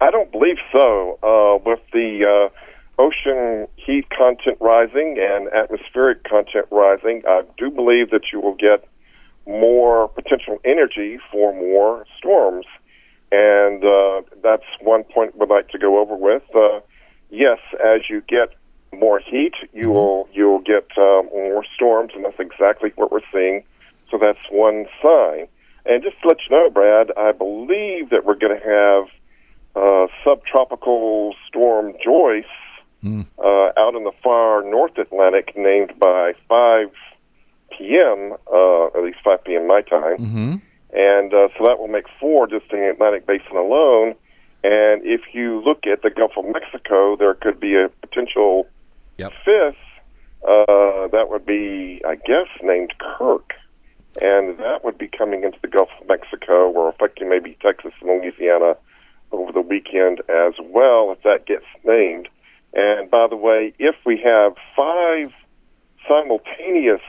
I 0.01 0.11
don't 0.11 0.31
believe 0.33 0.57
so. 0.73 1.19
Uh, 1.23 1.63
with 1.65 1.81
the 1.93 2.25
uh, 2.51 3.03
ocean 3.03 3.67
heat 3.77 4.09
content 4.11 4.59
rising 4.61 5.17
and 5.21 5.49
atmospheric 5.53 6.25
content 6.25 6.67
rising, 6.71 7.23
I 7.27 7.43
do 7.59 7.71
believe 7.71 8.11
that 8.11 8.23
you 8.33 8.41
will 8.41 8.55
get 8.55 8.87
more 9.47 10.09
potential 10.09 10.59
energy 10.65 11.19
for 11.31 11.53
more 11.53 12.05
storms. 12.19 12.67
And 13.33 13.85
uh, 13.85 14.23
that's 14.43 14.65
one 14.81 15.05
point 15.05 15.39
we'd 15.39 15.49
like 15.49 15.69
to 15.69 15.79
go 15.79 16.01
over 16.01 16.17
with. 16.17 16.43
Uh, 16.55 16.81
yes, 17.31 17.59
as 17.85 18.03
you 18.09 18.23
get 18.29 18.55
more 18.93 19.21
heat, 19.21 19.55
you 19.73 19.91
will 19.91 20.29
you'll 20.33 20.61
get 20.61 20.89
uh, 20.97 21.23
more 21.33 21.65
storms, 21.75 22.13
and 22.15 22.25
that's 22.25 22.39
exactly 22.41 22.93
what 22.97 23.13
we're 23.13 23.21
seeing. 23.33 23.63
So 24.11 24.19
that's 24.19 24.39
one 24.51 24.87
sign. 25.03 25.47
And 25.87 26.03
just 26.03 26.21
to 26.23 26.29
let 26.29 26.39
you 26.49 26.57
know, 26.57 26.69
Brad, 26.71 27.11
I 27.17 27.33
believe 27.33 28.11
that 28.11 28.25
we're 28.25 28.35
going 28.35 28.59
to 28.61 28.67
have 28.67 29.05
uh, 29.77 30.07
subtropical 30.25 31.35
storm 31.49 31.95
Joyce 32.05 32.45
uh, 33.39 33.71
out 33.79 33.95
in 33.95 34.05
the 34.05 34.13
far 34.23 34.63
North 34.63 34.99
Atlantic, 34.99 35.57
named 35.57 35.99
by 35.99 36.33
5 36.49 36.91
p.m. 37.79 38.35
Uh, 38.53 38.87
at 38.89 39.03
least 39.03 39.19
5 39.25 39.45
p.m. 39.45 39.67
my 39.67 39.81
time, 39.83 40.19
Mm-hmm. 40.19 40.55
and 40.93 41.33
uh, 41.33 41.49
so 41.57 41.65
that 41.65 41.79
will 41.79 41.89
make 41.89 42.05
four 42.19 42.47
just 42.47 42.67
in 42.73 42.81
the 42.81 42.91
Atlantic 42.91 43.27
Basin 43.27 43.57
alone. 43.57 44.15
And 44.63 45.01
if 45.07 45.23
you 45.33 45.63
look 45.65 45.87
at 45.87 46.03
the 46.03 46.11
Gulf 46.11 46.33
of 46.37 46.45
Mexico, 46.45 47.17
there 47.17 47.33
could 47.33 47.59
be 47.59 47.75
a 47.75 47.89
potential 48.07 48.67
Yep. 49.21 49.33
fifth. 49.45 49.77
Uh, 50.43 51.09
that 51.09 51.27
would 51.29 51.45
be, 51.45 52.01
I 52.09 52.15
guess, 52.15 52.49
named 52.63 52.95
Kirk, 52.99 53.53
and 54.21 54.57
that 54.59 54.83
would 54.83 54.97
be 54.97 55.09
coming 55.09 55.45
into 55.45 55.59
the 55.61 55.69
Gulf 55.69 55.91
of 56.01 56.09
Mexico, 56.09 56.71
or 56.71 56.89
affecting 56.89 57.29
maybe 57.29 57.57
Texas 57.61 57.93
and 58.01 58.09
Louisiana 58.09 58.77
over 59.31 59.53
the 59.53 59.61
weekend 59.61 60.21
as 60.31 60.55
well, 60.63 61.13
if 61.13 61.23
that 61.23 61.45
gets 61.45 61.67
named. 61.85 62.29
And 62.73 63.11
by 63.11 63.27
the 63.29 63.37
way, 63.37 63.75
if 63.79 63.97
we 64.07 64.19
have 64.25 64.55
five 64.75 65.33
simultaneous 66.09 67.03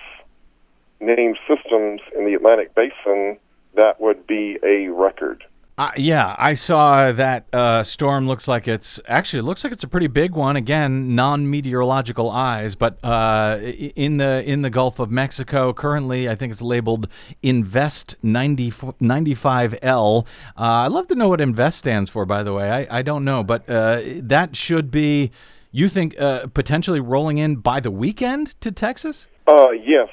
named 1.00 1.38
systems 1.48 2.02
in 2.16 2.26
the 2.26 2.34
Atlantic 2.34 2.76
Basin, 2.76 3.38
that 3.76 4.02
would 4.02 4.28
be 4.28 4.60
a 4.64 4.90
record. 4.90 5.46
Uh, 5.82 5.90
yeah, 5.98 6.36
I 6.38 6.54
saw 6.54 7.12
that 7.12 7.48
uh, 7.52 7.82
storm. 7.82 8.28
Looks 8.28 8.48
like 8.48 8.68
it's 8.68 9.00
actually 9.08 9.40
it 9.40 9.44
looks 9.46 9.64
like 9.64 9.74
it's 9.74 9.84
a 9.84 9.88
pretty 9.88 10.06
big 10.06 10.34
one. 10.34 10.56
Again, 10.56 11.16
non-meteorological 11.16 12.30
eyes, 12.30 12.76
but 12.76 13.04
uh, 13.04 13.58
in 13.60 14.18
the 14.18 14.44
in 14.48 14.62
the 14.62 14.70
Gulf 14.70 15.00
of 15.00 15.10
Mexico 15.10 15.74
currently, 15.74 16.30
I 16.30 16.36
think 16.36 16.52
it's 16.52 16.62
labeled 16.62 17.08
Invest 17.42 18.14
90, 18.22 18.70
95L. 18.70 20.24
Uh, 20.24 20.26
I'd 20.56 20.92
love 20.92 21.08
to 21.08 21.16
know 21.16 21.30
what 21.30 21.42
Invest 21.42 21.80
stands 21.80 22.12
for. 22.12 22.28
By 22.28 22.44
the 22.44 22.54
way, 22.54 22.70
I, 22.70 23.00
I 23.00 23.02
don't 23.02 23.26
know, 23.26 23.44
but 23.44 23.68
uh, 23.68 24.04
that 24.18 24.56
should 24.56 24.92
be. 24.92 25.32
You 25.72 25.90
think 25.90 26.16
uh, 26.22 26.46
potentially 26.46 27.00
rolling 27.00 27.40
in 27.40 27.56
by 27.56 27.80
the 27.80 27.90
weekend 27.90 28.60
to 28.62 28.72
Texas? 28.72 29.26
Yes, 29.48 30.10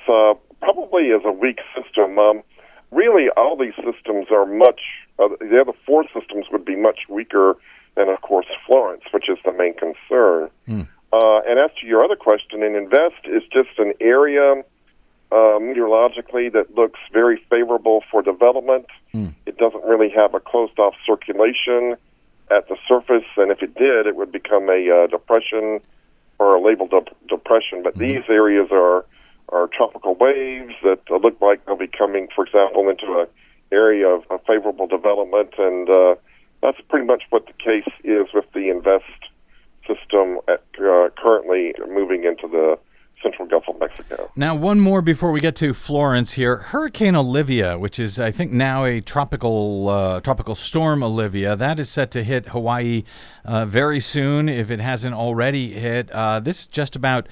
probably 0.62 1.11
as 1.11 1.20
a 1.26 1.33
weak 1.33 1.59
system. 1.76 2.18
Um, 2.18 2.42
really, 2.90 3.26
all 3.37 3.54
these 3.54 3.74
systems 3.76 4.28
are 4.31 4.46
much. 4.46 4.81
Uh, 5.18 5.28
the 5.40 5.61
other 5.61 5.72
four 5.87 6.04
systems 6.14 6.46
would 6.52 6.64
be 6.64 6.76
much 6.76 7.00
weaker 7.09 7.57
than, 7.96 8.09
of 8.09 8.20
course, 8.22 8.46
Florence, 8.66 9.02
which 9.12 9.28
is 9.28 9.38
the 9.44 9.52
main 9.52 9.74
concern. 9.74 10.50
Uh, 11.12 11.40
and 11.48 11.59
as 11.59 11.70
to 11.81 11.87
your 11.87 12.04
other 12.04 12.16
question, 12.16 12.62
an 12.62 12.74
invest 12.74 13.24
is 13.24 13.42
just 13.52 13.78
an 13.78 13.94
area 14.00 14.62
uh, 15.33 15.59
meteorologically 15.61 16.48
that 16.50 16.74
looks 16.74 17.00
very 17.12 17.42
favorable 17.50 18.02
for 18.11 18.22
development. 18.22 18.87
It 19.46 19.57
doesn't 19.59 19.85
really 19.85 20.11
have 20.11 20.35
a 20.35 20.40
closed 20.40 20.78
off 20.78 20.94
circulation 21.07 21.96
at 22.50 22.68
the 22.68 22.76
surface, 22.87 23.26
and 23.37 23.50
if 23.50 23.62
it 23.62 23.74
did, 23.74 24.07
it 24.07 24.16
would 24.16 24.33
become 24.33 24.68
a 24.70 25.04
uh, 25.04 25.07
depression 25.07 25.81
or 26.38 26.57
a 26.57 26.61
labeled 26.61 26.90
dep- 26.90 27.16
depression. 27.28 27.83
But 27.83 27.96
these 27.98 28.22
areas 28.28 28.68
are 28.70 29.04
are 29.50 29.66
tropical 29.68 30.14
waves 30.14 30.74
that 30.83 31.00
look 31.11 31.40
like 31.40 31.64
they'll 31.64 31.76
be 31.76 31.88
coming, 31.88 32.28
for 32.35 32.44
example, 32.44 32.88
into 32.88 33.07
a 33.07 33.26
area 33.72 34.07
of, 34.09 34.24
of 34.31 34.40
favorable 34.46 34.87
development, 34.87 35.54
and 35.59 35.88
uh, 35.88 36.14
that's 36.62 36.81
pretty 36.88 37.07
much 37.07 37.24
what 37.31 37.46
the 37.46 37.52
case 37.52 37.92
is 38.04 38.26
with 38.35 38.46
the 38.52 38.68
invest 38.70 39.04
system 39.87 40.38
at, 40.48 40.62
uh, 40.81 41.09
currently 41.16 41.74
moving 41.88 42.24
into 42.24 42.46
the 42.48 42.78
central 43.22 43.48
Gulf 43.48 43.64
of 43.68 43.78
Mexico. 43.81 44.31
Now, 44.37 44.54
one 44.54 44.78
more 44.78 45.02
before 45.02 45.33
we 45.33 45.40
get 45.40 45.57
to 45.57 45.74
Florence 45.74 46.33
here. 46.33 46.57
Hurricane 46.57 47.16
Olivia, 47.16 47.78
which 47.78 47.98
is 47.98 48.20
I 48.20 48.31
think 48.31 48.52
now 48.52 48.85
a 48.85 49.00
tropical 49.00 49.88
uh, 49.88 50.20
tropical 50.20 50.54
storm 50.54 51.02
Olivia, 51.02 51.57
that 51.57 51.78
is 51.78 51.88
set 51.88 52.11
to 52.12 52.22
hit 52.22 52.46
Hawaii 52.48 53.04
uh, 53.44 53.64
very 53.64 54.00
soon 54.00 54.48
if 54.48 54.70
it 54.70 54.81
hasn't 54.81 55.14
already 55.14 55.72
hit. 55.72 56.11
Uh, 56.11 56.40
this 56.40 56.61
is 56.61 56.66
just 56.68 56.96
about 56.96 57.26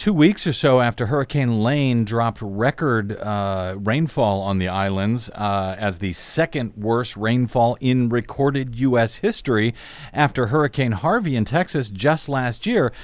two 0.00 0.14
weeks 0.14 0.46
or 0.46 0.52
so 0.54 0.80
after 0.80 1.08
Hurricane 1.08 1.62
Lane 1.62 2.06
dropped 2.06 2.38
record 2.40 3.12
uh, 3.18 3.74
rainfall 3.76 4.40
on 4.40 4.56
the 4.56 4.66
islands 4.66 5.28
uh, 5.28 5.76
as 5.78 5.98
the 5.98 6.14
second 6.14 6.72
worst 6.74 7.18
rainfall 7.18 7.76
in 7.82 8.08
recorded 8.08 8.76
U.S. 8.76 9.16
history 9.16 9.74
after 10.14 10.46
Hurricane 10.46 10.92
Harvey 10.92 11.36
in 11.36 11.44
Texas 11.44 11.90
just 11.90 12.30
last 12.30 12.64
year. 12.64 12.94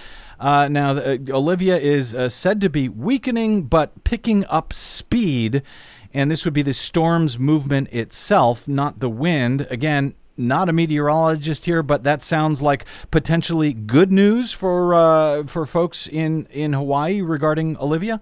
Uh, 0.41 0.69
now, 0.69 0.93
uh, 0.93 1.19
Olivia 1.29 1.77
is 1.77 2.15
uh, 2.15 2.31
said 2.31 2.63
to 2.63 2.71
be 2.71 2.89
weakening 2.89 3.65
but 3.65 4.03
picking 4.05 4.47
up 4.47 4.73
speed, 4.73 5.63
and 6.15 6.31
this 6.31 6.47
would 6.47 6.55
be 6.55 6.63
the 6.63 6.73
storm's 6.73 7.39
movement 7.39 7.93
itself, 7.93 8.67
not 8.67 9.01
the 9.01 9.11
wind. 9.11 9.67
Again, 9.69 10.15
not 10.37 10.68
a 10.68 10.72
meteorologist 10.72 11.64
here, 11.64 11.83
but 11.83 12.05
that 12.05 12.22
sounds 12.22 12.62
like 12.62 12.85
potentially 13.11 13.72
good 13.72 14.12
news 14.12 14.53
for 14.53 14.94
uh, 14.94 15.44
for 15.44 15.66
folks 15.66 16.07
in 16.07 16.46
in 16.51 16.72
Hawaii 16.72 17.20
regarding 17.20 17.77
Olivia. 17.79 18.20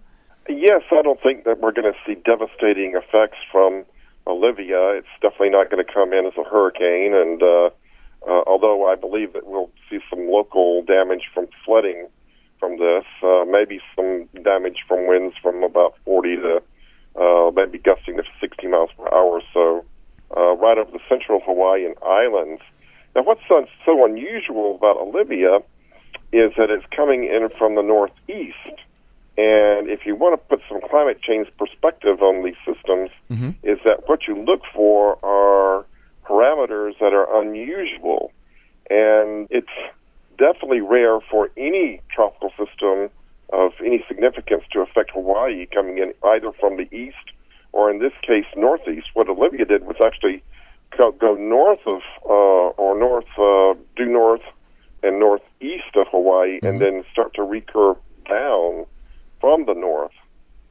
Yes, 0.48 0.82
I 0.90 1.02
don't 1.02 1.20
think 1.22 1.44
that 1.44 1.60
we're 1.60 1.72
going 1.72 1.90
to 1.92 1.98
see 2.06 2.20
devastating 2.24 2.94
effects 2.94 3.38
from 3.50 3.84
Olivia. 4.26 4.90
It's 4.90 5.08
definitely 5.22 5.50
not 5.50 5.70
going 5.70 5.84
to 5.84 5.92
come 5.92 6.12
in 6.12 6.26
as 6.26 6.34
a 6.36 6.44
hurricane, 6.44 7.14
and 7.14 7.42
uh, 7.42 7.70
Uh, 8.26 8.42
although 8.46 8.90
I 8.90 8.94
believe 8.96 9.34
that 9.34 9.46
we'll 9.46 9.70
see 9.90 9.98
some 10.08 10.30
local 10.30 10.82
damage 10.82 11.28
from 11.34 11.46
flooding 11.64 12.08
from 12.58 12.78
this, 12.78 13.04
uh, 13.22 13.44
maybe 13.46 13.80
some 13.94 14.28
damage 14.42 14.78
from 14.88 15.06
winds 15.06 15.36
from 15.42 15.62
about 15.62 15.94
40 16.06 16.36
to 16.36 16.62
uh, 17.20 17.50
maybe 17.54 17.78
gusting 17.78 18.16
to 18.16 18.24
60 18.40 18.66
miles 18.66 18.90
per 18.96 19.04
hour 19.12 19.40
or 19.40 19.42
so, 19.52 19.84
uh, 20.36 20.54
right 20.56 20.78
over 20.78 20.90
the 20.90 21.00
central 21.08 21.40
Hawaiian 21.40 21.94
islands. 22.02 22.62
Now, 23.14 23.22
what's 23.22 23.42
so, 23.48 23.66
so 23.84 24.04
unusual 24.04 24.74
about 24.76 24.96
Olivia 24.96 25.58
is 26.32 26.52
that 26.58 26.70
it's 26.70 26.84
coming 26.94 27.24
in 27.24 27.48
from 27.58 27.76
the 27.76 27.82
northeast. 27.82 28.80
And 29.36 29.88
if 29.88 30.06
you 30.06 30.14
want 30.14 30.40
to 30.40 30.56
put 30.56 30.64
some 30.68 30.80
climate 30.88 31.20
change 31.20 31.48
perspective 31.58 32.22
on 32.22 32.44
these 32.44 32.56
systems, 32.64 33.10
is 33.62 33.78
that 33.84 34.08
what 34.08 34.26
you 34.28 34.36
look 34.42 34.62
for 34.72 35.18
are 35.24 35.84
parameters 36.24 36.98
that 37.00 37.12
are 37.12 37.42
unusual. 37.42 38.32
And 38.90 39.48
it's 39.50 39.66
definitely 40.38 40.80
rare 40.80 41.20
for 41.30 41.50
any 41.56 42.00
tropical 42.10 42.50
system 42.50 43.10
of 43.52 43.72
any 43.80 44.04
significance 44.08 44.64
to 44.72 44.80
affect 44.80 45.10
Hawaii 45.12 45.66
coming 45.66 45.98
in 45.98 46.12
either 46.24 46.50
from 46.58 46.76
the 46.76 46.88
east 46.94 47.32
or, 47.74 47.90
in 47.90 47.98
this 47.98 48.12
case, 48.22 48.46
northeast. 48.56 49.08
What 49.14 49.28
Olivia 49.28 49.64
did 49.64 49.82
was 49.84 49.96
actually 50.08 50.42
go, 50.96 51.12
go 51.12 51.34
north 51.34 51.84
of, 51.86 52.02
uh, 52.24 52.82
or 52.82 52.96
north, 53.08 53.30
uh, 53.36 53.74
due 53.96 54.10
north 54.10 54.46
and 55.02 55.18
northeast 55.18 55.92
of 55.96 56.06
Hawaii, 56.10 56.60
and 56.62 56.80
then 56.80 57.04
start 57.12 57.34
to 57.34 57.42
recurve 57.42 57.98
down 58.28 58.86
from 59.40 59.66
the 59.66 59.74
north. 59.74 60.16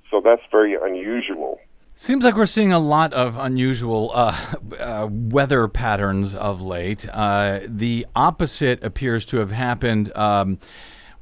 So 0.09 0.21
that's 0.21 0.41
very 0.49 0.75
unusual. 0.75 1.59
Seems 1.95 2.23
like 2.23 2.35
we're 2.35 2.47
seeing 2.47 2.73
a 2.73 2.79
lot 2.79 3.13
of 3.13 3.37
unusual 3.37 4.11
uh, 4.15 4.55
uh, 4.79 5.07
weather 5.11 5.67
patterns 5.67 6.33
of 6.33 6.61
late. 6.61 7.07
Uh, 7.07 7.59
the 7.67 8.07
opposite 8.15 8.83
appears 8.83 9.25
to 9.27 9.37
have 9.37 9.51
happened 9.51 10.11
um, 10.15 10.57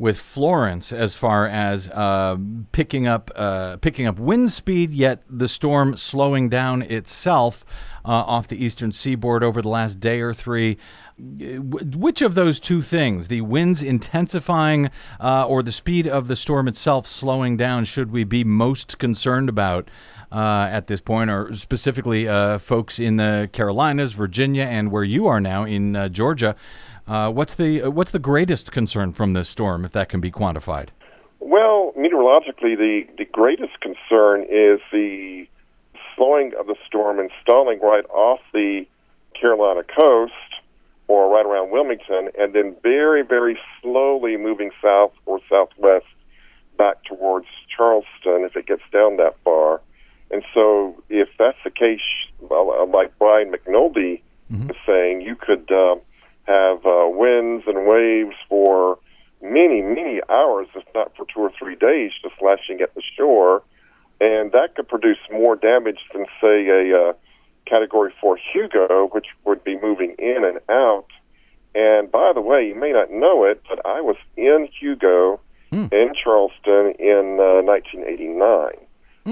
with 0.01 0.17
Florence, 0.17 0.91
as 0.91 1.13
far 1.13 1.47
as 1.47 1.87
uh, 1.89 2.35
picking 2.71 3.05
up 3.05 3.29
uh, 3.35 3.77
picking 3.77 4.07
up 4.07 4.17
wind 4.17 4.51
speed, 4.51 4.95
yet 4.95 5.21
the 5.29 5.47
storm 5.47 5.95
slowing 5.95 6.49
down 6.49 6.81
itself 6.81 7.63
uh, 8.03 8.09
off 8.09 8.47
the 8.47 8.65
eastern 8.65 8.91
seaboard 8.91 9.43
over 9.43 9.61
the 9.61 9.69
last 9.69 9.99
day 9.99 10.19
or 10.19 10.33
three. 10.33 10.75
Which 11.19 12.23
of 12.23 12.33
those 12.33 12.59
two 12.59 12.81
things, 12.81 13.27
the 13.27 13.41
winds 13.41 13.83
intensifying 13.83 14.89
uh, 15.19 15.45
or 15.45 15.61
the 15.61 15.71
speed 15.71 16.07
of 16.07 16.27
the 16.27 16.35
storm 16.35 16.67
itself 16.67 17.05
slowing 17.05 17.55
down, 17.55 17.85
should 17.85 18.11
we 18.11 18.23
be 18.23 18.43
most 18.43 18.97
concerned 18.97 19.49
about 19.49 19.87
uh, 20.31 20.67
at 20.71 20.87
this 20.87 20.99
point, 20.99 21.29
or 21.29 21.53
specifically 21.53 22.27
uh, 22.27 22.57
folks 22.57 22.97
in 22.97 23.17
the 23.17 23.51
Carolinas, 23.53 24.13
Virginia, 24.13 24.63
and 24.63 24.91
where 24.91 25.03
you 25.03 25.27
are 25.27 25.39
now 25.39 25.63
in 25.63 26.11
Georgia? 26.11 26.55
Uh, 27.11 27.29
what's 27.29 27.55
the 27.55 27.81
what's 27.89 28.11
the 28.11 28.19
greatest 28.19 28.71
concern 28.71 29.11
from 29.11 29.33
this 29.33 29.49
storm, 29.49 29.83
if 29.83 29.91
that 29.91 30.07
can 30.07 30.21
be 30.21 30.31
quantified? 30.31 30.87
Well, 31.41 31.91
meteorologically, 31.97 32.77
the, 32.77 33.05
the 33.17 33.25
greatest 33.25 33.81
concern 33.81 34.43
is 34.43 34.79
the 34.93 35.45
slowing 36.15 36.53
of 36.57 36.67
the 36.67 36.77
storm 36.87 37.19
and 37.19 37.29
stalling 37.41 37.81
right 37.81 38.05
off 38.11 38.39
the 38.53 38.85
Carolina 39.33 39.83
coast 39.83 40.31
or 41.09 41.29
right 41.29 41.45
around 41.45 41.71
Wilmington, 41.71 42.29
and 42.39 42.53
then 42.53 42.77
very, 42.81 43.23
very 43.23 43.59
slowly 43.81 44.37
moving 44.37 44.71
south 44.81 45.11
or 45.25 45.41
southwest 45.49 46.05
back 46.77 47.03
towards 47.03 47.47
Charleston 47.75 48.45
if 48.45 48.55
it 48.55 48.67
gets 48.67 48.83
down 48.93 49.17
that 49.17 49.35
far. 49.43 49.81
And 50.29 50.43
so, 50.53 51.03
if 51.09 51.27
that's 51.37 51.57
the 51.65 51.71
case, 51.71 51.99
well, 52.39 52.71
uh, 52.71 52.85
like 52.85 53.11
Brian 53.19 53.51
McNoldy 53.51 54.21
was 54.67 54.77
saying, 54.85 55.19
you 55.19 55.35
could 55.35 55.69
uh, 55.69 55.95
have 56.45 56.85
uh, 56.85 57.07
winds 57.07 57.63
and 57.67 57.85
waves 57.85 58.35
for 58.49 58.99
many, 59.41 59.81
many 59.81 60.21
hours, 60.29 60.67
if 60.75 60.83
not 60.93 61.15
for 61.15 61.25
two 61.33 61.41
or 61.41 61.51
three 61.57 61.75
days, 61.75 62.11
just 62.21 62.35
lashing 62.41 62.81
at 62.81 62.93
the 62.95 63.01
shore, 63.17 63.63
and 64.19 64.51
that 64.51 64.75
could 64.75 64.87
produce 64.87 65.17
more 65.31 65.55
damage 65.55 65.99
than, 66.13 66.25
say, 66.39 66.67
a 66.67 67.09
uh, 67.09 67.13
Category 67.65 68.13
4 68.19 68.37
Hugo, 68.53 69.09
which 69.11 69.27
would 69.45 69.63
be 69.63 69.79
moving 69.81 70.15
in 70.19 70.43
and 70.43 70.59
out. 70.69 71.07
And 71.73 72.11
by 72.11 72.31
the 72.33 72.41
way, 72.41 72.67
you 72.67 72.75
may 72.75 72.91
not 72.91 73.11
know 73.11 73.45
it, 73.45 73.61
but 73.67 73.85
I 73.85 74.01
was 74.01 74.17
in 74.35 74.67
Hugo 74.79 75.39
in 75.91 76.13
Charleston 76.21 76.93
in 76.99 77.39
uh, 77.39 77.63
1989, 77.63 78.73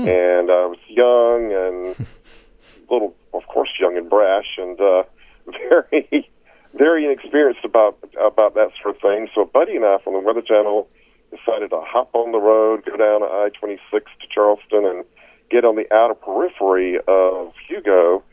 and 0.08 0.50
I 0.50 0.65
was 0.65 0.78
young 0.88 1.52
and 1.52 2.08
little, 2.89 3.13
of 3.34 3.45
course, 3.48 3.69
young 3.80 3.98
and 3.98 4.10
brash, 4.10 4.58
and 4.58 4.80
uh, 4.80 5.04
very, 5.91 6.30
very 6.73 7.05
inexperienced 7.05 7.65
about 7.65 7.97
about 8.19 8.55
that 8.55 8.71
sort 8.82 8.95
of 8.95 9.01
thing. 9.01 9.27
So, 9.34 9.41
a 9.41 9.45
Buddy 9.45 9.75
and 9.75 9.86
I 9.86 9.97
from 10.03 10.13
the 10.13 10.19
Weather 10.19 10.41
Channel 10.41 10.88
decided 11.32 11.69
to 11.69 11.82
hop 11.82 12.10
on 12.13 12.32
the 12.32 12.39
road, 12.39 12.86
go 12.86 12.97
down 12.97 13.23
I 13.23 13.49
twenty 13.58 13.79
six 13.91 14.12
to 14.21 14.27
Charleston, 14.34 14.86
and 14.86 15.05
get 15.49 15.65
on 15.65 15.75
the 15.75 15.91
outer 15.93 16.15
periphery 16.15 16.99
of 17.08 17.53
Hugo. 17.67 18.23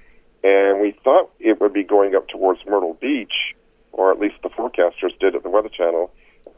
And 0.45 0.81
we 0.81 0.97
thought 1.03 1.31
it 1.41 1.61
would 1.61 1.73
be 1.73 1.83
going 1.83 2.15
up 2.15 2.29
towards 2.29 2.61
Myrtle 2.67 2.95
Beach, 3.01 3.55
or 3.93 4.13
at 4.13 4.21
least 4.21 4.37
the 4.43 4.51
forecasters 4.51 5.19
did 5.19 5.35
at 5.35 5.43
the 5.43 5.51
Weather 5.51 5.71
Channel. 5.71 6.13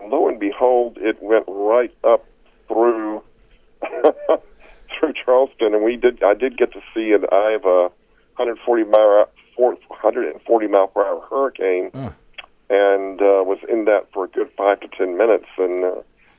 Lo 0.04 0.28
and 0.28 0.38
behold, 0.38 0.98
it 1.00 1.22
went 1.22 1.44
right 1.48 1.94
up 2.04 2.24
through 2.66 3.22
through 3.82 5.12
Charleston, 5.24 5.74
and 5.74 5.84
we 5.84 5.96
did. 5.96 6.22
I 6.22 6.34
did 6.34 6.58
get 6.58 6.72
to 6.72 6.80
see 6.94 7.12
an 7.12 7.24
eye 7.30 7.52
of 7.52 7.64
a 7.64 7.90
140 8.36 8.84
mile 8.84 9.28
140 9.58 10.66
mile 10.68 10.86
per 10.88 11.04
hour 11.04 11.20
hurricane, 11.28 11.90
and 12.70 13.20
uh, 13.20 13.42
was 13.44 13.58
in 13.68 13.84
that 13.86 14.06
for 14.12 14.24
a 14.24 14.28
good 14.28 14.50
five 14.56 14.80
to 14.80 14.88
ten 14.88 15.16
minutes, 15.16 15.46
and 15.58 15.84
uh, 15.84 15.94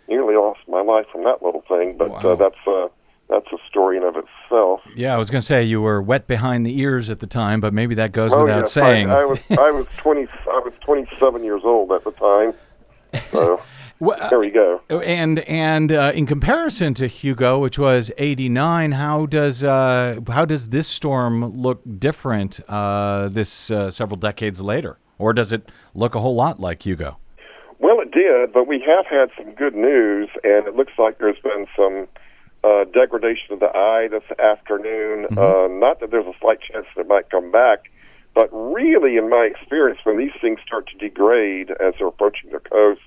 nearly 0.08 0.36
lost 0.36 0.60
my 0.68 0.82
life 0.82 1.06
from 1.12 1.24
that 1.24 1.44
little 1.44 1.64
thing. 1.68 1.98
But 1.98 2.12
Wow. 2.12 2.32
uh, 2.34 2.36
that's 2.36 2.68
uh, 2.68 2.88
that's 3.30 3.48
a 3.52 3.58
story 3.70 3.98
in 3.98 4.04
of 4.04 4.16
itself. 4.16 4.82
Yeah, 4.96 5.14
I 5.14 5.18
was 5.18 5.30
going 5.30 5.42
to 5.42 5.46
say 5.46 5.64
you 5.64 5.82
were 5.82 6.02
wet 6.02 6.28
behind 6.28 6.66
the 6.66 6.80
ears 6.80 7.10
at 7.10 7.20
the 7.20 7.28
time, 7.28 7.60
but 7.62 7.74
maybe 7.74 7.96
that 7.96 8.12
goes 8.12 8.32
Oh, 8.34 8.44
without 8.44 8.62
yes, 8.62 8.72
saying. 8.74 9.10
I, 9.10 9.20
I 9.22 9.26
was 9.26 9.40
I 9.52 9.72
was 9.72 9.86
20 9.98 10.28
I 10.52 10.60
was 10.64 10.74
27 10.82 11.44
years 11.44 11.62
old 11.64 11.92
at 11.92 12.04
the 12.04 12.12
time. 12.12 12.54
So 13.32 13.62
Wha- 14.00 14.16
uh, 14.16 14.30
there 14.30 14.40
we 14.40 14.50
go. 14.50 14.82
And 14.90 15.40
and 15.40 15.92
uh, 15.92 16.12
in 16.16 16.26
comparison 16.26 16.94
to 16.96 17.08
Hugo, 17.08 17.60
which 17.60 17.78
was 17.78 18.12
'89, 18.18 18.94
how 18.94 19.26
does 19.26 19.64
uh, 19.64 20.20
how 20.28 20.46
does 20.46 20.70
this 20.70 20.88
storm 20.88 21.62
look 21.62 21.82
different 21.98 22.60
uh, 22.70 23.30
this 23.30 23.70
uh, 23.70 23.92
several 23.92 24.18
decades 24.18 24.62
later, 24.62 24.98
or 25.18 25.34
does 25.34 25.52
it 25.52 25.70
look 25.94 26.16
a 26.16 26.20
whole 26.22 26.36
lot 26.36 26.60
like 26.60 26.86
Hugo? 26.86 27.18
Well, 27.80 28.00
it 28.02 28.12
did, 28.12 28.54
but 28.54 28.68
we 28.68 28.84
have 28.86 29.06
had 29.06 29.30
some 29.38 29.54
good 29.54 29.76
news, 29.76 30.30
and 30.44 30.68
it 30.68 30.76
looks 30.76 30.94
like 30.98 31.18
there's 31.18 31.40
been 31.42 31.66
some 31.76 32.08
uh, 32.64 32.84
degradation 32.86 33.54
of 33.54 33.60
the 33.60 33.70
eye 33.74 34.08
this 34.10 34.24
afternoon. 34.38 35.28
Uh, 35.38 35.68
not 35.70 36.00
that 36.02 36.12
there's 36.12 36.26
a 36.26 36.38
slight 36.42 36.60
chance 36.62 36.86
that 36.96 37.02
it 37.02 37.08
might 37.08 37.30
come 37.30 37.52
back, 37.52 37.90
but 38.34 38.50
really, 38.52 39.18
in 39.18 39.30
my 39.30 39.50
experience, 39.50 40.00
when 40.04 40.18
these 40.18 40.34
things 40.42 40.60
start 40.66 40.88
to 40.88 40.98
degrade 40.98 41.72
as 41.72 41.94
they're 41.98 42.08
approaching 42.08 42.52
the 42.52 42.60
coast, 42.60 43.02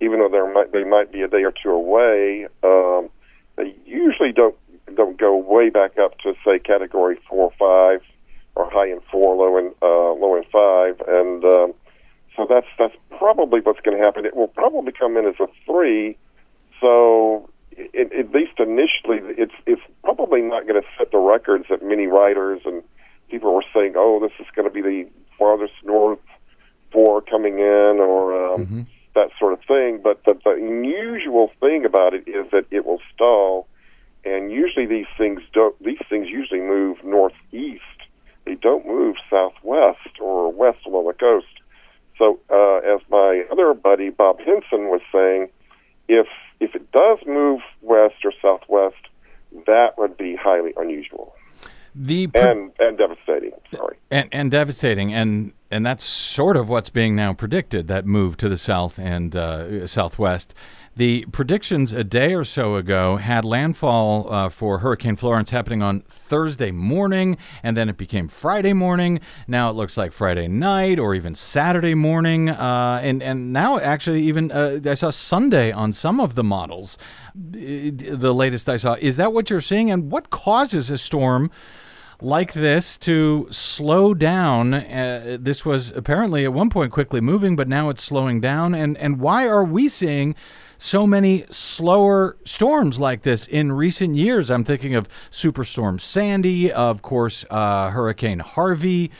even 0.00 0.20
though 0.20 0.28
there 0.28 0.52
might 0.52 0.72
they 0.72 0.84
might 0.84 1.12
be 1.12 1.22
a 1.22 1.28
day 1.28 1.44
or 1.44 1.52
two 1.52 1.70
away, 1.70 2.46
um, 2.62 3.08
they 3.56 3.74
usually 3.84 4.32
don't 4.32 4.54
don't 4.94 5.18
go 5.18 5.36
way 5.36 5.70
back 5.70 5.98
up 5.98 6.18
to 6.20 6.34
say 6.44 6.58
category 6.58 7.18
four 7.28 7.52
or 7.52 7.52
five, 7.58 8.06
or 8.54 8.70
high 8.70 8.88
in 8.88 9.00
four, 9.10 9.36
low 9.36 9.56
in 9.58 9.74
uh, 9.82 10.12
low 10.12 10.36
in 10.36 10.44
five, 10.44 11.00
and 11.06 11.44
um, 11.44 11.74
so 12.36 12.46
that's 12.48 12.66
that's 12.78 12.94
probably 13.18 13.60
what's 13.60 13.80
going 13.80 13.98
to 13.98 14.02
happen. 14.02 14.24
It 14.24 14.36
will 14.36 14.48
probably 14.48 14.92
come 14.92 15.16
in 15.16 15.26
as 15.26 15.34
a 15.40 15.46
three. 15.66 16.16
So 16.80 17.50
it, 17.72 18.12
at 18.12 18.32
least 18.32 18.58
initially, 18.58 19.20
it's 19.36 19.54
it's 19.66 19.82
probably 20.04 20.42
not 20.42 20.66
going 20.66 20.80
to 20.80 20.88
set 20.96 21.10
the 21.10 21.18
records 21.18 21.66
that 21.70 21.82
many 21.82 22.06
writers 22.06 22.60
and 22.64 22.82
people 23.30 23.54
were 23.54 23.64
saying. 23.74 23.94
Oh, 23.96 24.20
this 24.20 24.32
is 24.38 24.46
going 24.54 24.68
to 24.68 24.72
be 24.72 24.82
the 24.82 25.08
farthest 25.38 25.74
north 25.84 26.20
four 26.92 27.20
coming 27.20 27.58
in, 27.58 27.98
or 28.00 28.54
um, 28.54 28.86
that 29.18 29.30
sort 29.38 29.52
of 29.52 29.60
thing. 29.66 30.00
But 30.02 30.22
the, 30.24 30.34
the 30.44 30.50
unusual 30.50 31.50
thing 31.60 31.84
about 31.84 32.14
it 32.14 32.24
is 32.28 32.44
that 32.52 32.66
it 32.70 32.86
will 32.86 33.00
stall, 33.14 33.66
and 34.24 34.50
usually 34.50 34.86
these 34.86 35.10
things 35.16 35.40
don't. 35.52 35.74
These 35.82 36.04
things 36.08 36.28
usually 36.28 36.60
move 36.60 36.96
northeast. 37.04 37.82
They 38.46 38.54
don't 38.54 38.86
move 38.86 39.16
southwest 39.28 40.12
or 40.20 40.50
west 40.52 40.78
along 40.86 41.06
the 41.06 41.12
coast. 41.14 41.46
So, 42.16 42.40
uh, 42.50 42.78
as 42.94 43.00
my 43.10 43.44
other 43.52 43.74
buddy 43.74 44.10
Bob 44.10 44.38
Henson 44.38 44.88
was 44.94 45.00
saying, 45.12 45.48
if 46.08 46.26
if 46.60 46.74
it 46.74 46.90
does 46.92 47.18
move 47.26 47.60
west 47.82 48.16
or 48.24 48.32
southwest, 48.42 49.02
that 49.66 49.96
would 49.98 50.16
be 50.16 50.34
highly 50.34 50.72
unusual 50.76 51.34
The 51.94 52.26
pr- 52.28 52.38
and 52.38 52.72
and 52.78 52.98
devastating. 52.98 53.52
Sorry. 53.74 53.96
and, 54.10 54.28
and 54.32 54.50
devastating, 54.50 55.12
and 55.14 55.52
and 55.70 55.84
that's 55.84 56.04
sort 56.04 56.56
of 56.56 56.68
what's 56.68 56.90
being 56.90 57.14
now 57.14 57.32
predicted. 57.32 57.88
That 57.88 58.06
move 58.06 58.36
to 58.38 58.48
the 58.48 58.58
south 58.58 58.98
and 58.98 59.34
uh, 59.36 59.86
southwest. 59.86 60.54
The 60.96 61.26
predictions 61.30 61.92
a 61.92 62.02
day 62.02 62.34
or 62.34 62.42
so 62.42 62.74
ago 62.74 63.18
had 63.18 63.44
landfall 63.44 64.32
uh, 64.32 64.48
for 64.48 64.78
Hurricane 64.78 65.14
Florence 65.14 65.50
happening 65.50 65.80
on 65.80 66.00
Thursday 66.08 66.72
morning, 66.72 67.36
and 67.62 67.76
then 67.76 67.88
it 67.88 67.96
became 67.96 68.26
Friday 68.26 68.72
morning. 68.72 69.20
Now 69.46 69.70
it 69.70 69.74
looks 69.74 69.96
like 69.96 70.10
Friday 70.10 70.48
night 70.48 70.98
or 70.98 71.14
even 71.14 71.36
Saturday 71.36 71.94
morning, 71.94 72.48
uh, 72.48 73.00
and 73.00 73.22
and 73.22 73.52
now 73.52 73.78
actually 73.78 74.22
even 74.22 74.50
uh, 74.50 74.80
I 74.84 74.94
saw 74.94 75.10
Sunday 75.10 75.70
on 75.70 75.92
some 75.92 76.18
of 76.18 76.34
the 76.34 76.42
models. 76.42 76.98
The 77.32 78.34
latest 78.34 78.68
I 78.68 78.76
saw 78.76 78.96
is 79.00 79.16
that 79.18 79.32
what 79.32 79.50
you're 79.50 79.60
seeing, 79.60 79.92
and 79.92 80.10
what 80.10 80.30
causes 80.30 80.90
a 80.90 80.98
storm? 80.98 81.52
Like 82.20 82.52
this 82.52 82.98
to 82.98 83.46
slow 83.50 84.12
down. 84.14 84.74
Uh, 84.74 85.36
this 85.40 85.64
was 85.64 85.92
apparently 85.92 86.44
at 86.44 86.52
one 86.52 86.70
point 86.70 86.92
quickly 86.92 87.20
moving, 87.20 87.54
but 87.56 87.68
now 87.68 87.90
it's 87.90 88.02
slowing 88.02 88.40
down. 88.40 88.74
And 88.74 88.96
and 88.98 89.20
why 89.20 89.46
are 89.46 89.64
we 89.64 89.88
seeing 89.88 90.34
so 90.78 91.06
many 91.06 91.44
slower 91.50 92.36
storms 92.44 92.98
like 92.98 93.22
this 93.22 93.46
in 93.46 93.72
recent 93.72 94.16
years? 94.16 94.50
I'm 94.50 94.64
thinking 94.64 94.94
of 94.94 95.08
Superstorm 95.30 96.00
Sandy, 96.00 96.72
of 96.72 97.02
course, 97.02 97.44
uh, 97.50 97.90
Hurricane 97.90 98.40
Harvey. 98.40 99.10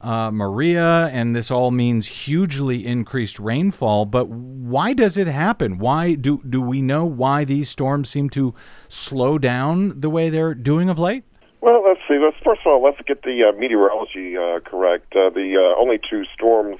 Uh, 0.00 0.30
Maria, 0.30 1.06
and 1.14 1.34
this 1.34 1.50
all 1.50 1.70
means 1.70 2.06
hugely 2.06 2.86
increased 2.86 3.38
rainfall. 3.38 4.04
But 4.04 4.28
why 4.28 4.92
does 4.92 5.16
it 5.16 5.26
happen? 5.26 5.78
Why 5.78 6.12
do 6.12 6.42
do 6.46 6.60
we 6.60 6.82
know 6.82 7.06
why 7.06 7.46
these 7.46 7.70
storms 7.70 8.10
seem 8.10 8.28
to 8.30 8.54
slow 8.86 9.38
down 9.38 9.98
the 9.98 10.10
way 10.10 10.28
they're 10.28 10.52
doing 10.52 10.90
of 10.90 10.98
late? 10.98 11.24
Well, 11.64 11.82
let's 11.82 12.00
see. 12.06 12.18
Let's 12.18 12.36
first 12.44 12.60
of 12.60 12.66
all 12.66 12.82
let's 12.84 13.00
get 13.06 13.22
the 13.22 13.44
uh, 13.44 13.58
meteorology 13.58 14.36
uh, 14.36 14.60
correct. 14.60 15.16
Uh, 15.16 15.30
the 15.30 15.56
uh, 15.56 15.80
only 15.80 15.98
two 15.98 16.24
storms 16.34 16.78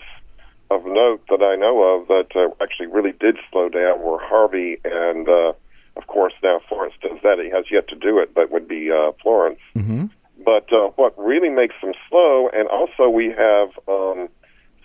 of 0.71 0.85
note 0.85 1.23
that 1.31 1.41
I 1.43 1.57
know 1.57 1.81
of 1.81 2.09
that 2.09 2.37
uh, 2.37 2.53
actually 2.63 2.89
really 2.89 3.13
did 3.13 3.39
slow 3.51 3.71
down 3.71 4.03
were 4.03 4.19
Harvey 4.21 4.77
and, 4.85 5.27
uh, 5.27 5.55
of 5.97 6.07
course, 6.07 6.35
now 6.43 6.61
Florence 6.69 6.93
does 7.01 7.17
that. 7.23 7.39
He 7.39 7.49
has 7.49 7.65
yet 7.71 7.89
to 7.89 7.97
do 7.97 8.19
it, 8.19 8.35
but 8.35 8.51
would 8.51 8.69
be 8.69 8.91
uh, 8.91 9.13
Florence. 9.23 9.61
Mm-hmm. 9.75 10.07
But 10.45 10.71
uh, 10.71 10.89
what 10.97 11.15
really 11.17 11.49
makes 11.49 11.77
them 11.81 11.95
slow, 12.11 12.51
and 12.53 12.69
also 12.69 13.09
we 13.09 13.29
have 13.29 13.71
um, 13.89 14.29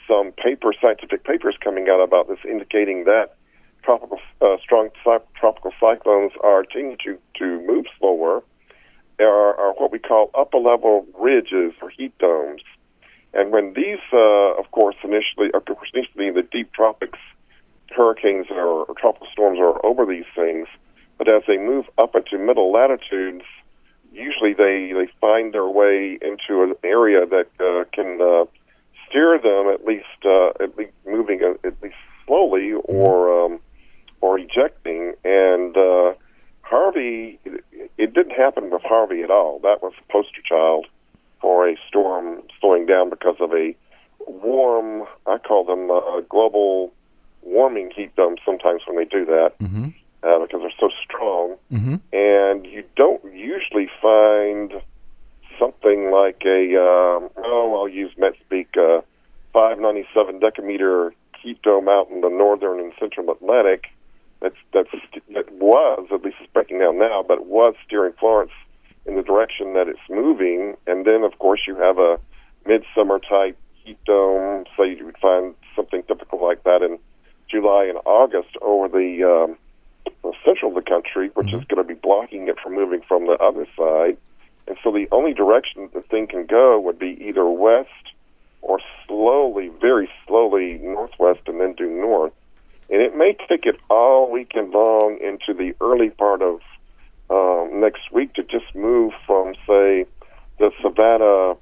some 0.07 0.31
paper, 0.31 0.71
scientific 0.81 1.25
papers 1.25 1.57
coming 1.61 1.89
out 1.89 1.99
about 1.99 2.29
this, 2.29 2.39
indicating 2.47 3.03
that 3.03 3.35
tropical, 3.83 4.19
uh, 4.41 4.55
strong 4.63 4.91
tropical 5.35 5.73
cyclones 5.77 6.31
are 6.41 6.63
tending 6.63 6.95
to 7.03 7.17
to 7.39 7.67
move 7.67 7.83
slower 7.99 8.43
are, 9.19 9.55
are 9.59 9.73
what 9.73 9.91
we 9.91 9.99
call 9.99 10.31
upper 10.33 10.57
level 10.57 11.05
ridges 11.19 11.73
or 11.81 11.89
heat 11.89 12.17
domes. 12.19 12.61
And 13.33 13.51
when 13.51 13.73
these, 13.73 13.99
uh, 14.11 14.57
of 14.57 14.71
course, 14.71 14.95
initially, 15.03 15.51
of 15.53 15.65
course, 15.65 15.89
initially 15.93 16.27
in 16.27 16.33
the 16.33 16.43
deep 16.43 16.73
tropics, 16.73 17.19
hurricanes 17.95 18.47
or, 18.49 18.85
or 18.85 18.95
tropical 18.95 19.27
storms 19.31 19.59
are 19.59 19.85
over 19.85 20.05
these 20.05 20.25
things, 20.35 20.67
but 21.17 21.27
as 21.27 21.43
they 21.47 21.57
move 21.57 21.85
up 21.97 22.15
into 22.15 22.37
middle 22.37 22.71
latitudes, 22.71 23.43
usually 24.11 24.53
they, 24.53 24.91
they 24.93 25.11
find 25.19 25.53
their 25.53 25.67
way 25.67 26.17
into 26.21 26.63
an 26.63 26.73
area 26.83 27.25
that 27.25 27.49
uh, 27.59 27.83
can 27.93 28.19
uh, 28.21 28.45
steer 29.07 29.37
them 29.37 29.67
at 29.73 29.85
least 29.85 30.05
uh, 30.25 30.49
at 30.63 30.77
least 30.77 30.93
moving 31.05 31.41
uh, 31.43 31.67
at 31.67 31.81
least 31.81 31.95
slowly 32.25 32.73
or 32.73 33.45
um, 33.45 33.59
or 34.21 34.39
ejecting. 34.39 35.13
And 35.23 35.75
uh, 35.75 36.13
Harvey, 36.69 37.39
it 37.97 38.13
didn't 38.13 38.35
happen 38.35 38.69
with 38.69 38.83
Harvey 38.83 39.23
at 39.23 39.31
all. 39.31 39.59
That 39.63 39.81
was 39.81 39.93
a 39.97 40.11
poster 40.11 40.41
child 40.47 40.85
for 41.41 41.67
a 41.67 41.75
storm 41.87 42.43
slowing 42.59 42.85
down 42.85 43.09
because 43.09 43.37
of 43.39 43.51
a 43.53 43.75
warm, 44.27 45.07
I 45.25 45.39
call 45.39 45.63
them 45.63 45.89
uh, 45.89 46.21
global 46.29 46.93
warming 47.41 47.91
heat 47.95 48.15
domes 48.15 48.39
sometimes 48.45 48.83
when 48.85 48.97
they 48.97 49.05
do 49.05 49.25
that 49.25 49.53
Mm-hmm. 49.59 49.87
uh, 50.21 50.39
because 50.39 50.61
they're 50.61 50.79
so 50.79 50.89
strong. 51.03 51.55
Mm-hmm. 51.71 51.95
And 52.13 52.65
you 52.65 52.83
don't 52.95 53.23
usually 53.33 53.89
find 53.99 54.73
something 55.57 56.11
like 56.11 56.43
a, 56.45 56.75
um, 56.75 57.29
oh, 57.37 57.79
I'll 57.79 57.89
use 57.89 58.11
Met 58.17 58.33
speak, 58.45 58.77
uh, 58.77 59.01
597 59.53 60.39
decameter 60.39 61.13
heat 61.41 61.59
dome 61.63 61.89
out 61.89 62.09
in 62.11 62.21
the 62.21 62.29
northern 62.29 62.79
and 62.79 62.93
central 62.99 63.31
Atlantic 63.31 63.85
that's 64.41 64.55
that's 64.73 64.89
that 65.33 65.51
was 65.53 66.07
at 66.11 66.23
least 66.23 66.37
it's 66.41 66.51
breaking 66.53 66.79
down 66.79 66.97
now, 66.97 67.23
but 67.27 67.45
was 67.45 67.75
steering 67.85 68.13
Florence 68.19 68.51
in 69.05 69.15
the 69.15 69.23
direction 69.23 69.73
that 69.73 69.87
it's 69.87 69.99
moving. 70.09 70.75
And 70.87 71.05
then, 71.05 71.23
of 71.23 71.37
course, 71.39 71.61
you 71.67 71.75
have 71.75 71.97
a 71.97 72.19
midsummer 72.65 73.19
type 73.19 73.57
heat 73.83 73.97
dome. 74.05 74.65
So 74.77 74.83
you 74.83 75.05
would 75.05 75.17
find 75.17 75.55
something 75.75 76.03
typical 76.03 76.41
like 76.41 76.63
that 76.63 76.81
in 76.81 76.99
July 77.49 77.85
and 77.85 77.97
August 78.05 78.55
over 78.61 78.87
the, 78.87 79.23
um, 79.23 79.57
the 80.23 80.33
central 80.45 80.69
of 80.69 80.83
the 80.83 80.89
country, 80.89 81.29
which 81.33 81.47
is 81.47 81.63
going 81.65 81.77
to 81.77 81.83
be 81.83 81.95
blocking 81.95 82.47
it 82.47 82.59
from 82.61 82.75
moving 82.75 83.01
from 83.07 83.25
the 83.25 83.37
other 83.41 83.65
side. 83.75 84.17
And 84.67 84.77
so 84.83 84.91
the 84.91 85.07
only 85.11 85.33
direction 85.33 85.89
the 85.93 86.01
thing 86.01 86.27
can 86.27 86.45
go 86.45 86.79
would 86.79 86.99
be 86.99 87.17
either 87.27 87.45
west 87.45 87.89
or 88.61 88.79
slowly, 89.07 89.71
very 89.81 90.09
slowly 90.27 90.79
northwest, 90.83 91.39
and 91.47 91.59
then 91.59 91.73
due 91.73 91.89
north 91.89 92.33
and 92.89 93.01
it 93.01 93.15
may 93.15 93.35
take 93.47 93.65
it 93.65 93.79
all 93.89 94.31
weekend 94.31 94.71
long 94.71 95.17
into 95.21 95.53
the 95.53 95.75
early 95.81 96.09
part 96.09 96.41
of 96.41 96.59
um, 97.29 97.79
next 97.79 98.11
week 98.11 98.33
to 98.33 98.43
just 98.43 98.73
move 98.75 99.13
from, 99.25 99.53
say, 99.67 100.05
the 100.57 100.71
Savannah 100.81 101.55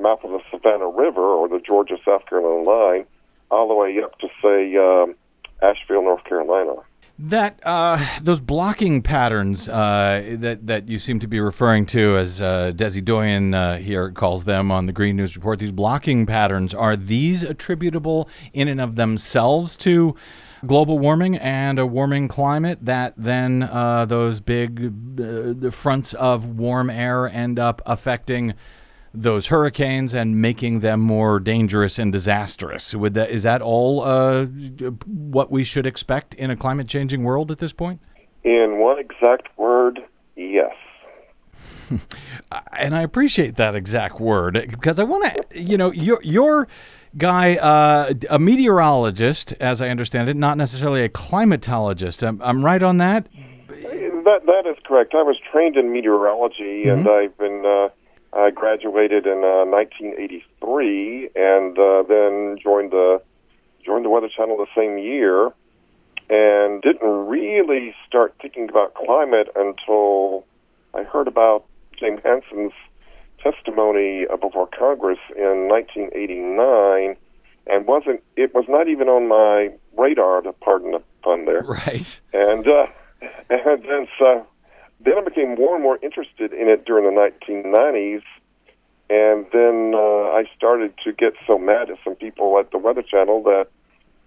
mouth 0.00 0.20
of 0.24 0.30
the 0.30 0.40
Savannah 0.50 0.88
River 0.88 1.20
or 1.20 1.48
the 1.48 1.60
Georgia 1.60 1.96
South 2.04 2.26
Carolina 2.26 2.62
line, 2.62 3.04
all 3.50 3.68
the 3.68 3.74
way 3.74 3.98
up 4.02 4.18
to 4.20 4.28
say 4.42 4.76
um, 4.76 5.14
Asheville, 5.62 6.02
North 6.02 6.24
Carolina. 6.24 6.74
That 7.18 7.60
uh, 7.62 8.04
those 8.22 8.40
blocking 8.40 9.02
patterns 9.02 9.68
uh, 9.68 10.36
that 10.38 10.66
that 10.66 10.88
you 10.88 10.98
seem 10.98 11.20
to 11.20 11.28
be 11.28 11.40
referring 11.40 11.86
to, 11.86 12.16
as 12.16 12.40
uh, 12.40 12.72
Desi 12.74 13.04
Doyen 13.04 13.52
uh, 13.52 13.76
here 13.76 14.10
calls 14.10 14.44
them 14.44 14.72
on 14.72 14.86
the 14.86 14.92
Green 14.92 15.16
News 15.16 15.36
Report, 15.36 15.58
these 15.58 15.72
blocking 15.72 16.24
patterns 16.24 16.72
are 16.72 16.96
these 16.96 17.42
attributable 17.42 18.28
in 18.54 18.66
and 18.66 18.80
of 18.80 18.96
themselves 18.96 19.76
to 19.78 20.16
global 20.66 20.98
warming 20.98 21.36
and 21.36 21.78
a 21.78 21.86
warming 21.86 22.28
climate 22.28 22.78
that 22.82 23.14
then 23.16 23.62
uh, 23.64 24.04
those 24.04 24.40
big 24.40 24.92
uh, 25.20 25.70
fronts 25.70 26.14
of 26.14 26.58
warm 26.58 26.88
air 26.90 27.28
end 27.28 27.58
up 27.58 27.82
affecting 27.86 28.54
those 29.14 29.48
hurricanes 29.48 30.14
and 30.14 30.40
making 30.40 30.80
them 30.80 31.00
more 31.00 31.38
dangerous 31.38 31.98
and 31.98 32.12
disastrous. 32.12 32.94
Would 32.94 33.14
that 33.14 33.30
is 33.30 33.42
that 33.42 33.60
all 33.60 34.02
uh, 34.02 34.46
what 35.06 35.50
we 35.50 35.64
should 35.64 35.86
expect 35.86 36.34
in 36.34 36.50
a 36.50 36.56
climate 36.56 36.88
changing 36.88 37.24
world 37.24 37.50
at 37.50 37.58
this 37.58 37.72
point? 37.72 38.00
In 38.44 38.78
one 38.78 38.98
exact 38.98 39.56
word, 39.58 40.00
yes. 40.36 40.74
and 42.72 42.94
I 42.94 43.02
appreciate 43.02 43.56
that 43.56 43.74
exact 43.74 44.20
word 44.20 44.66
because 44.70 44.98
I 44.98 45.04
want 45.04 45.24
to, 45.24 45.60
you 45.60 45.76
know, 45.76 45.92
your 45.92 46.20
your 46.22 46.68
guy, 47.16 47.56
uh, 47.56 48.14
a 48.30 48.38
meteorologist, 48.38 49.52
as 49.54 49.80
I 49.80 49.88
understand 49.88 50.28
it, 50.28 50.36
not 50.36 50.56
necessarily 50.56 51.04
a 51.04 51.08
climatologist. 51.08 52.26
I'm, 52.26 52.40
I'm 52.42 52.64
right 52.64 52.82
on 52.82 52.98
that. 52.98 53.28
That 53.68 54.42
that 54.46 54.66
is 54.66 54.76
correct. 54.84 55.14
I 55.14 55.22
was 55.22 55.36
trained 55.50 55.76
in 55.76 55.92
meteorology, 55.92 56.88
and 56.88 57.08
I've 57.08 57.36
been. 57.38 57.64
Uh, 57.66 57.88
I 58.34 58.50
graduated 58.50 59.26
in 59.26 59.44
uh, 59.44 59.66
1983, 59.66 61.30
and 61.34 61.78
uh, 61.78 62.02
then 62.08 62.56
joined 62.62 62.92
the 62.92 63.20
joined 63.84 64.04
the 64.04 64.08
Weather 64.08 64.28
Channel 64.34 64.56
the 64.56 64.66
same 64.74 64.96
year, 64.96 65.50
and 66.30 66.80
didn't 66.80 67.06
really 67.06 67.94
start 68.06 68.34
thinking 68.40 68.68
about 68.70 68.94
climate 68.94 69.48
until 69.54 70.46
I 70.94 71.02
heard 71.02 71.28
about 71.28 71.64
James 71.98 72.20
Hansen's 72.24 72.72
testimony 73.42 74.26
uh, 74.32 74.36
before 74.36 74.68
Congress 74.68 75.18
in 75.36 75.68
1989, 75.68 77.16
and 77.66 77.86
wasn't 77.86 78.22
it 78.36 78.54
was 78.54 78.64
not 78.68 78.88
even 78.88 79.08
on 79.08 79.28
my 79.28 79.70
radar. 79.96 80.42
To 80.42 80.52
pardon 80.52 80.92
the 80.92 81.02
pun 81.22 81.44
there. 81.44 81.62
Right. 81.62 82.20
And 82.32 82.66
uh, 82.66 82.86
and 83.50 83.82
then 83.84 84.08
so 84.18 84.46
then 85.04 85.14
I 85.18 85.24
became 85.24 85.54
more 85.54 85.74
and 85.74 85.82
more 85.82 85.98
interested 86.02 86.52
in 86.52 86.68
it 86.68 86.84
during 86.84 87.04
the 87.04 87.20
1990s, 87.20 88.22
and 89.10 89.46
then 89.52 89.94
uh, 89.94 90.32
I 90.32 90.44
started 90.56 90.94
to 91.04 91.12
get 91.12 91.34
so 91.46 91.58
mad 91.58 91.90
at 91.90 91.98
some 92.04 92.14
people 92.14 92.58
at 92.58 92.70
the 92.70 92.78
Weather 92.78 93.02
Channel 93.02 93.42
that 93.44 93.66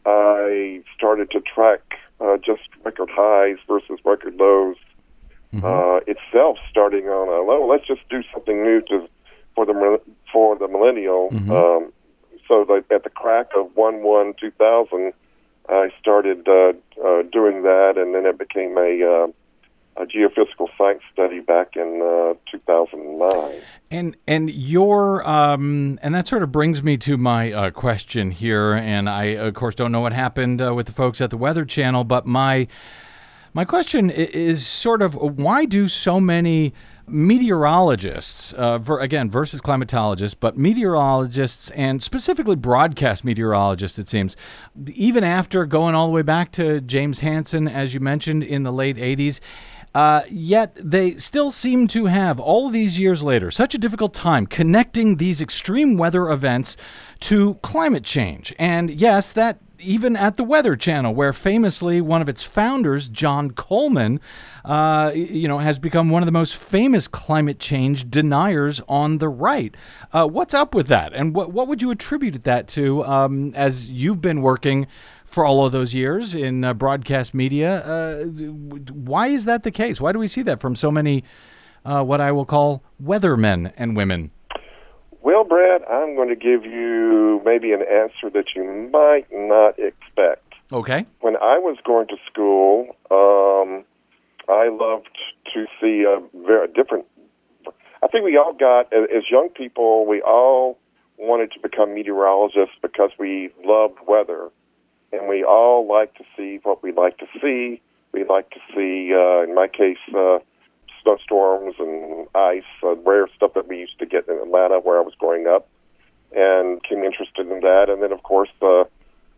I 0.05 0.81
started 0.95 1.31
to 1.31 1.41
track 1.41 1.81
uh, 2.19 2.37
just 2.37 2.61
record 2.83 3.09
highs 3.11 3.57
versus 3.67 3.99
record 4.05 4.35
lows 4.35 4.77
uh, 5.63 5.99
itself, 6.07 6.57
starting 6.69 7.05
on 7.05 7.27
a 7.27 7.41
low. 7.45 7.67
Let's 7.67 7.87
just 7.87 8.07
do 8.09 8.23
something 8.33 8.63
new 8.63 8.81
to 8.89 9.07
for 9.53 9.65
the 9.65 10.01
for 10.31 10.57
the 10.57 10.67
millennial. 10.67 11.29
Um, 11.51 11.93
so 12.47 12.65
that 12.65 12.83
at 12.91 13.03
the 13.03 13.09
crack 13.09 13.47
of 13.55 13.75
one 13.75 14.03
one 14.03 14.33
two 14.39 14.51
thousand, 14.51 15.13
I 15.69 15.89
started 15.99 16.47
uh, 16.47 16.73
uh, 17.03 17.23
doing 17.31 17.63
that, 17.63 17.93
and 17.97 18.13
then 18.13 18.25
it 18.25 18.37
became 18.37 18.77
a 18.77 19.03
uh, 19.03 19.27
a 19.97 20.05
geophysical 20.05 20.67
science 20.77 21.01
study 21.11 21.39
back 21.39 21.75
in 21.75 22.01
uh, 22.01 22.33
2009. 22.51 23.61
And 23.91 24.17
and 24.27 24.49
your 24.51 25.27
um 25.27 25.99
and 26.01 26.13
that 26.13 26.27
sort 26.27 26.43
of 26.43 26.51
brings 26.51 26.83
me 26.83 26.97
to 26.97 27.17
my 27.17 27.51
uh, 27.51 27.71
question 27.71 28.31
here, 28.31 28.73
and 28.73 29.09
I 29.09 29.23
of 29.23 29.53
course 29.53 29.75
don't 29.75 29.91
know 29.91 30.01
what 30.01 30.13
happened 30.13 30.61
uh, 30.61 30.73
with 30.73 30.87
the 30.87 30.91
folks 30.91 31.21
at 31.21 31.29
the 31.29 31.37
Weather 31.37 31.65
Channel, 31.65 32.03
but 32.03 32.25
my 32.25 32.67
My 33.55 33.63
question 33.63 34.09
is 34.09 34.67
sort 34.67 35.01
of 35.01 35.15
why 35.15 35.63
do 35.63 35.87
so 35.87 36.19
many 36.19 36.73
meteorologists, 37.07 38.51
uh, 38.51 38.77
ver, 38.79 38.99
again, 38.99 39.31
versus 39.31 39.61
climatologists, 39.61 40.35
but 40.37 40.57
meteorologists 40.57 41.71
and 41.71 42.03
specifically 42.03 42.57
broadcast 42.57 43.23
meteorologists, 43.23 43.97
it 43.97 44.09
seems, 44.09 44.35
even 44.93 45.23
after 45.23 45.65
going 45.65 45.95
all 45.95 46.07
the 46.07 46.11
way 46.11 46.21
back 46.21 46.51
to 46.51 46.81
James 46.81 47.21
Hansen, 47.21 47.69
as 47.69 47.93
you 47.93 48.01
mentioned, 48.01 48.43
in 48.43 48.63
the 48.63 48.73
late 48.73 48.97
80s, 48.97 49.39
uh, 49.93 50.23
yet 50.29 50.75
they 50.75 51.15
still 51.15 51.49
seem 51.49 51.87
to 51.87 52.07
have, 52.07 52.41
all 52.41 52.69
these 52.69 52.99
years 52.99 53.23
later, 53.23 53.51
such 53.51 53.73
a 53.73 53.77
difficult 53.77 54.13
time 54.13 54.45
connecting 54.45 55.15
these 55.15 55.39
extreme 55.39 55.95
weather 55.95 56.29
events 56.29 56.75
to 57.21 57.53
climate 57.63 58.03
change. 58.03 58.53
And 58.59 58.89
yes, 58.89 59.31
that 59.31 59.59
even 59.85 60.15
at 60.15 60.37
the 60.37 60.43
Weather 60.43 60.75
Channel, 60.75 61.13
where 61.13 61.31
famously 61.31 62.01
one 62.01 62.21
of 62.21 62.29
its 62.29 62.43
founders, 62.43 63.07
John 63.07 63.51
Coleman, 63.51 64.19
uh, 64.63 65.11
you 65.13 65.47
know, 65.47 65.59
has 65.59 65.79
become 65.79 66.09
one 66.09 66.21
of 66.21 66.25
the 66.25 66.31
most 66.31 66.55
famous 66.55 67.07
climate 67.07 67.59
change 67.59 68.09
deniers 68.09 68.81
on 68.87 69.19
the 69.19 69.29
right. 69.29 69.75
Uh, 70.11 70.27
what's 70.27 70.53
up 70.53 70.73
with 70.73 70.87
that, 70.87 71.13
and 71.13 71.35
what 71.35 71.51
what 71.51 71.67
would 71.67 71.81
you 71.81 71.91
attribute 71.91 72.43
that 72.43 72.67
to? 72.69 73.05
Um, 73.05 73.53
as 73.55 73.91
you've 73.91 74.21
been 74.21 74.41
working 74.41 74.87
for 75.25 75.45
all 75.45 75.65
of 75.65 75.71
those 75.71 75.93
years 75.93 76.33
in 76.33 76.63
uh, 76.63 76.73
broadcast 76.73 77.33
media, 77.33 77.79
uh, 77.81 78.23
why 78.25 79.27
is 79.27 79.45
that 79.45 79.63
the 79.63 79.71
case? 79.71 79.99
Why 79.99 80.11
do 80.11 80.19
we 80.19 80.27
see 80.27 80.41
that 80.43 80.61
from 80.61 80.75
so 80.75 80.91
many, 80.91 81.23
uh, 81.83 82.03
what 82.03 82.21
I 82.21 82.31
will 82.31 82.45
call 82.45 82.83
weathermen 83.03 83.73
and 83.77 83.95
women? 83.95 84.31
Well, 85.25 85.43
Brad, 85.43 85.81
I'm 85.89 86.15
going 86.15 86.29
to 86.29 86.35
give 86.35 86.65
you 86.65 87.41
maybe 87.43 87.71
an 87.71 87.81
answer 87.81 88.29
that 88.29 88.45
you 88.55 88.63
might 88.93 89.25
not 89.33 89.73
expect. 89.79 90.53
Okay. 90.71 91.03
When 91.21 91.35
I 91.37 91.57
was 91.57 91.77
going 91.83 92.05
to 92.09 92.17
school, 92.31 92.95
um, 93.09 93.83
I 94.47 94.69
loved 94.69 95.09
to 95.55 95.65
see 95.81 96.05
a 96.07 96.21
very 96.45 96.67
different. 96.67 97.07
I 98.03 98.07
think 98.07 98.23
we 98.23 98.37
all 98.37 98.53
got, 98.53 98.93
as 98.93 99.09
as 99.17 99.23
young 99.31 99.49
people, 99.49 100.05
we 100.05 100.21
all 100.21 100.77
wanted 101.17 101.51
to 101.53 101.59
become 101.59 101.95
meteorologists 101.95 102.75
because 102.83 103.09
we 103.17 103.49
loved 103.65 103.97
weather, 104.07 104.51
and 105.11 105.27
we 105.27 105.43
all 105.43 105.87
like 105.87 106.13
to 106.19 106.23
see 106.37 106.59
what 106.61 106.83
we 106.83 106.91
like 106.91 107.17
to 107.17 107.25
see. 107.41 107.81
We 108.11 108.25
like 108.25 108.51
to 108.51 108.59
see, 108.75 109.11
uh, 109.11 109.41
in 109.41 109.55
my 109.55 109.69
case, 109.69 109.97
uh, 110.15 110.37
snowstorms 111.05 111.75
and 111.79 112.27
ice, 112.35 112.63
uh, 112.83 112.95
rare 112.97 113.27
stuff 113.35 113.53
that 113.53 113.67
we 113.67 113.77
used 113.77 113.97
to 113.99 114.05
get 114.05 114.27
in 114.27 114.35
Atlanta 114.35 114.79
where 114.79 114.97
I 114.97 115.01
was 115.01 115.13
growing 115.17 115.47
up, 115.47 115.67
and 116.35 116.81
became 116.81 117.03
interested 117.03 117.49
in 117.49 117.59
that. 117.61 117.89
And 117.89 118.01
then, 118.01 118.11
of 118.11 118.23
course, 118.23 118.49
the 118.59 118.87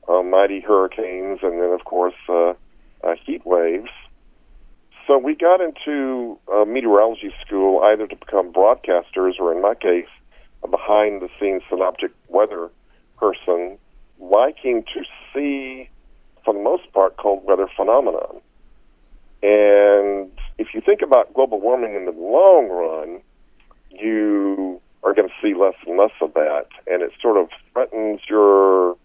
uh, 0.08 0.24
mighty 0.24 0.62
hurricanes, 0.62 1.40
and 1.44 1.62
then, 1.62 1.72
of 1.72 1.84
course, 1.84 2.16
uh, 2.30 2.54
uh, 3.04 3.16
heat 3.26 3.46
waves. 3.46 3.90
So 5.06 5.18
we 5.18 5.36
got 5.36 5.62
into 5.62 6.38
uh, 6.54 6.66
meteorology 6.66 7.34
school 7.46 7.84
either 7.84 8.08
to 8.08 8.16
become 8.16 8.52
broadcasters, 8.52 9.40
or 9.40 9.54
in 9.54 9.62
my 9.62 9.76
case, 9.76 10.08
a 10.64 10.68
behind-the-scenes 10.68 11.64
synoptic 11.70 12.12
weather 12.28 12.70
person, 13.18 13.78
liking 14.20 14.84
to 14.94 15.04
see, 15.34 15.90
for 16.44 16.54
the 16.54 16.60
most 16.60 16.92
part, 16.94 17.18
cold 17.18 17.44
weather 17.46 17.68
phenomenon. 17.76 18.42
And 19.44 20.32
if 20.58 20.74
you 20.74 20.82
think 20.82 21.02
about 21.02 21.34
global 21.34 21.60
warming 21.60 21.96
in 21.96 22.06
the 22.06 22.12
long 22.12 22.70
run, 22.70 23.22
you 23.92 24.82
are 25.04 25.14
going 25.14 25.28
to 25.28 25.34
see 25.42 25.54
less 25.54 25.76
and 25.86 25.98
less 25.98 26.12
of 26.22 26.34
that, 26.34 26.68
and 26.88 27.02
it 27.02 27.12
sort 27.22 27.38
of 27.38 27.50
threatens 27.72 28.22
your 28.30 28.98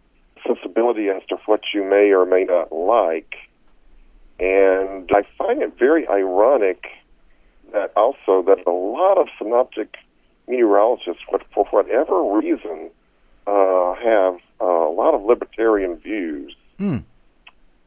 sensibility 0.47 1.09
as 1.09 1.23
to 1.29 1.37
what 1.47 1.61
you 1.75 1.85
may 1.85 2.13
or 2.13 2.27
may 2.27 2.45
not 2.45 2.73
like. 2.73 3.35
And 4.41 5.09
I 5.15 5.23
find 5.39 5.63
it 5.63 5.79
very 5.79 6.09
ironic 6.09 6.87
that 7.73 7.93
also 7.97 8.43
that 8.43 8.59
a 8.67 8.71
lot 8.71 9.19
of 9.19 9.29
synoptic 9.39 9.97
meteorologists, 10.49 11.23
for 11.55 11.65
whatever 11.67 12.23
reason, 12.23 12.91
uh, 13.47 13.95
have 13.95 14.35
uh, 14.61 14.65
a 14.65 14.93
lot 14.93 15.15
of 15.15 15.23
libertarian 15.23 15.97
views. 15.97 16.55
Hmm. 16.79 16.99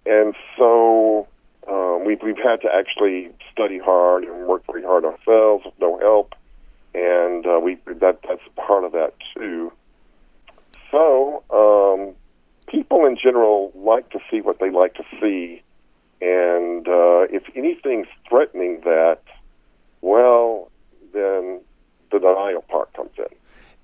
And 0.05 0.35
so 0.57 1.27
um, 1.67 2.05
we've, 2.05 2.21
we've 2.21 2.37
had 2.37 2.61
to 2.61 2.69
actually 2.73 3.29
study 3.51 3.79
hard 3.79 4.23
and 4.23 4.47
work 4.47 4.65
very 4.65 4.83
hard 4.83 5.05
ourselves 5.05 5.65
with 5.65 5.73
no 5.79 5.97
help. 5.99 6.33
And 6.93 7.45
uh, 7.45 7.59
we 7.59 7.77
that 7.87 8.19
that's 8.27 8.41
part 8.55 8.83
of 8.85 8.93
that 8.93 9.13
too. 9.35 9.73
So 10.91 11.43
um, 11.49 12.15
people 12.67 13.05
in 13.05 13.17
general 13.21 13.71
like 13.75 14.09
to 14.11 14.19
see 14.31 14.39
what 14.41 14.59
they 14.59 14.69
like 14.69 14.93
to 14.95 15.03
see, 15.19 15.61
and 16.21 16.87
uh, 16.87 17.27
if 17.29 17.43
anything's 17.55 18.07
threatening 18.29 18.81
that, 18.85 19.19
well, 20.01 20.71
then 21.13 21.59
the 22.11 22.19
denial 22.19 22.61
part 22.61 22.93
comes 22.93 23.11
in. 23.17 23.25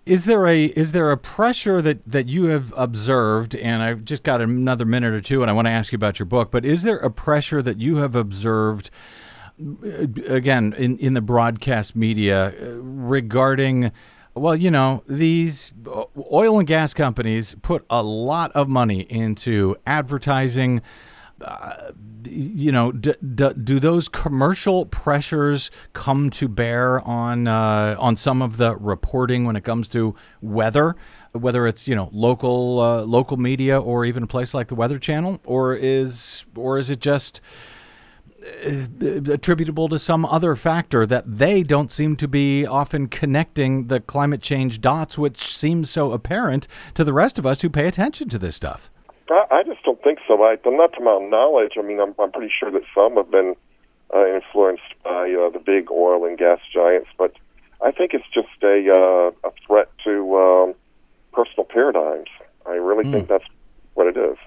Is 0.05 0.25
there 0.25 0.47
a 0.47 0.65
is 0.65 0.93
there 0.93 1.11
a 1.11 1.17
pressure 1.17 1.81
that 1.81 1.99
that 2.09 2.27
you 2.27 2.45
have 2.45 2.73
observed? 2.75 3.55
And 3.55 3.83
I've 3.83 4.03
just 4.03 4.23
got 4.23 4.41
another 4.41 4.85
minute 4.85 5.13
or 5.13 5.21
two, 5.21 5.41
and 5.43 5.49
I 5.49 5.53
want 5.53 5.67
to 5.67 5.71
ask 5.71 5.91
you 5.91 5.95
about 5.95 6.17
your 6.17 6.25
book. 6.25 6.49
But 6.51 6.65
is 6.65 6.81
there 6.83 6.97
a 6.97 7.11
pressure 7.11 7.61
that 7.61 7.79
you 7.79 7.97
have 7.97 8.15
observed? 8.15 8.89
uh, 9.59 10.07
Again, 10.27 10.73
in, 10.77 10.97
in 10.97 11.13
the 11.13 11.21
broadcast 11.21 11.95
media 11.95 12.47
uh, 12.47 12.75
regarding, 12.81 13.91
well, 14.33 14.55
you 14.55 14.71
know, 14.71 15.03
these 15.07 15.71
uh, 15.85 16.05
oil 16.31 16.57
and 16.57 16.67
gas 16.67 16.93
companies 16.95 17.55
put 17.61 17.85
a 17.89 18.01
lot 18.01 18.51
of 18.53 18.67
money 18.67 19.01
into 19.01 19.75
advertising, 19.85 20.81
you 22.23 22.71
know, 22.71 22.91
d- 22.91 23.15
d- 23.35 23.53
do 23.63 23.79
those 23.79 24.07
commercial 24.07 24.85
pressures 24.85 25.71
come 25.93 26.29
to 26.31 26.47
bear 26.47 26.99
on 27.01 27.47
uh, 27.47 27.95
on 27.99 28.15
some 28.15 28.41
of 28.41 28.57
the 28.57 28.75
reporting 28.77 29.45
when 29.45 29.55
it 29.55 29.63
comes 29.63 29.89
to 29.89 30.15
weather, 30.41 30.95
whether 31.33 31.67
it's 31.67 31.87
you 31.87 31.95
know 31.95 32.09
local 32.11 32.79
uh, 32.79 33.01
local 33.03 33.37
media 33.37 33.79
or 33.79 34.05
even 34.05 34.23
a 34.23 34.27
place 34.27 34.53
like 34.53 34.67
the 34.67 34.75
Weather 34.75 34.99
Channel, 34.99 35.39
or 35.45 35.75
is 35.75 36.45
or 36.55 36.77
is 36.77 36.89
it 36.89 36.99
just 36.99 37.41
uh, 38.43 38.85
attributable 39.31 39.89
to 39.89 39.99
some 39.99 40.25
other 40.25 40.55
factor 40.55 41.05
that 41.05 41.23
they 41.27 41.63
don't 41.63 41.91
seem 41.91 42.15
to 42.15 42.27
be 42.27 42.65
often 42.65 43.07
connecting 43.07 43.87
the 43.87 43.99
climate 43.99 44.41
change 44.41 44.81
dots, 44.81 45.17
which 45.17 45.55
seems 45.55 45.89
so 45.89 46.11
apparent 46.11 46.67
to 46.93 47.03
the 47.03 47.13
rest 47.13 47.37
of 47.37 47.45
us 47.45 47.61
who 47.61 47.69
pay 47.69 47.87
attention 47.87 48.29
to 48.29 48.39
this 48.39 48.55
stuff. 48.55 48.89
I, 49.29 49.45
I 49.51 49.63
just 49.63 49.83
don't 49.83 50.01
think 50.03 50.19
so. 50.27 50.43
I, 50.43 50.57
not 50.65 50.93
to 50.93 51.01
my 51.01 51.19
knowledge. 51.19 51.73
I 51.77 51.81
mean, 51.81 51.99
I'm, 51.99 52.15
I'm 52.19 52.31
pretty 52.31 52.51
sure 52.57 52.71
that 52.71 52.83
some 52.93 53.15
have 53.15 53.31
been 53.31 53.55
uh, 54.13 54.25
influenced 54.27 54.93
by 55.03 55.31
uh, 55.31 55.49
the 55.49 55.61
big 55.63 55.91
oil 55.91 56.25
and 56.25 56.37
gas 56.37 56.59
giants, 56.73 57.09
but 57.17 57.33
I 57.81 57.91
think 57.91 58.13
it's 58.13 58.27
just 58.33 58.49
a 58.63 58.91
uh, 58.91 59.47
a 59.47 59.51
threat 59.65 59.89
to 60.03 60.37
um, 60.37 60.75
personal 61.33 61.65
paradigms. 61.65 62.29
I 62.65 62.73
really 62.73 63.09
think 63.09 63.27
that's 63.27 63.45
what 63.95 64.07
it 64.07 64.17
is. 64.17 64.37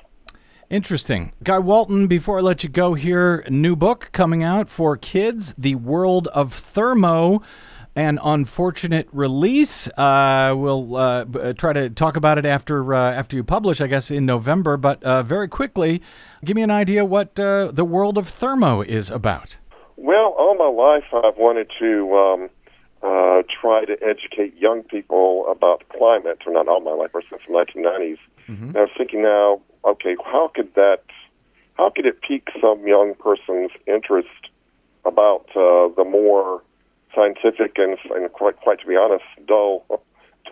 Interesting. 0.71 1.33
Guy 1.43 1.59
Walton, 1.59 2.07
before 2.07 2.39
I 2.39 2.43
let 2.43 2.63
you 2.63 2.71
go 2.71 2.95
here, 2.95 3.45
new 3.49 3.77
book 3.77 4.09
coming 4.13 4.43
out 4.43 4.69
for 4.69 4.97
kids 4.97 5.55
The 5.59 5.75
World 5.75 6.29
of 6.29 6.53
Thermo. 6.53 7.43
An 7.97 8.19
unfortunate 8.25 9.09
release. 9.13 9.87
Uh, 9.97 10.53
we'll 10.57 10.97
uh, 10.97 11.25
b- 11.27 11.39
uh, 11.39 11.53
try 11.53 11.73
to 11.73 11.89
talk 11.91 12.17
about 12.17 12.39
it 12.39 12.45
after 12.45 12.93
uh, 12.93 13.13
after 13.13 13.37
you 13.37 13.45
publish, 13.45 13.81
I 13.81 13.87
guess, 13.87 14.11
in 14.11 14.27
November. 14.27 14.77
But 14.77 15.01
uh, 15.05 15.23
very 15.23 15.47
quickly, 15.47 16.03
give 16.45 16.57
me 16.57 16.63
an 16.63 16.73
idea 16.73 17.05
what 17.05 17.39
uh, 17.39 17.71
the 17.71 17.85
world 17.85 18.19
of 18.19 18.29
Thermo 18.29 18.83
is 18.83 19.11
about. 19.11 19.59
Well, 19.97 20.35
all 20.37 20.57
my 20.59 20.67
life 20.67 21.05
I've 21.13 21.39
wanted 21.39 21.71
to 21.79 22.17
um, 22.17 22.51
uh, 23.01 23.43
try 23.61 23.85
to 23.85 23.97
educate 24.03 24.57
young 24.57 24.83
people 24.83 25.47
about 25.49 25.85
climate, 25.91 26.39
or 26.47 26.53
not 26.53 26.67
all 26.67 26.81
my 26.81 26.91
life, 26.91 27.11
but 27.13 27.23
since 27.31 27.43
the 27.47 27.53
1990s. 27.55 28.19
And 28.49 28.77
I 28.77 28.81
was 28.81 28.91
thinking 28.99 29.23
now, 29.23 29.61
okay, 29.85 30.17
how 30.25 30.51
could 30.53 30.75
that, 30.75 31.05
how 31.75 31.91
could 31.95 32.07
it 32.07 32.21
pique 32.23 32.49
some 32.61 32.85
young 32.87 33.15
person's 33.15 33.71
interest 33.87 34.29
about 35.05 35.47
uh, 35.51 35.89
the 35.97 36.05
more 36.05 36.63
scientific 37.15 37.77
and, 37.77 37.99
and 38.11 38.33
quite, 38.33 38.57
quite 38.61 38.81
to 38.81 38.87
be 38.87 38.97
honest, 38.97 39.25
dull, 39.47 39.85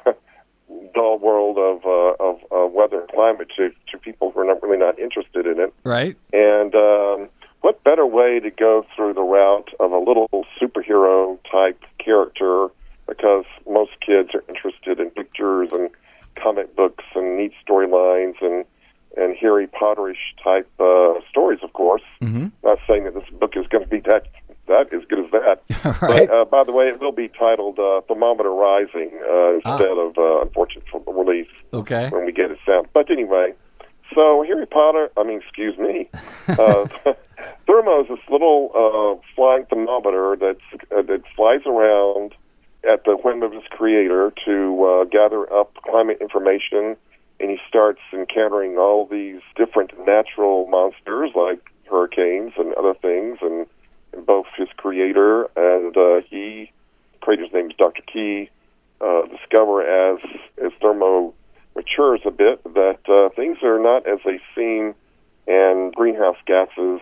dull 0.95 1.19
world 1.19 1.59
of 1.59 1.85
uh, 1.85 2.23
of 2.23 2.41
uh, 2.53 2.67
weather 2.67 3.01
and 3.01 3.09
climate 3.11 3.49
to 3.57 3.71
to 3.91 3.99
people 3.99 4.31
who 4.31 4.41
are 4.41 4.45
not 4.45 4.63
really 4.63 4.79
not 4.79 4.99
interested 4.99 5.47
in 5.47 5.61
it. 5.61 5.75
Right. 5.85 6.17
And 6.33 6.75
um, 6.75 7.29
what 7.61 7.83
better 7.85 8.07
way 8.07 8.41
to 8.41 8.51
go 8.51 8.85
through 8.95 9.15
the 9.15 9.23
route 9.23 9.71
of 9.81 9.93
a 9.93 9.99
little 9.99 10.29
superhero 10.61 11.39
type 11.51 11.83
character? 11.99 12.69
Because 13.09 13.45
most 13.69 13.93
kids 14.05 14.31
are 14.35 14.45
interested 14.49 15.01
in 15.01 15.11
pictures 15.11 15.71
and 15.73 15.91
comic 16.37 16.75
books 16.75 17.05
and 17.15 17.37
neat 17.37 17.53
storylines 17.67 18.35
and 18.41 18.65
and 19.17 19.37
Harry 19.37 19.67
Potterish 19.67 20.33
type 20.43 20.69
uh, 20.81 21.21
stories, 21.29 21.59
of 21.63 21.73
course. 21.75 22.03
Mm-hmm. 22.23 22.47
Not 22.65 22.79
saying 22.89 23.05
that 23.05 23.15
this 23.15 23.29
book 23.39 23.57
is 23.57 23.67
going 23.67 23.85
to 23.85 23.91
be 23.91 24.01
that 24.01 24.27
that 24.69 24.93
as 24.93 25.03
good 25.09 25.25
as 25.25 25.31
that. 25.33 25.63
Right. 26.03 26.29
But 26.29 26.35
uh, 26.35 26.45
by 26.45 26.65
the 26.65 26.73
way, 26.73 26.87
it 26.87 27.01
will 27.01 27.13
be 27.13 27.29
titled 27.29 27.79
uh, 27.79 28.01
"Thermometer 28.03 28.51
Rising" 28.51 29.11
uh, 29.29 29.55
instead 29.55 29.99
of 29.99 30.17
uh, 30.17 30.43
"Unfortunate 30.43 30.85
Release." 31.07 31.49
Okay. 31.73 32.09
when 32.11 32.25
we 32.25 32.33
get 32.33 32.51
it 32.51 32.59
out. 32.69 32.89
But 32.93 33.11
anyway, 33.11 33.55
so 34.15 34.45
Harry 34.47 34.67
Potter, 34.67 35.11
I 35.17 35.25
mean, 35.25 35.41
excuse 35.41 35.77
me, 35.79 36.09
uh, 36.49 36.87
Thermo 37.67 38.03
is 38.03 38.09
this 38.09 38.19
little 38.31 38.71
uh, 38.75 39.35
flying 39.35 39.65
thermometer 39.67 40.37
that's 40.41 40.83
uh, 40.93 41.03
that 41.03 41.23
flies 41.37 41.61
around 41.67 42.35
at 42.91 43.05
the 43.05 43.17
whim 43.17 43.43
of 43.43 43.53
its 43.53 43.67
creator 43.71 44.33
to 44.45 44.85
uh, 44.85 45.05
gather 45.05 45.51
up 45.53 45.75
climate 45.85 46.19
information, 46.21 46.97
and 47.41 47.51
he 47.51 47.59
starts 47.69 48.01
encountering 48.13 48.77
all 48.77 49.07
these 49.07 49.41
different 49.57 49.93
natural 50.07 50.67
monsters 50.67 51.31
like 51.35 51.61
hurricanes 51.89 52.53
and 52.59 52.75
other 52.75 52.95
things, 52.95 53.39
and 53.41 53.67
both 54.27 54.47
his 54.57 54.69
creator 54.77 55.49
and 55.57 55.97
uh, 55.97 56.21
he, 56.29 56.71
creator's 57.21 57.53
name 57.53 57.71
is 57.71 57.77
Dr. 57.77 58.03
Key, 58.03 58.51
uh, 59.01 59.23
discover 59.27 59.83
as 59.83 60.21
as 60.63 60.73
Thermo 60.81 61.35
matures 61.75 62.21
a 62.25 62.31
bit 62.31 62.63
that 62.75 63.01
uh, 63.09 63.29
things 63.31 63.59
are 63.63 63.79
not 63.79 64.07
as 64.07 64.19
they 64.25 64.41
seem, 64.55 64.95
and 65.47 65.95
greenhouse 65.95 66.37
gases 66.47 67.01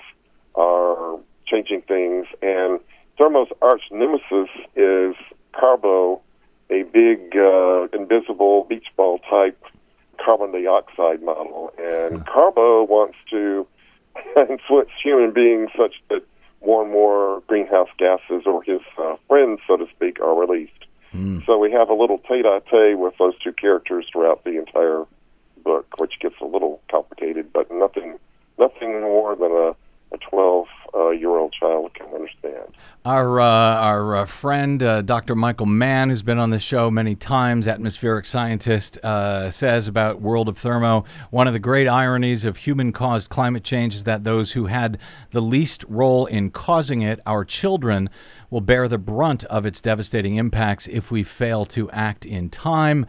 are 0.54 1.18
changing 1.46 1.82
things. 1.82 2.26
And 2.40 2.80
Thermo's 3.18 3.48
arch 3.60 3.82
nemesis 3.90 4.48
is 4.76 5.14
Carbo, 5.52 6.22
a 6.70 6.84
big 6.84 7.36
uh, 7.36 7.88
invisible 7.92 8.64
beach 8.64 8.86
ball 8.96 9.18
type 9.18 9.62
carbon 10.24 10.52
dioxide 10.52 11.22
model. 11.22 11.72
And 11.78 12.24
Carbo 12.26 12.84
wants 12.84 13.16
to 13.30 13.66
influence 14.36 14.90
human 15.02 15.32
beings 15.32 15.70
such 15.76 15.94
that 16.08 16.22
more 16.64 16.82
and 16.82 16.92
more 16.92 17.42
greenhouse 17.46 17.88
gases, 17.98 18.42
or 18.46 18.62
his 18.62 18.80
uh, 18.98 19.16
friends, 19.28 19.60
so 19.66 19.76
to 19.76 19.86
speak, 19.94 20.20
are 20.20 20.34
released. 20.38 20.72
So 21.46 21.58
we 21.58 21.72
have 21.72 21.88
a 21.88 21.94
little 21.94 22.18
tete-a-tete 22.18 22.98
with 22.98 23.14
those 23.18 23.36
two 23.42 23.52
characters 23.52 24.06
throughout 24.12 24.44
the 24.44 24.58
entire 24.58 25.04
book, 25.64 25.86
which 25.98 26.20
gets 26.20 26.36
a 26.40 26.44
little 26.44 26.80
complicated, 26.90 27.52
but 27.52 27.70
nothing, 27.70 28.18
nothing 28.58 29.00
more 29.00 29.34
than 29.34 29.50
a 29.50 29.74
a 30.12 30.18
12 30.18 30.66
uh, 30.94 31.10
year 31.10 31.30
old 31.30 31.52
child 31.52 31.94
can 31.94 32.06
understand. 32.06 32.74
Our 33.04 33.40
uh, 33.40 33.44
our 33.44 34.16
uh, 34.16 34.26
friend 34.26 34.82
uh, 34.82 35.02
Dr. 35.02 35.34
Michael 35.34 35.66
Mann, 35.66 36.10
who's 36.10 36.22
been 36.22 36.38
on 36.38 36.50
the 36.50 36.58
show 36.58 36.90
many 36.90 37.14
times, 37.14 37.68
atmospheric 37.68 38.26
scientist, 38.26 38.98
uh, 39.02 39.50
says 39.50 39.88
about 39.88 40.20
World 40.20 40.48
of 40.48 40.58
Thermo 40.58 41.04
one 41.30 41.46
of 41.46 41.52
the 41.52 41.58
great 41.58 41.88
ironies 41.88 42.44
of 42.44 42.58
human-caused 42.58 43.30
climate 43.30 43.64
change 43.64 43.94
is 43.94 44.04
that 44.04 44.24
those 44.24 44.52
who 44.52 44.66
had 44.66 44.98
the 45.30 45.40
least 45.40 45.84
role 45.88 46.26
in 46.26 46.50
causing 46.50 47.02
it, 47.02 47.20
our 47.24 47.44
children, 47.44 48.10
will 48.50 48.60
bear 48.60 48.88
the 48.88 48.98
brunt 48.98 49.44
of 49.44 49.64
its 49.64 49.80
devastating 49.80 50.36
impacts 50.36 50.88
if 50.88 51.10
we 51.10 51.22
fail 51.22 51.64
to 51.66 51.90
act 51.90 52.26
in 52.26 52.50
time. 52.50 53.06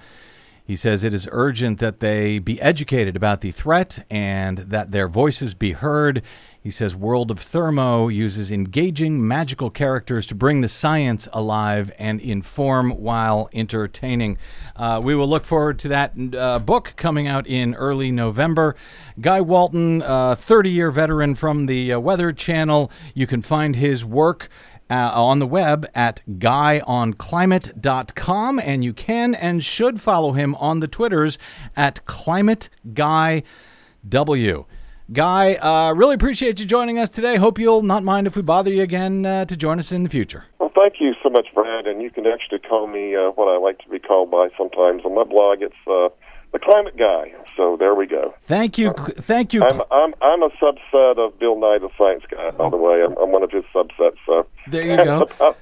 He 0.64 0.78
says 0.78 1.04
it 1.04 1.14
is 1.14 1.28
urgent 1.34 1.80
that 1.80 1.99
they 1.99 2.39
be 2.39 2.62
educated 2.62 3.18
about 3.18 3.41
the 3.41 3.52
threat 3.52 4.06
and 4.10 4.60
that 4.60 4.91
their 4.91 5.10
voices 5.10 5.54
be 5.54 5.74
heard. 5.74 6.22
He 6.64 6.70
says 6.70 6.95
World 6.95 7.32
of 7.32 7.39
Thermo 7.39 8.07
uses 8.07 8.51
engaging 8.51 9.28
magical 9.28 9.72
characters 9.72 10.28
to 10.28 10.36
bring 10.36 10.62
the 10.62 10.70
science 10.70 11.28
alive 11.34 11.91
and 11.97 12.22
inform 12.22 12.91
while 12.91 13.49
entertaining. 13.51 14.38
Uh, 14.76 15.01
we 15.03 15.16
will 15.16 15.28
look 15.28 15.43
forward 15.43 15.80
to 15.80 15.88
that 15.88 16.14
uh, 16.38 16.59
book 16.59 16.93
coming 16.97 17.28
out 17.28 17.47
in 17.47 17.74
early 17.74 18.12
November. 18.12 18.76
Guy 19.20 19.41
Walton, 19.41 20.01
30 20.01 20.05
uh, 20.05 20.36
year 20.72 20.91
veteran 20.91 21.34
from 21.34 21.66
the 21.66 21.93
uh, 21.93 21.99
Weather 21.99 22.32
Channel. 22.32 22.91
You 23.16 23.26
can 23.26 23.41
find 23.41 23.76
his 23.76 24.05
work. 24.05 24.47
Uh, 24.89 25.12
on 25.14 25.38
the 25.39 25.47
web 25.47 25.88
at 25.95 26.22
guyonclimate.com, 26.30 28.59
and 28.59 28.84
you 28.84 28.91
can 28.91 29.34
and 29.34 29.64
should 29.64 30.01
follow 30.01 30.34
him 30.34 30.53
on 30.55 30.82
the 30.82 30.88
Twitters 30.89 31.38
at 31.78 32.05
ClimateGuyW. 32.05 34.66
Guy, 35.14 35.55
uh, 35.55 35.93
really 35.93 36.16
appreciate 36.16 36.57
you 36.62 36.66
joining 36.66 36.97
us 36.97 37.09
today. 37.09 37.36
Hope 37.36 37.59
you'll 37.59 37.82
not 37.82 38.01
mind 38.01 38.28
if 38.28 38.38
we 38.38 38.41
bother 38.41 38.72
you 38.72 38.82
again 38.82 39.26
uh, 39.26 39.43
to 39.43 39.57
join 39.57 39.78
us 39.78 39.91
in 39.91 40.03
the 40.03 40.09
future. 40.09 40.45
Well, 40.57 40.72
thank 40.74 41.01
you 41.01 41.14
so 41.22 41.30
much, 41.30 41.47
Brad. 41.53 41.86
And 41.86 42.01
you 42.01 42.09
can 42.09 42.26
actually 42.26 42.59
call 42.59 42.88
me 42.88 43.14
uh, 43.14 43.32
what 43.32 43.49
I 43.49 43.57
like 43.57 43.80
to 43.80 43.89
be 43.89 43.99
called 43.99 44.32
by 44.32 44.47
sometimes 44.57 45.03
on 45.03 45.14
my 45.14 45.26
blog. 45.26 45.62
It's 45.64 45.76
uh, 45.86 46.07
the 46.54 46.60
Climate 46.60 46.97
Guy. 46.97 47.34
So 47.58 47.76
there 47.78 47.95
we 47.95 48.08
go. 48.08 48.34
Thank 48.45 48.78
you, 48.78 48.93
cl- 48.95 49.14
thank 49.22 49.54
you. 49.54 49.64
I'm 49.64 49.82
I'm 49.91 50.14
I'm 50.22 50.41
a 50.43 50.49
subset 50.62 51.18
of 51.18 51.38
Bill 51.39 51.60
Nye 51.60 51.78
the 51.80 51.89
Science 51.97 52.24
Guy. 52.30 52.52
By 52.52 52.70
the 52.70 52.78
way, 52.78 53.04
I'm, 53.04 53.16
I'm 53.18 53.32
one 53.32 53.43
of 53.43 53.52
his 53.52 53.64
subsets. 53.74 54.16
So 54.26 54.47
there 54.68 54.84
you 54.84 54.97
go. 54.97 55.30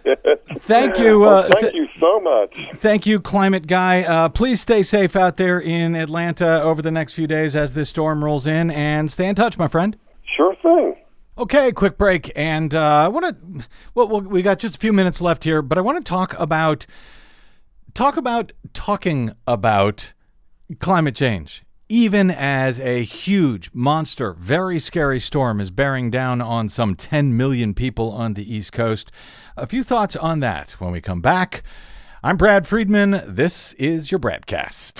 Thank 0.62 0.98
you. 1.00 1.20
Well, 1.20 1.38
Uh, 1.38 1.50
thank 1.50 1.60
th- 1.60 1.74
you 1.74 1.88
so 2.00 2.20
much. 2.20 2.56
Thank 2.78 3.06
you, 3.06 3.20
Climate 3.20 3.68
Guy. 3.68 4.04
Uh, 4.04 4.30
please 4.30 4.62
stay 4.62 4.84
safe 4.84 5.16
out 5.16 5.38
there 5.38 5.60
in 5.60 5.96
Atlanta 5.96 6.62
over 6.64 6.82
the 6.82 6.92
next 6.92 7.14
few 7.14 7.28
days 7.28 7.56
as 7.56 7.74
this 7.74 7.90
storm 7.90 8.24
rolls 8.24 8.48
in, 8.48 8.70
and 8.72 9.12
stay 9.12 9.28
in 9.28 9.36
touch, 9.36 9.58
my 9.58 9.68
friend. 9.68 9.96
Sure 10.36 10.56
thing. 10.62 10.96
Okay, 11.38 11.72
quick 11.72 11.98
break, 11.98 12.32
and 12.36 12.76
uh, 12.76 12.80
I 12.80 13.08
want 13.08 13.26
to. 13.26 13.66
Well, 13.96 14.08
well, 14.10 14.22
we 14.22 14.42
got 14.42 14.60
just 14.60 14.76
a 14.76 14.80
few 14.80 14.92
minutes 14.94 15.22
left 15.22 15.44
here, 15.44 15.62
but 15.62 15.78
I 15.78 15.82
want 15.82 16.04
to 16.04 16.08
talk 16.08 16.38
about 16.38 16.86
talk 17.94 18.18
about 18.18 18.52
talking 18.74 19.32
about 19.48 20.14
climate 20.78 21.16
change. 21.16 21.64
Even 21.92 22.30
as 22.30 22.80
a 22.80 23.04
huge 23.04 23.72
monster, 23.74 24.34
very 24.34 24.78
scary 24.78 25.20
storm 25.20 25.60
is 25.60 25.72
bearing 25.72 26.12
down 26.12 26.40
on 26.40 26.70
some 26.70 26.94
10 26.94 27.36
million 27.36 27.74
people 27.74 28.12
on 28.12 28.36
the 28.36 28.54
East 28.54 28.72
Coast. 28.72 29.12
A 29.58 29.66
few 29.66 29.84
thoughts 29.84 30.16
on 30.16 30.40
that 30.42 30.72
when 30.74 30.92
we 30.92 31.02
come 31.02 31.22
back. 31.22 31.64
I'm 32.22 32.38
Brad 32.38 32.68
Friedman. 32.68 33.24
This 33.26 33.74
is 33.74 34.12
your 34.12 34.20
BradCast. 34.20 35.00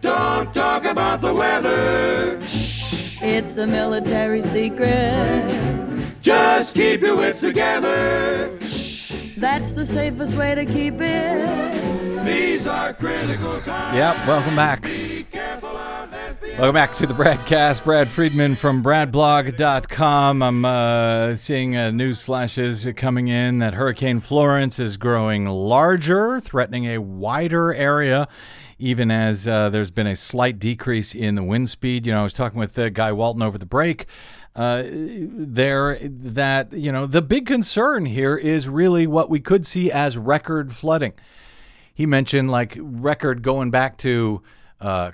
Don't 0.00 0.54
talk 0.54 0.84
about 0.84 1.20
the 1.22 1.34
weather. 1.34 2.40
Shh. 2.46 3.18
It's 3.20 3.58
a 3.58 3.66
military 3.66 4.42
secret. 4.42 6.14
Just 6.22 6.74
keep 6.74 7.00
your 7.00 7.16
wits 7.16 7.40
together. 7.40 8.56
Shh. 8.68 9.34
That's 9.38 9.72
the 9.72 9.86
safest 9.86 10.34
way 10.34 10.54
to 10.54 10.64
keep 10.64 11.00
it. 11.00 12.24
These 12.24 12.66
are 12.68 12.94
critical 12.94 13.60
times. 13.62 13.96
Yep, 13.96 14.28
welcome 14.28 14.54
back. 14.54 14.82
Be 14.82 15.24
careful 15.32 15.76
unless 15.76 16.36
the 16.36 16.48
Welcome 16.58 16.74
back 16.74 16.94
to 16.94 17.06
the 17.06 17.14
BradCast. 17.14 17.82
Brad 17.82 18.08
Friedman 18.08 18.54
from 18.54 18.84
bradblog.com. 18.84 20.42
I'm 20.42 20.64
uh, 20.64 21.34
seeing 21.34 21.76
uh, 21.76 21.90
news 21.90 22.20
flashes 22.20 22.86
coming 22.96 23.28
in 23.28 23.58
that 23.60 23.74
Hurricane 23.74 24.20
Florence 24.20 24.78
is 24.78 24.96
growing 24.96 25.46
larger, 25.46 26.40
threatening 26.40 26.86
a 26.86 26.98
wider 26.98 27.72
area, 27.74 28.28
even 28.78 29.10
as 29.10 29.46
uh, 29.48 29.70
there's 29.70 29.90
been 29.90 30.06
a 30.06 30.16
slight 30.16 30.58
decrease 30.58 31.14
in 31.14 31.34
the 31.34 31.42
wind 31.42 31.70
speed. 31.70 32.06
You 32.06 32.12
know, 32.12 32.20
I 32.20 32.22
was 32.22 32.32
talking 32.32 32.58
with 32.58 32.78
uh, 32.78 32.88
Guy 32.88 33.12
Walton 33.12 33.42
over 33.42 33.58
the 33.58 33.66
break. 33.66 34.06
Uh, 34.56 34.82
there, 34.88 35.98
that 36.02 36.72
you 36.72 36.90
know, 36.90 37.06
the 37.06 37.22
big 37.22 37.46
concern 37.46 38.06
here 38.06 38.36
is 38.36 38.68
really 38.68 39.06
what 39.06 39.30
we 39.30 39.40
could 39.40 39.66
see 39.66 39.92
as 39.92 40.16
record 40.16 40.72
flooding 40.72 41.12
he 41.98 42.06
mentioned 42.06 42.48
like 42.48 42.76
record 42.78 43.42
going 43.42 43.72
back 43.72 43.96
to 43.98 44.40
uh, 44.80 45.10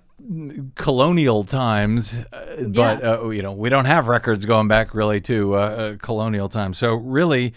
colonial 0.75 1.43
times, 1.43 2.13
uh, 2.31 2.57
but 2.69 3.03
uh, 3.03 3.31
you 3.31 3.41
know 3.41 3.53
we 3.53 3.71
don't 3.71 3.87
have 3.87 4.07
records 4.07 4.45
going 4.45 4.69
back 4.69 4.93
really 4.93 5.19
to 5.23 5.55
uh, 5.55 5.59
uh, 5.59 5.97
colonial 5.97 6.47
times. 6.51 6.77
So 6.77 6.93
really, 6.93 7.55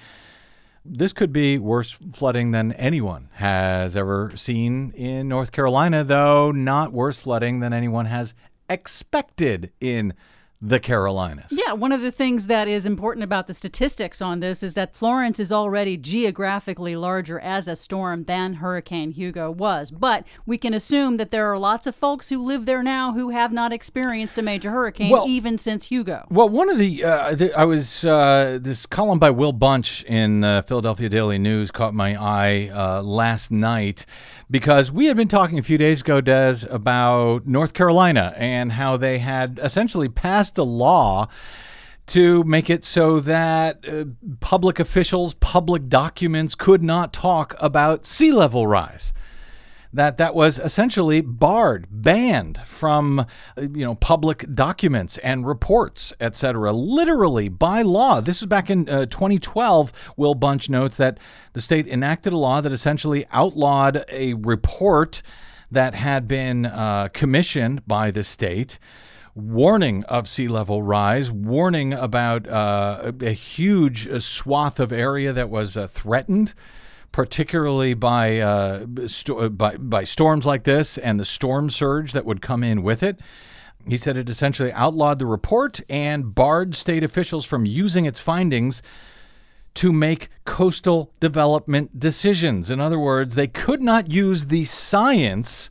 this 0.89 1.13
could 1.13 1.33
be 1.33 1.57
worse 1.57 1.91
flooding 2.13 2.51
than 2.51 2.71
anyone 2.73 3.29
has 3.33 3.95
ever 3.95 4.31
seen 4.35 4.91
in 4.91 5.27
North 5.27 5.51
Carolina, 5.51 6.03
though 6.03 6.51
not 6.51 6.93
worse 6.93 7.17
flooding 7.17 7.59
than 7.59 7.73
anyone 7.73 8.05
has 8.05 8.33
expected 8.69 9.71
in 9.79 10.13
the 10.61 10.79
Carolinas. 10.79 11.51
Yeah, 11.51 11.73
one 11.73 11.91
of 11.91 12.01
the 12.01 12.11
things 12.11 12.47
that 12.47 12.67
is 12.67 12.85
important 12.85 13.23
about 13.23 13.45
the 13.45 13.53
statistics 13.53 14.21
on 14.21 14.39
this 14.39 14.63
is 14.63 14.73
that 14.73 14.95
Florence 14.95 15.39
is 15.39 15.51
already 15.51 15.97
geographically 15.97 16.95
larger 16.95 17.39
as 17.39 17.67
a 17.67 17.75
storm 17.75 18.23
than 18.23 18.55
Hurricane 18.55 19.11
Hugo 19.11 19.51
was. 19.51 19.91
But 19.91 20.25
we 20.47 20.57
can 20.57 20.73
assume 20.73 21.17
that 21.17 21.29
there 21.29 21.51
are 21.51 21.59
lots 21.59 21.85
of 21.85 21.95
folks 21.95 22.29
who 22.29 22.43
live 22.43 22.65
there 22.65 22.81
now 22.81 23.13
who 23.13 23.29
have 23.29 23.51
not 23.51 23.71
experienced 23.71 24.37
a 24.39 24.41
major 24.41 24.71
hurricane 24.71 25.11
Well- 25.11 25.27
even 25.27 25.59
since 25.59 25.85
Hugo. 25.85 26.25
Well, 26.31 26.49
one 26.49 26.69
of 26.69 26.77
the, 26.79 27.03
uh, 27.03 27.35
the 27.35 27.53
I 27.53 27.65
was 27.65 28.03
uh, 28.03 28.57
this 28.59 28.85
column 28.87 29.19
by 29.19 29.29
Will 29.29 29.53
Bunch 29.53 30.03
in 30.05 30.41
the 30.41 30.63
Philadelphia 30.67 31.09
Daily 31.09 31.37
News 31.37 31.69
caught 31.69 31.93
my 31.93 32.15
eye 32.15 32.69
uh, 32.73 33.03
last 33.03 33.51
night 33.51 34.05
because 34.49 34.91
we 34.91 35.05
had 35.07 35.17
been 35.17 35.27
talking 35.27 35.59
a 35.59 35.63
few 35.63 35.77
days 35.77 36.01
ago, 36.01 36.21
Des, 36.21 36.65
about 36.69 37.45
North 37.47 37.73
Carolina 37.73 38.33
and 38.37 38.71
how 38.71 38.97
they 38.97 39.19
had 39.19 39.59
essentially 39.61 40.09
passed 40.09 40.57
a 40.57 40.63
law 40.63 41.27
to 42.07 42.43
make 42.45 42.69
it 42.69 42.85
so 42.85 43.19
that 43.19 43.83
uh, 43.87 44.05
public 44.39 44.79
officials, 44.79 45.33
public 45.35 45.89
documents 45.89 46.55
could 46.55 46.81
not 46.81 47.11
talk 47.11 47.55
about 47.59 48.05
sea 48.05 48.31
level 48.31 48.65
rise 48.65 49.11
that 49.97 50.17
that 50.17 50.35
was 50.35 50.59
essentially 50.59 51.21
barred, 51.21 51.87
banned 51.89 52.59
from 52.65 53.25
you 53.57 53.83
know 53.83 53.95
public 53.95 54.45
documents 54.53 55.17
and 55.19 55.45
reports, 55.45 56.13
etc. 56.19 56.71
Literally 56.71 57.49
by 57.49 57.81
law. 57.81 58.21
This 58.21 58.41
was 58.41 58.47
back 58.47 58.69
in 58.69 58.87
uh, 58.87 59.07
2012. 59.07 59.91
Will 60.15 60.35
Bunch 60.35 60.69
notes 60.69 60.97
that 60.97 61.19
the 61.53 61.61
state 61.61 61.87
enacted 61.87 62.33
a 62.33 62.37
law 62.37 62.61
that 62.61 62.71
essentially 62.71 63.25
outlawed 63.31 64.05
a 64.09 64.33
report 64.35 65.21
that 65.71 65.93
had 65.93 66.27
been 66.27 66.65
uh, 66.65 67.09
commissioned 67.13 67.85
by 67.87 68.11
the 68.11 68.23
state. 68.23 68.79
Warning 69.35 70.03
of 70.05 70.27
sea 70.27 70.47
level 70.47 70.81
rise, 70.81 71.31
warning 71.31 71.93
about 71.93 72.47
uh, 72.47 73.11
a, 73.21 73.27
a 73.27 73.33
huge 73.33 74.09
swath 74.23 74.79
of 74.79 74.91
area 74.91 75.31
that 75.31 75.49
was 75.49 75.77
uh, 75.77 75.85
threatened 75.87 76.55
particularly 77.11 77.93
by, 77.93 78.39
uh, 78.39 78.85
sto- 79.05 79.49
by 79.49 79.77
by 79.77 80.03
storms 80.03 80.45
like 80.45 80.63
this 80.63 80.97
and 80.97 81.19
the 81.19 81.25
storm 81.25 81.69
surge 81.69 82.11
that 82.13 82.25
would 82.25 82.41
come 82.41 82.63
in 82.63 82.83
with 82.83 83.03
it. 83.03 83.19
He 83.87 83.97
said 83.97 84.17
it 84.17 84.29
essentially 84.29 84.71
outlawed 84.73 85.19
the 85.19 85.25
report 85.25 85.79
and 85.89 86.35
barred 86.35 86.75
state 86.75 87.03
officials 87.03 87.45
from 87.45 87.65
using 87.65 88.05
its 88.05 88.19
findings 88.19 88.81
to 89.75 89.93
make 89.93 90.29
coastal 90.43 91.11
development 91.19 91.99
decisions. 91.99 92.71
In 92.71 92.81
other 92.81 92.99
words, 92.99 93.35
they 93.35 93.47
could 93.47 93.81
not 93.81 94.11
use 94.11 94.47
the 94.47 94.65
science 94.65 95.69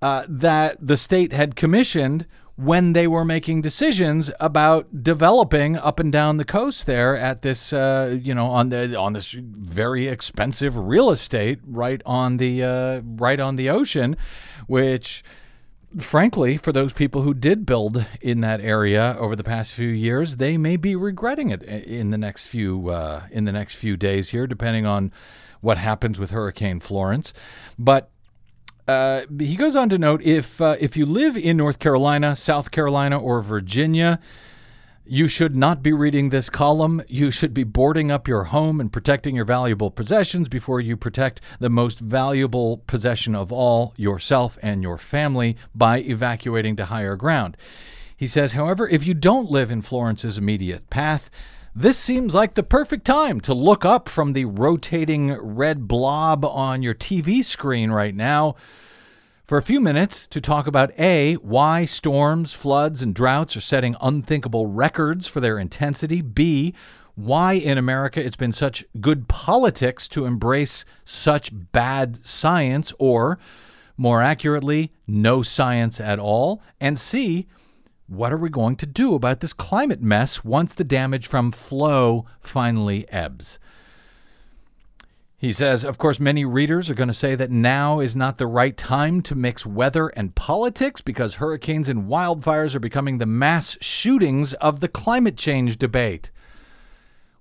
uh, 0.00 0.24
that 0.28 0.78
the 0.80 0.96
state 0.96 1.32
had 1.32 1.56
commissioned 1.56 2.24
when 2.58 2.92
they 2.92 3.06
were 3.06 3.24
making 3.24 3.62
decisions 3.62 4.32
about 4.40 5.04
developing 5.04 5.76
up 5.76 6.00
and 6.00 6.10
down 6.10 6.38
the 6.38 6.44
coast 6.44 6.86
there 6.86 7.16
at 7.16 7.42
this 7.42 7.72
uh, 7.72 8.18
you 8.20 8.34
know 8.34 8.46
on 8.46 8.68
the 8.70 8.98
on 8.98 9.12
this 9.12 9.30
very 9.30 10.08
expensive 10.08 10.76
real 10.76 11.10
estate 11.10 11.60
right 11.64 12.02
on 12.04 12.38
the 12.38 12.64
uh, 12.64 13.00
right 13.04 13.38
on 13.38 13.54
the 13.54 13.70
ocean 13.70 14.16
which 14.66 15.22
frankly 15.98 16.56
for 16.56 16.72
those 16.72 16.92
people 16.92 17.22
who 17.22 17.32
did 17.32 17.64
build 17.64 18.04
in 18.20 18.40
that 18.40 18.60
area 18.60 19.16
over 19.20 19.36
the 19.36 19.44
past 19.44 19.72
few 19.72 19.86
years 19.86 20.36
they 20.36 20.58
may 20.58 20.76
be 20.76 20.96
regretting 20.96 21.50
it 21.50 21.62
in 21.62 22.10
the 22.10 22.18
next 22.18 22.46
few 22.46 22.90
uh, 22.90 23.22
in 23.30 23.44
the 23.44 23.52
next 23.52 23.76
few 23.76 23.96
days 23.96 24.30
here 24.30 24.48
depending 24.48 24.84
on 24.84 25.12
what 25.60 25.78
happens 25.78 26.18
with 26.18 26.30
hurricane 26.30 26.80
Florence. 26.80 27.32
But 27.78 28.10
uh, 28.88 29.26
he 29.38 29.54
goes 29.54 29.76
on 29.76 29.90
to 29.90 29.98
note 29.98 30.22
if 30.22 30.60
uh, 30.60 30.76
if 30.80 30.96
you 30.96 31.04
live 31.04 31.36
in 31.36 31.58
North 31.58 31.78
Carolina, 31.78 32.34
South 32.34 32.70
Carolina, 32.70 33.18
or 33.18 33.42
Virginia, 33.42 34.18
you 35.04 35.28
should 35.28 35.54
not 35.54 35.82
be 35.82 35.92
reading 35.92 36.30
this 36.30 36.48
column. 36.48 37.02
You 37.06 37.30
should 37.30 37.52
be 37.52 37.64
boarding 37.64 38.10
up 38.10 38.26
your 38.26 38.44
home 38.44 38.80
and 38.80 38.92
protecting 38.92 39.36
your 39.36 39.44
valuable 39.44 39.90
possessions 39.90 40.48
before 40.48 40.80
you 40.80 40.96
protect 40.96 41.42
the 41.60 41.68
most 41.68 41.98
valuable 41.98 42.78
possession 42.86 43.34
of 43.34 43.52
all, 43.52 43.92
yourself 43.96 44.58
and 44.62 44.82
your 44.82 44.96
family, 44.96 45.56
by 45.74 45.98
evacuating 46.00 46.76
to 46.76 46.86
higher 46.86 47.16
ground. 47.16 47.58
He 48.16 48.26
says, 48.26 48.52
however, 48.52 48.88
if 48.88 49.06
you 49.06 49.14
don't 49.14 49.50
live 49.50 49.70
in 49.70 49.82
Florence's 49.82 50.38
immediate 50.38 50.90
path, 50.90 51.30
this 51.80 51.96
seems 51.96 52.34
like 52.34 52.54
the 52.54 52.62
perfect 52.64 53.04
time 53.04 53.40
to 53.40 53.54
look 53.54 53.84
up 53.84 54.08
from 54.08 54.32
the 54.32 54.44
rotating 54.46 55.32
red 55.34 55.86
blob 55.86 56.44
on 56.44 56.82
your 56.82 56.94
TV 56.94 57.44
screen 57.44 57.92
right 57.92 58.16
now 58.16 58.56
for 59.46 59.58
a 59.58 59.62
few 59.62 59.80
minutes 59.80 60.26
to 60.26 60.40
talk 60.40 60.66
about 60.66 60.90
A, 60.98 61.34
why 61.34 61.84
storms, 61.84 62.52
floods, 62.52 63.00
and 63.00 63.14
droughts 63.14 63.56
are 63.56 63.60
setting 63.60 63.94
unthinkable 64.00 64.66
records 64.66 65.28
for 65.28 65.38
their 65.38 65.56
intensity, 65.56 66.20
B, 66.20 66.74
why 67.14 67.52
in 67.52 67.78
America 67.78 68.24
it's 68.24 68.34
been 68.34 68.50
such 68.50 68.84
good 69.00 69.28
politics 69.28 70.08
to 70.08 70.26
embrace 70.26 70.84
such 71.04 71.52
bad 71.52 72.26
science, 72.26 72.92
or 72.98 73.38
more 73.96 74.20
accurately, 74.20 74.90
no 75.06 75.42
science 75.42 76.00
at 76.00 76.18
all, 76.18 76.60
and 76.80 76.98
C, 76.98 77.46
what 78.08 78.32
are 78.32 78.38
we 78.38 78.48
going 78.48 78.76
to 78.76 78.86
do 78.86 79.14
about 79.14 79.40
this 79.40 79.52
climate 79.52 80.00
mess 80.00 80.42
once 80.42 80.74
the 80.74 80.84
damage 80.84 81.26
from 81.26 81.52
Flo 81.52 82.26
finally 82.40 83.08
ebbs? 83.10 83.58
He 85.36 85.52
says, 85.52 85.84
of 85.84 85.98
course, 85.98 86.18
many 86.18 86.44
readers 86.44 86.90
are 86.90 86.94
going 86.94 87.08
to 87.08 87.14
say 87.14 87.36
that 87.36 87.50
now 87.50 88.00
is 88.00 88.16
not 88.16 88.38
the 88.38 88.46
right 88.48 88.76
time 88.76 89.22
to 89.22 89.36
mix 89.36 89.64
weather 89.64 90.08
and 90.08 90.34
politics 90.34 91.00
because 91.00 91.34
hurricanes 91.34 91.88
and 91.88 92.08
wildfires 92.08 92.74
are 92.74 92.80
becoming 92.80 93.18
the 93.18 93.26
mass 93.26 93.78
shootings 93.80 94.52
of 94.54 94.80
the 94.80 94.88
climate 94.88 95.36
change 95.36 95.76
debate. 95.76 96.32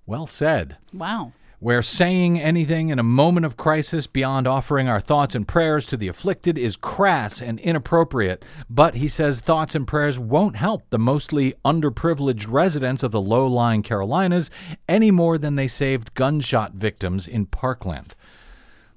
Well 0.05 0.27
said. 0.27 0.77
Wow. 0.93 1.31
Where 1.59 1.81
saying 1.81 2.39
anything 2.39 2.89
in 2.89 2.99
a 2.99 3.03
moment 3.03 3.43
of 3.43 3.57
crisis 3.57 4.05
beyond 4.05 4.45
offering 4.45 4.87
our 4.87 5.01
thoughts 5.01 5.33
and 5.33 5.47
prayers 5.47 5.87
to 5.87 5.97
the 5.97 6.07
afflicted 6.07 6.55
is 6.55 6.75
crass 6.75 7.41
and 7.41 7.59
inappropriate. 7.59 8.45
But 8.69 8.93
he 8.93 9.07
says 9.07 9.39
thoughts 9.39 9.73
and 9.73 9.87
prayers 9.87 10.19
won't 10.19 10.55
help 10.55 10.83
the 10.91 10.99
mostly 10.99 11.55
underprivileged 11.65 12.45
residents 12.47 13.01
of 13.01 13.11
the 13.11 13.19
low 13.19 13.47
lying 13.47 13.81
Carolinas 13.81 14.51
any 14.87 15.09
more 15.09 15.39
than 15.39 15.55
they 15.55 15.67
saved 15.67 16.13
gunshot 16.13 16.73
victims 16.73 17.27
in 17.27 17.47
Parkland. 17.47 18.13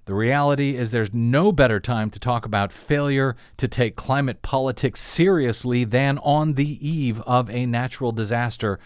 The 0.04 0.12
reality 0.12 0.76
is 0.76 0.90
there's 0.90 1.14
no 1.14 1.52
better 1.52 1.80
time 1.80 2.11
to 2.11 2.20
talk 2.20 2.44
about 2.44 2.74
failure 2.74 3.36
to 3.56 3.68
take 3.68 3.96
climate 3.96 4.42
politics 4.42 5.00
seriously 5.00 5.84
than 5.84 6.18
on 6.18 6.54
the 6.54 6.86
eve 6.86 7.22
of 7.22 7.48
a 7.48 7.64
natural 7.64 8.12
disaster 8.12 8.78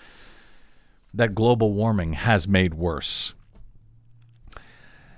that 1.13 1.35
global 1.35 1.73
warming 1.73 2.13
has 2.13 2.47
made 2.47 2.75
worse. 2.75 3.35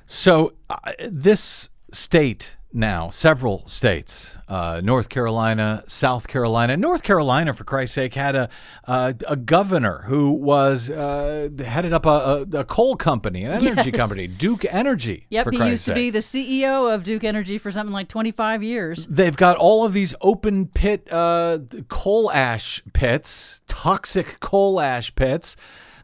So, 0.06 0.52
uh, 0.70 0.92
this 1.10 1.68
state 1.92 2.56
now, 2.72 3.08
several 3.08 3.66
states, 3.66 4.36
uh, 4.48 4.80
North 4.84 5.08
Carolina, 5.08 5.82
South 5.88 6.28
Carolina, 6.28 6.76
North 6.76 7.02
Carolina, 7.02 7.54
for 7.54 7.64
Christ's 7.64 7.94
sake, 7.94 8.14
had 8.14 8.36
a 8.36 8.48
uh, 8.86 9.14
a 9.26 9.34
governor 9.34 10.02
who 10.06 10.30
was 10.32 10.90
uh, 10.90 11.48
headed 11.58 11.92
up 11.92 12.04
a, 12.04 12.46
a, 12.52 12.64
coal 12.64 12.94
company, 12.94 13.44
an 13.44 13.52
energy 13.52 13.90
Yes. 13.90 13.96
company, 13.96 14.26
Duke 14.26 14.66
Energy. 14.66 15.26
Yep, 15.30 15.44
for 15.44 15.50
he 15.52 15.58
used 15.58 15.86
to 15.86 15.94
be 15.94 16.10
the 16.10 16.18
CEO 16.18 16.92
of 16.92 17.02
Duke 17.02 17.24
Energy 17.24 17.56
for 17.56 17.72
something 17.72 17.94
like 17.94 18.08
25 18.08 18.62
years. 18.62 19.06
They've 19.08 19.36
got 19.36 19.56
all 19.56 19.86
of 19.86 19.92
these 19.92 20.14
open 20.20 20.66
pit 20.66 21.08
uh, 21.10 21.60
coal 21.88 22.30
ash 22.30 22.82
pits, 22.92 23.62
toxic 23.66 24.38
coal 24.40 24.80
ash 24.80 25.14
pits 25.14 25.56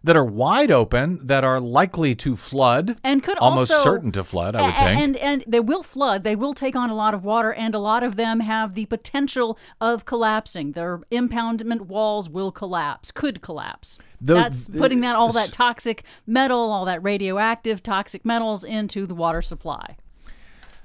that 0.05 0.17
are 0.17 0.25
wide 0.25 0.71
open, 0.71 1.21
that 1.27 1.45
are 1.45 1.61
likely 1.61 2.15
to 2.17 2.37
flood, 2.37 2.99
And 3.05 3.23
could 3.23 3.39
almost 3.39 3.71
also 3.71 3.85
certain 3.85 4.13
to 4.13 4.25
flood. 4.25 4.57
I 4.57 4.63
would 4.63 4.71
A- 4.71 4.73
think. 4.73 5.01
And 5.01 5.17
and 5.17 5.45
they 5.47 5.61
will 5.61 5.83
flood. 5.83 6.25
They 6.25 6.37
will 6.37 6.55
take 6.55 6.75
on 6.75 6.91
a 6.91 6.95
lot 6.95 7.15
of 7.15 7.25
water, 7.25 7.53
and 7.53 7.75
a 7.75 7.79
lot 7.79 8.03
of 8.03 8.17
them 8.17 8.41
have 8.41 8.75
the 8.75 8.87
potential 8.87 9.59
of 9.81 10.05
collapsing. 10.05 10.73
Their 10.73 10.99
impoundment 11.13 11.83
walls 11.83 12.29
will 12.29 12.51
collapse. 12.53 13.11
Could 13.11 13.43
collapse. 13.43 13.99
Tho- 14.21 14.35
That's 14.35 14.69
putting 14.69 15.01
that 15.01 15.17
all 15.17 15.33
that 15.33 15.53
toxic 15.53 16.05
metal, 16.27 16.71
all 16.71 16.85
that 16.85 17.03
radioactive 17.03 17.83
toxic 17.83 18.25
metals 18.25 18.65
into 18.65 19.07
the 19.07 19.15
water 19.15 19.43
supply. 19.43 19.97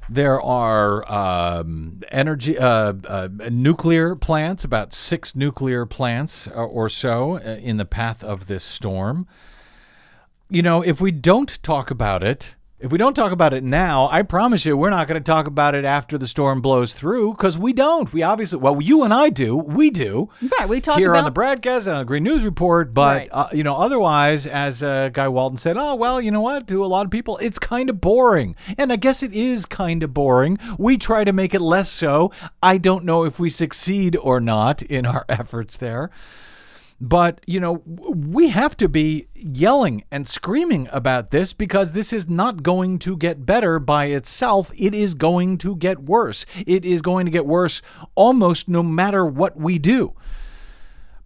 There 0.09 0.41
are 0.41 1.09
um, 1.11 2.01
energy 2.11 2.57
uh, 2.57 2.93
uh, 3.07 3.29
nuclear 3.49 4.15
plants, 4.15 4.63
about 4.63 4.93
six 4.93 5.35
nuclear 5.35 5.85
plants 5.85 6.47
or, 6.47 6.65
or 6.65 6.89
so 6.89 7.37
uh, 7.37 7.57
in 7.61 7.77
the 7.77 7.85
path 7.85 8.23
of 8.23 8.47
this 8.47 8.63
storm. 8.63 9.27
You 10.49 10.61
know, 10.61 10.81
if 10.81 11.01
we 11.01 11.11
don't 11.11 11.61
talk 11.61 11.91
about 11.91 12.23
it, 12.23 12.55
If 12.79 12.91
we 12.91 12.99
don't 12.99 13.15
talk 13.15 13.31
about 13.31 13.55
it 13.55 13.63
now, 13.63 14.07
I 14.11 14.21
promise 14.21 14.63
you 14.63 14.77
we're 14.77 14.91
not 14.91 15.07
going 15.07 15.19
to 15.19 15.25
talk 15.31 15.47
about 15.47 15.73
it 15.73 15.83
after 15.83 16.15
the 16.15 16.27
storm 16.27 16.61
blows 16.61 16.93
through 16.93 17.31
because 17.31 17.57
we 17.57 17.73
don't. 17.73 18.13
We 18.13 18.21
obviously, 18.21 18.59
well, 18.59 18.79
you 18.79 19.01
and 19.01 19.11
I 19.11 19.29
do. 19.31 19.55
We 19.57 19.89
do. 19.89 20.29
Right, 20.59 20.69
we 20.69 20.79
talk 20.79 20.99
here 20.99 21.09
about 21.13 21.25
on 21.25 21.33
the 21.33 21.39
BradCast 21.39 21.87
and 21.87 21.95
on 21.95 21.99
the 22.01 22.05
Green 22.05 22.21
News 22.21 22.43
Report, 22.43 22.93
but 22.93 23.17
Right. 23.17 23.29
uh, 23.31 23.47
you 23.51 23.63
know, 23.63 23.75
otherwise, 23.77 24.45
as 24.45 24.83
uh, 24.83 25.09
Guy 25.11 25.27
Walton 25.27 25.57
said, 25.57 25.75
oh 25.75 25.95
well, 25.95 26.21
you 26.21 26.29
know 26.29 26.41
what? 26.41 26.67
To 26.67 26.85
a 26.85 26.87
lot 26.87 27.05
of 27.05 27.11
people, 27.11 27.37
it's 27.39 27.57
kind 27.57 27.89
of 27.89 27.99
boring, 27.99 28.55
and 28.77 28.93
I 28.93 28.97
guess 28.97 29.23
it 29.23 29.33
is 29.33 29.65
kind 29.65 30.03
of 30.03 30.13
boring. 30.13 30.59
We 30.77 30.99
try 30.99 31.23
to 31.23 31.33
make 31.33 31.55
it 31.55 31.61
less 31.61 31.89
so. 31.89 32.31
I 32.61 32.77
don't 32.77 33.05
know 33.05 33.23
if 33.23 33.39
we 33.39 33.49
succeed 33.49 34.15
or 34.17 34.39
not 34.39 34.83
in 34.83 35.07
our 35.07 35.25
efforts 35.29 35.77
there. 35.77 36.11
But, 36.99 37.41
you 37.45 37.59
know, 37.59 37.83
we 37.85 38.49
have 38.49 38.75
to 38.77 38.89
be 38.89 39.27
yelling 39.35 40.03
and 40.09 40.27
screaming 40.27 40.87
about 40.91 41.29
this 41.29 41.53
because 41.53 41.91
this 41.91 42.11
is 42.11 42.27
not 42.27 42.63
going 42.63 42.97
to 42.99 43.15
get 43.15 43.45
better 43.45 43.77
by 43.77 44.05
itself. 44.05 44.71
It 44.75 44.95
is 44.95 45.13
going 45.13 45.59
to 45.59 45.75
get 45.75 46.03
worse. 46.03 46.47
It 46.65 46.85
is 46.85 47.03
going 47.03 47.25
to 47.25 47.31
get 47.31 47.45
worse 47.45 47.83
almost 48.15 48.67
no 48.67 48.81
matter 48.81 49.25
what 49.25 49.57
we 49.57 49.77
do. 49.77 50.13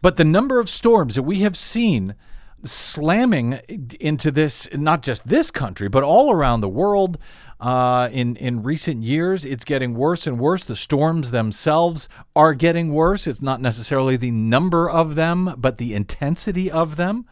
But 0.02 0.18
the 0.18 0.26
number 0.26 0.60
of 0.60 0.70
storms 0.70 1.16
that 1.16 1.24
we 1.24 1.40
have 1.42 1.56
seen 1.56 2.16
slamming 2.64 3.54
into 4.00 4.30
this, 4.30 4.68
not 4.74 5.04
just 5.04 5.28
this 5.28 5.52
country, 5.52 5.88
but 5.88 6.04
all 6.04 6.32
around 6.32 6.62
the 6.62 6.70
world 6.70 7.18
uh, 7.62 8.10
in, 8.12 8.36
in 8.38 8.64
recent 8.64 9.04
years, 9.04 9.46
it's 9.46 9.64
getting 9.64 9.94
worse 9.94 10.26
and 10.26 10.40
worse. 10.40 10.66
The 10.66 10.76
storms 10.76 11.30
themselves 11.30 12.10
are 12.36 12.56
getting 12.56 12.92
worse. 12.92 13.28
It's 13.28 13.42
not 13.42 13.62
necessarily 13.62 14.18
the 14.18 14.32
number 14.32 14.90
of 14.90 15.14
them, 15.16 15.54
but 15.58 15.78
the 15.78 15.94
intensity 15.94 16.72
of 16.72 16.96
them. 16.96 17.26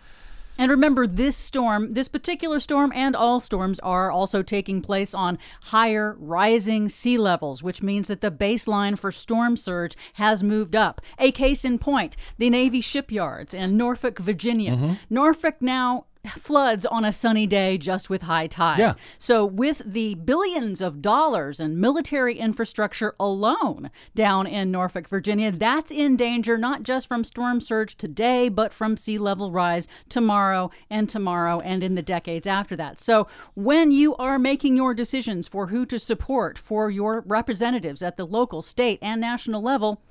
And 0.60 0.70
remember, 0.70 1.08
this 1.08 1.38
storm, 1.38 1.94
this 1.94 2.10
particular 2.10 2.60
storm, 2.60 2.92
and 2.94 3.16
all 3.16 3.40
storms 3.40 3.80
are 3.80 4.12
also 4.12 4.44
taking 4.44 4.82
place 4.82 5.14
on 5.14 5.40
higher 5.64 6.18
rising 6.20 6.90
sea 6.90 7.18
levels, 7.18 7.64
which 7.64 7.82
means 7.82 8.10
that 8.10 8.20
the 8.20 8.30
baseline 8.30 9.00
for 9.00 9.10
storm 9.10 9.56
surge 9.56 9.96
has 10.16 10.44
moved 10.44 10.76
up. 10.76 11.00
A 11.18 11.32
case 11.32 11.64
in 11.64 11.80
point 11.80 12.18
the 12.38 12.50
Navy 12.50 12.82
shipyards 12.82 13.54
in 13.54 13.78
Norfolk, 13.78 14.20
Virginia. 14.20 14.98
Norfolk 15.10 15.62
now 15.62 16.08
floods 16.28 16.86
on 16.86 17.06
a 17.06 17.14
sunny 17.14 17.48
day 17.48 17.78
just 17.78 18.10
with 18.10 18.24
high 18.24 18.48
tide. 18.48 18.80
Yeah. 18.80 18.94
So, 19.18 19.46
with 19.46 19.82
the 19.86 20.16
billions 20.16 20.82
of 20.82 21.02
dollars 21.02 21.60
in 21.60 21.80
military 21.80 22.38
infrastructure 22.38 23.16
alone 23.20 23.90
down 24.16 24.46
in 24.46 24.72
Norfolk, 24.72 25.08
Virginia, 25.08 25.52
that's 25.52 25.92
in 25.92 26.18
danger 26.18 26.58
not 26.58 26.84
just 26.84 27.08
from 27.08 27.24
storm 27.24 27.62
surge 27.62 27.96
today, 27.96 28.50
but 28.50 28.74
from 28.74 28.98
sea 28.98 29.18
level 29.18 29.52
rise 29.52 29.88
tomorrow 30.10 30.72
and 30.90 31.10
tomorrow 31.10 31.60
and 31.62 31.84
in 31.84 31.96
the 31.96 32.02
decades 32.02 32.48
after 32.48 32.76
that. 32.76 33.00
So, 33.00 33.28
when 33.56 33.92
you 33.92 34.16
are 34.18 34.38
making 34.38 34.76
your 34.76 34.94
decisions 34.94 35.48
for 35.48 35.68
who 35.68 35.86
to 35.86 35.98
support 35.98 36.58
for 36.58 36.90
your 36.90 37.22
representatives 37.22 38.04
at 38.04 38.18
the 38.18 38.26
local, 38.26 38.62
state, 38.62 39.00
and 39.02 39.22
national 39.22 39.62
level, 39.62 40.02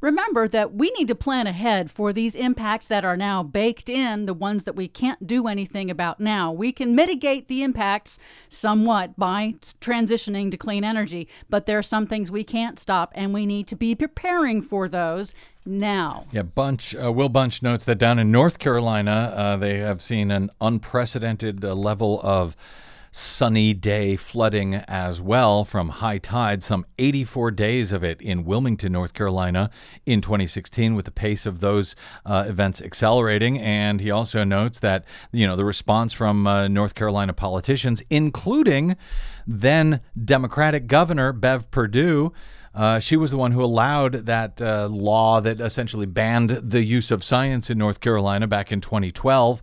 Remember 0.00 0.46
that 0.46 0.74
we 0.74 0.90
need 0.90 1.08
to 1.08 1.14
plan 1.16 1.48
ahead 1.48 1.90
for 1.90 2.12
these 2.12 2.36
impacts 2.36 2.86
that 2.86 3.04
are 3.04 3.16
now 3.16 3.42
baked 3.42 3.88
in, 3.88 4.26
the 4.26 4.34
ones 4.34 4.62
that 4.62 4.76
we 4.76 4.86
can't 4.86 5.26
do 5.26 5.48
anything 5.48 5.90
about 5.90 6.20
now. 6.20 6.52
We 6.52 6.70
can 6.70 6.94
mitigate 6.94 7.48
the 7.48 7.64
impacts 7.64 8.16
somewhat 8.48 9.16
by 9.16 9.56
transitioning 9.80 10.52
to 10.52 10.56
clean 10.56 10.84
energy, 10.84 11.26
but 11.50 11.66
there 11.66 11.78
are 11.78 11.82
some 11.82 12.06
things 12.06 12.30
we 12.30 12.44
can't 12.44 12.78
stop, 12.78 13.12
and 13.16 13.34
we 13.34 13.44
need 13.44 13.66
to 13.68 13.76
be 13.76 13.96
preparing 13.96 14.62
for 14.62 14.88
those 14.88 15.34
now. 15.66 16.26
Yeah, 16.30 16.42
Bunch, 16.42 16.94
uh, 16.94 17.10
Will 17.10 17.28
Bunch 17.28 17.60
notes 17.60 17.84
that 17.84 17.98
down 17.98 18.20
in 18.20 18.30
North 18.30 18.60
Carolina, 18.60 19.32
uh, 19.34 19.56
they 19.56 19.78
have 19.78 20.00
seen 20.00 20.30
an 20.30 20.50
unprecedented 20.60 21.64
uh, 21.64 21.74
level 21.74 22.20
of 22.22 22.56
sunny 23.18 23.74
day 23.74 24.14
flooding 24.16 24.74
as 24.74 25.20
well 25.20 25.64
from 25.64 25.88
high 25.88 26.18
tide, 26.18 26.62
some 26.62 26.86
84 26.98 27.50
days 27.50 27.92
of 27.92 28.04
it 28.04 28.20
in 28.22 28.44
Wilmington, 28.44 28.92
North 28.92 29.12
Carolina 29.12 29.70
in 30.06 30.20
2016, 30.20 30.94
with 30.94 31.04
the 31.04 31.10
pace 31.10 31.44
of 31.44 31.60
those 31.60 31.96
uh, 32.24 32.44
events 32.46 32.80
accelerating. 32.80 33.58
And 33.58 34.00
he 34.00 34.10
also 34.10 34.44
notes 34.44 34.78
that, 34.80 35.04
you 35.32 35.46
know, 35.46 35.56
the 35.56 35.64
response 35.64 36.12
from 36.12 36.46
uh, 36.46 36.68
North 36.68 36.94
Carolina 36.94 37.32
politicians, 37.32 38.02
including 38.08 38.96
then 39.46 40.00
Democratic 40.24 40.86
Governor 40.86 41.32
Bev 41.32 41.70
Perdue, 41.70 42.32
uh, 42.74 43.00
she 43.00 43.16
was 43.16 43.32
the 43.32 43.36
one 43.36 43.50
who 43.50 43.64
allowed 43.64 44.26
that 44.26 44.60
uh, 44.62 44.86
law 44.86 45.40
that 45.40 45.60
essentially 45.60 46.06
banned 46.06 46.50
the 46.50 46.84
use 46.84 47.10
of 47.10 47.24
science 47.24 47.70
in 47.70 47.78
North 47.78 47.98
Carolina 47.98 48.46
back 48.46 48.70
in 48.70 48.80
2012. 48.80 49.60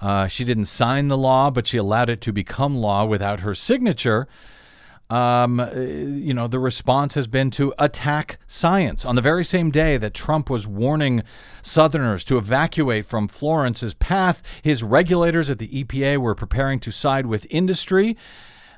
Uh, 0.00 0.26
she 0.26 0.44
didn't 0.44 0.64
sign 0.64 1.08
the 1.08 1.18
law, 1.18 1.50
but 1.50 1.66
she 1.66 1.76
allowed 1.76 2.08
it 2.08 2.20
to 2.22 2.32
become 2.32 2.76
law 2.76 3.04
without 3.04 3.40
her 3.40 3.54
signature. 3.54 4.26
Um, 5.10 5.58
uh, 5.58 5.72
you 5.72 6.32
know, 6.32 6.46
the 6.46 6.60
response 6.60 7.14
has 7.14 7.26
been 7.26 7.50
to 7.52 7.74
attack 7.78 8.38
science. 8.46 9.04
On 9.04 9.16
the 9.16 9.22
very 9.22 9.44
same 9.44 9.72
day 9.72 9.96
that 9.96 10.14
Trump 10.14 10.48
was 10.48 10.68
warning 10.68 11.24
Southerners 11.62 12.22
to 12.24 12.38
evacuate 12.38 13.06
from 13.06 13.26
Florence's 13.26 13.92
path, 13.94 14.40
his 14.62 14.84
regulators 14.84 15.50
at 15.50 15.58
the 15.58 15.84
EPA 15.84 16.18
were 16.18 16.36
preparing 16.36 16.78
to 16.80 16.92
side 16.92 17.26
with 17.26 17.44
industry 17.50 18.16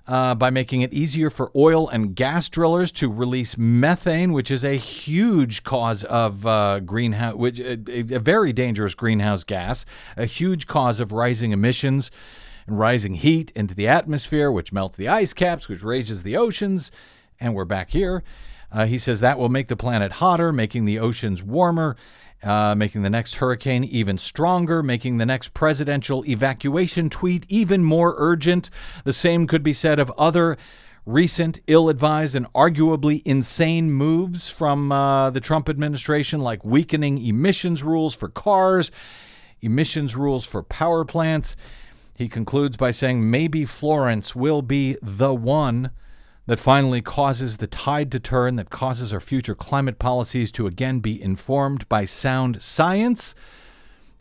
uh, 0.07 0.35
by 0.35 0.51
making 0.51 0.83
it 0.83 0.93
easier 0.93 1.31
for 1.31 1.51
oil 1.55 1.89
and 1.89 2.15
gas 2.15 2.49
drillers 2.49 2.91
to 2.91 3.11
release 3.11 3.57
methane, 3.57 4.33
which 4.33 4.51
is 4.51 4.65
a 4.65 4.77
huge 4.77 5.63
cause 5.63 6.05
of 6.05 6.45
uh, 6.47 6.81
greenhouse, 6.81 7.37
which 7.37 7.61
a, 7.61 7.79
a 8.15 8.19
very 8.19 8.53
dangerous 8.53 8.95
greenhouse 8.95 9.45
gas, 9.45 9.87
a 10.17 10.27
huge 10.27 10.67
cause 10.67 11.01
of 11.01 11.13
rising 11.13 11.53
emissions 11.53 12.11
and 12.67 12.79
rising 12.79 13.15
heat 13.15 13.53
into 13.55 13.75
the 13.75 13.89
atmosphere, 13.89 14.51
which 14.51 14.73
melts 14.73 14.97
the 14.97 15.09
ice 15.09 15.33
caps, 15.33 15.69
which 15.69 15.83
raises 15.83 16.23
the 16.23 16.37
oceans, 16.37 16.91
and 17.41 17.55
we're 17.55 17.65
back 17.65 17.91
here. 17.91 18.23
Uh, 18.71 18.87
he 18.87 18.99
says 18.99 19.21
that 19.21 19.39
will 19.39 19.49
make 19.49 19.69
the 19.69 19.77
planet 19.77 20.13
hotter, 20.13 20.53
making 20.53 20.85
the 20.85 20.99
oceans 20.99 21.43
warmer, 21.43 21.97
uh, 22.43 22.74
making 22.74 23.03
the 23.03 23.11
next 23.11 23.36
hurricane 23.36 23.84
even 23.84 24.18
stronger, 24.18 24.82
making 24.82 25.18
the 25.18 25.26
next 25.26 25.55
presidential 25.55 26.24
evacuation 26.26 27.09
tweet 27.09 27.47
even 27.49 27.84
more 27.84 28.14
urgent. 28.18 28.70
The 29.05 29.12
same 29.12 29.47
could 29.47 29.62
be 29.62 29.72
said 29.72 29.99
of 29.99 30.12
other 30.18 30.57
recent, 31.07 31.61
ill 31.66 31.88
advised, 31.88 32.34
and 32.34 32.53
arguably 32.53 33.22
insane 33.24 33.90
moves 33.90 34.49
from 34.49 34.93
uh, 34.93 35.30
the 35.30 35.40
Trump 35.40 35.68
administration, 35.68 36.40
like 36.40 36.64
weakening 36.64 37.24
emissions 37.24 37.82
rules 37.82 38.14
for 38.14 38.28
cars, 38.28 38.90
emissions 39.61 40.16
rules 40.16 40.45
for 40.45 40.62
power 40.62 41.05
plants. 41.05 41.57
He 42.14 42.28
concludes 42.28 42.76
by 42.76 42.90
saying 42.90 43.30
maybe 43.30 43.64
Florence 43.64 44.36
will 44.36 44.62
be 44.62 44.97
the 45.03 45.34
one 45.34 45.90
that 46.47 46.59
finally 46.59 47.01
causes 47.01 47.59
the 47.59 47.66
tide 47.66 48.11
to 48.12 48.20
turn, 48.20 48.57
that 48.57 48.70
causes 48.70 49.12
our 49.12 49.20
future 49.20 49.55
climate 49.55 49.99
policies 49.99 50.51
to 50.53 50.66
again 50.66 51.01
be 51.01 51.22
informed 51.22 51.88
by 51.88 52.05
sound 52.05 52.61
science 52.62 53.34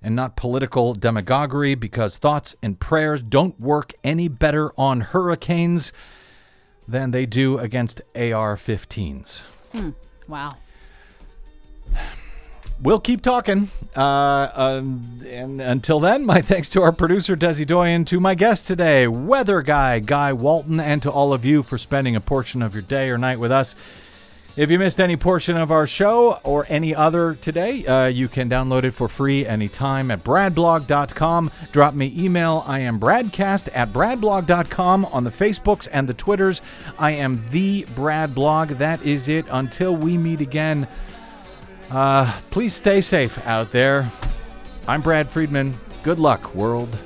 and 0.03 0.15
not 0.15 0.35
political 0.35 0.93
demagoguery, 0.93 1.75
because 1.75 2.17
thoughts 2.17 2.55
and 2.63 2.79
prayers 2.79 3.21
don't 3.21 3.59
work 3.59 3.93
any 4.03 4.27
better 4.27 4.71
on 4.77 5.01
hurricanes 5.01 5.93
than 6.87 7.11
they 7.11 7.25
do 7.25 7.59
against 7.59 8.01
AR 8.15 8.55
15s. 8.55 9.43
Hmm. 9.71 9.89
Wow. 10.27 10.53
We'll 12.81 12.99
keep 12.99 13.21
talking. 13.21 13.69
Uh, 13.95 14.49
um, 14.53 15.21
and 15.27 15.61
until 15.61 15.99
then, 15.99 16.25
my 16.25 16.41
thanks 16.41 16.69
to 16.69 16.81
our 16.81 16.91
producer, 16.91 17.35
Desi 17.35 17.65
Doyen, 17.65 18.05
to 18.05 18.19
my 18.19 18.35
guest 18.35 18.65
today, 18.67 19.07
weather 19.07 19.61
guy 19.61 19.99
Guy 19.99 20.33
Walton, 20.33 20.79
and 20.79 21.01
to 21.03 21.11
all 21.11 21.33
of 21.33 21.45
you 21.45 21.61
for 21.63 21.77
spending 21.77 22.15
a 22.15 22.21
portion 22.21 22.61
of 22.61 22.73
your 22.73 22.81
day 22.81 23.09
or 23.09 23.17
night 23.17 23.39
with 23.39 23.51
us. 23.51 23.75
If 24.57 24.69
you 24.69 24.79
missed 24.79 24.99
any 24.99 25.15
portion 25.15 25.55
of 25.55 25.71
our 25.71 25.87
show 25.87 26.33
or 26.43 26.65
any 26.67 26.93
other 26.93 27.35
today, 27.35 27.85
uh, 27.85 28.07
you 28.07 28.27
can 28.27 28.49
download 28.49 28.83
it 28.83 28.91
for 28.91 29.07
free 29.07 29.47
anytime 29.47 30.11
at 30.11 30.25
bradblog.com. 30.25 31.51
Drop 31.71 31.93
me 31.93 32.13
email. 32.17 32.61
I 32.67 32.79
am 32.79 32.99
bradcast 32.99 33.69
at 33.73 33.93
bradblog.com 33.93 35.05
on 35.05 35.23
the 35.23 35.29
Facebooks 35.29 35.87
and 35.89 36.07
the 36.07 36.13
Twitters. 36.13 36.61
I 36.99 37.11
am 37.11 37.45
the 37.51 37.85
Brad 37.95 38.35
Blog. 38.35 38.71
That 38.71 39.01
is 39.03 39.29
it. 39.29 39.45
Until 39.49 39.95
we 39.95 40.17
meet 40.17 40.41
again, 40.41 40.85
uh, 41.91 42.39
please 42.49 42.73
stay 42.73 43.01
safe 43.01 43.37
out 43.45 43.71
there. 43.71 44.11
I'm 44.87 45.01
Brad 45.01 45.29
Friedman. 45.29 45.77
Good 46.03 46.19
luck, 46.19 46.55
world. 46.55 46.97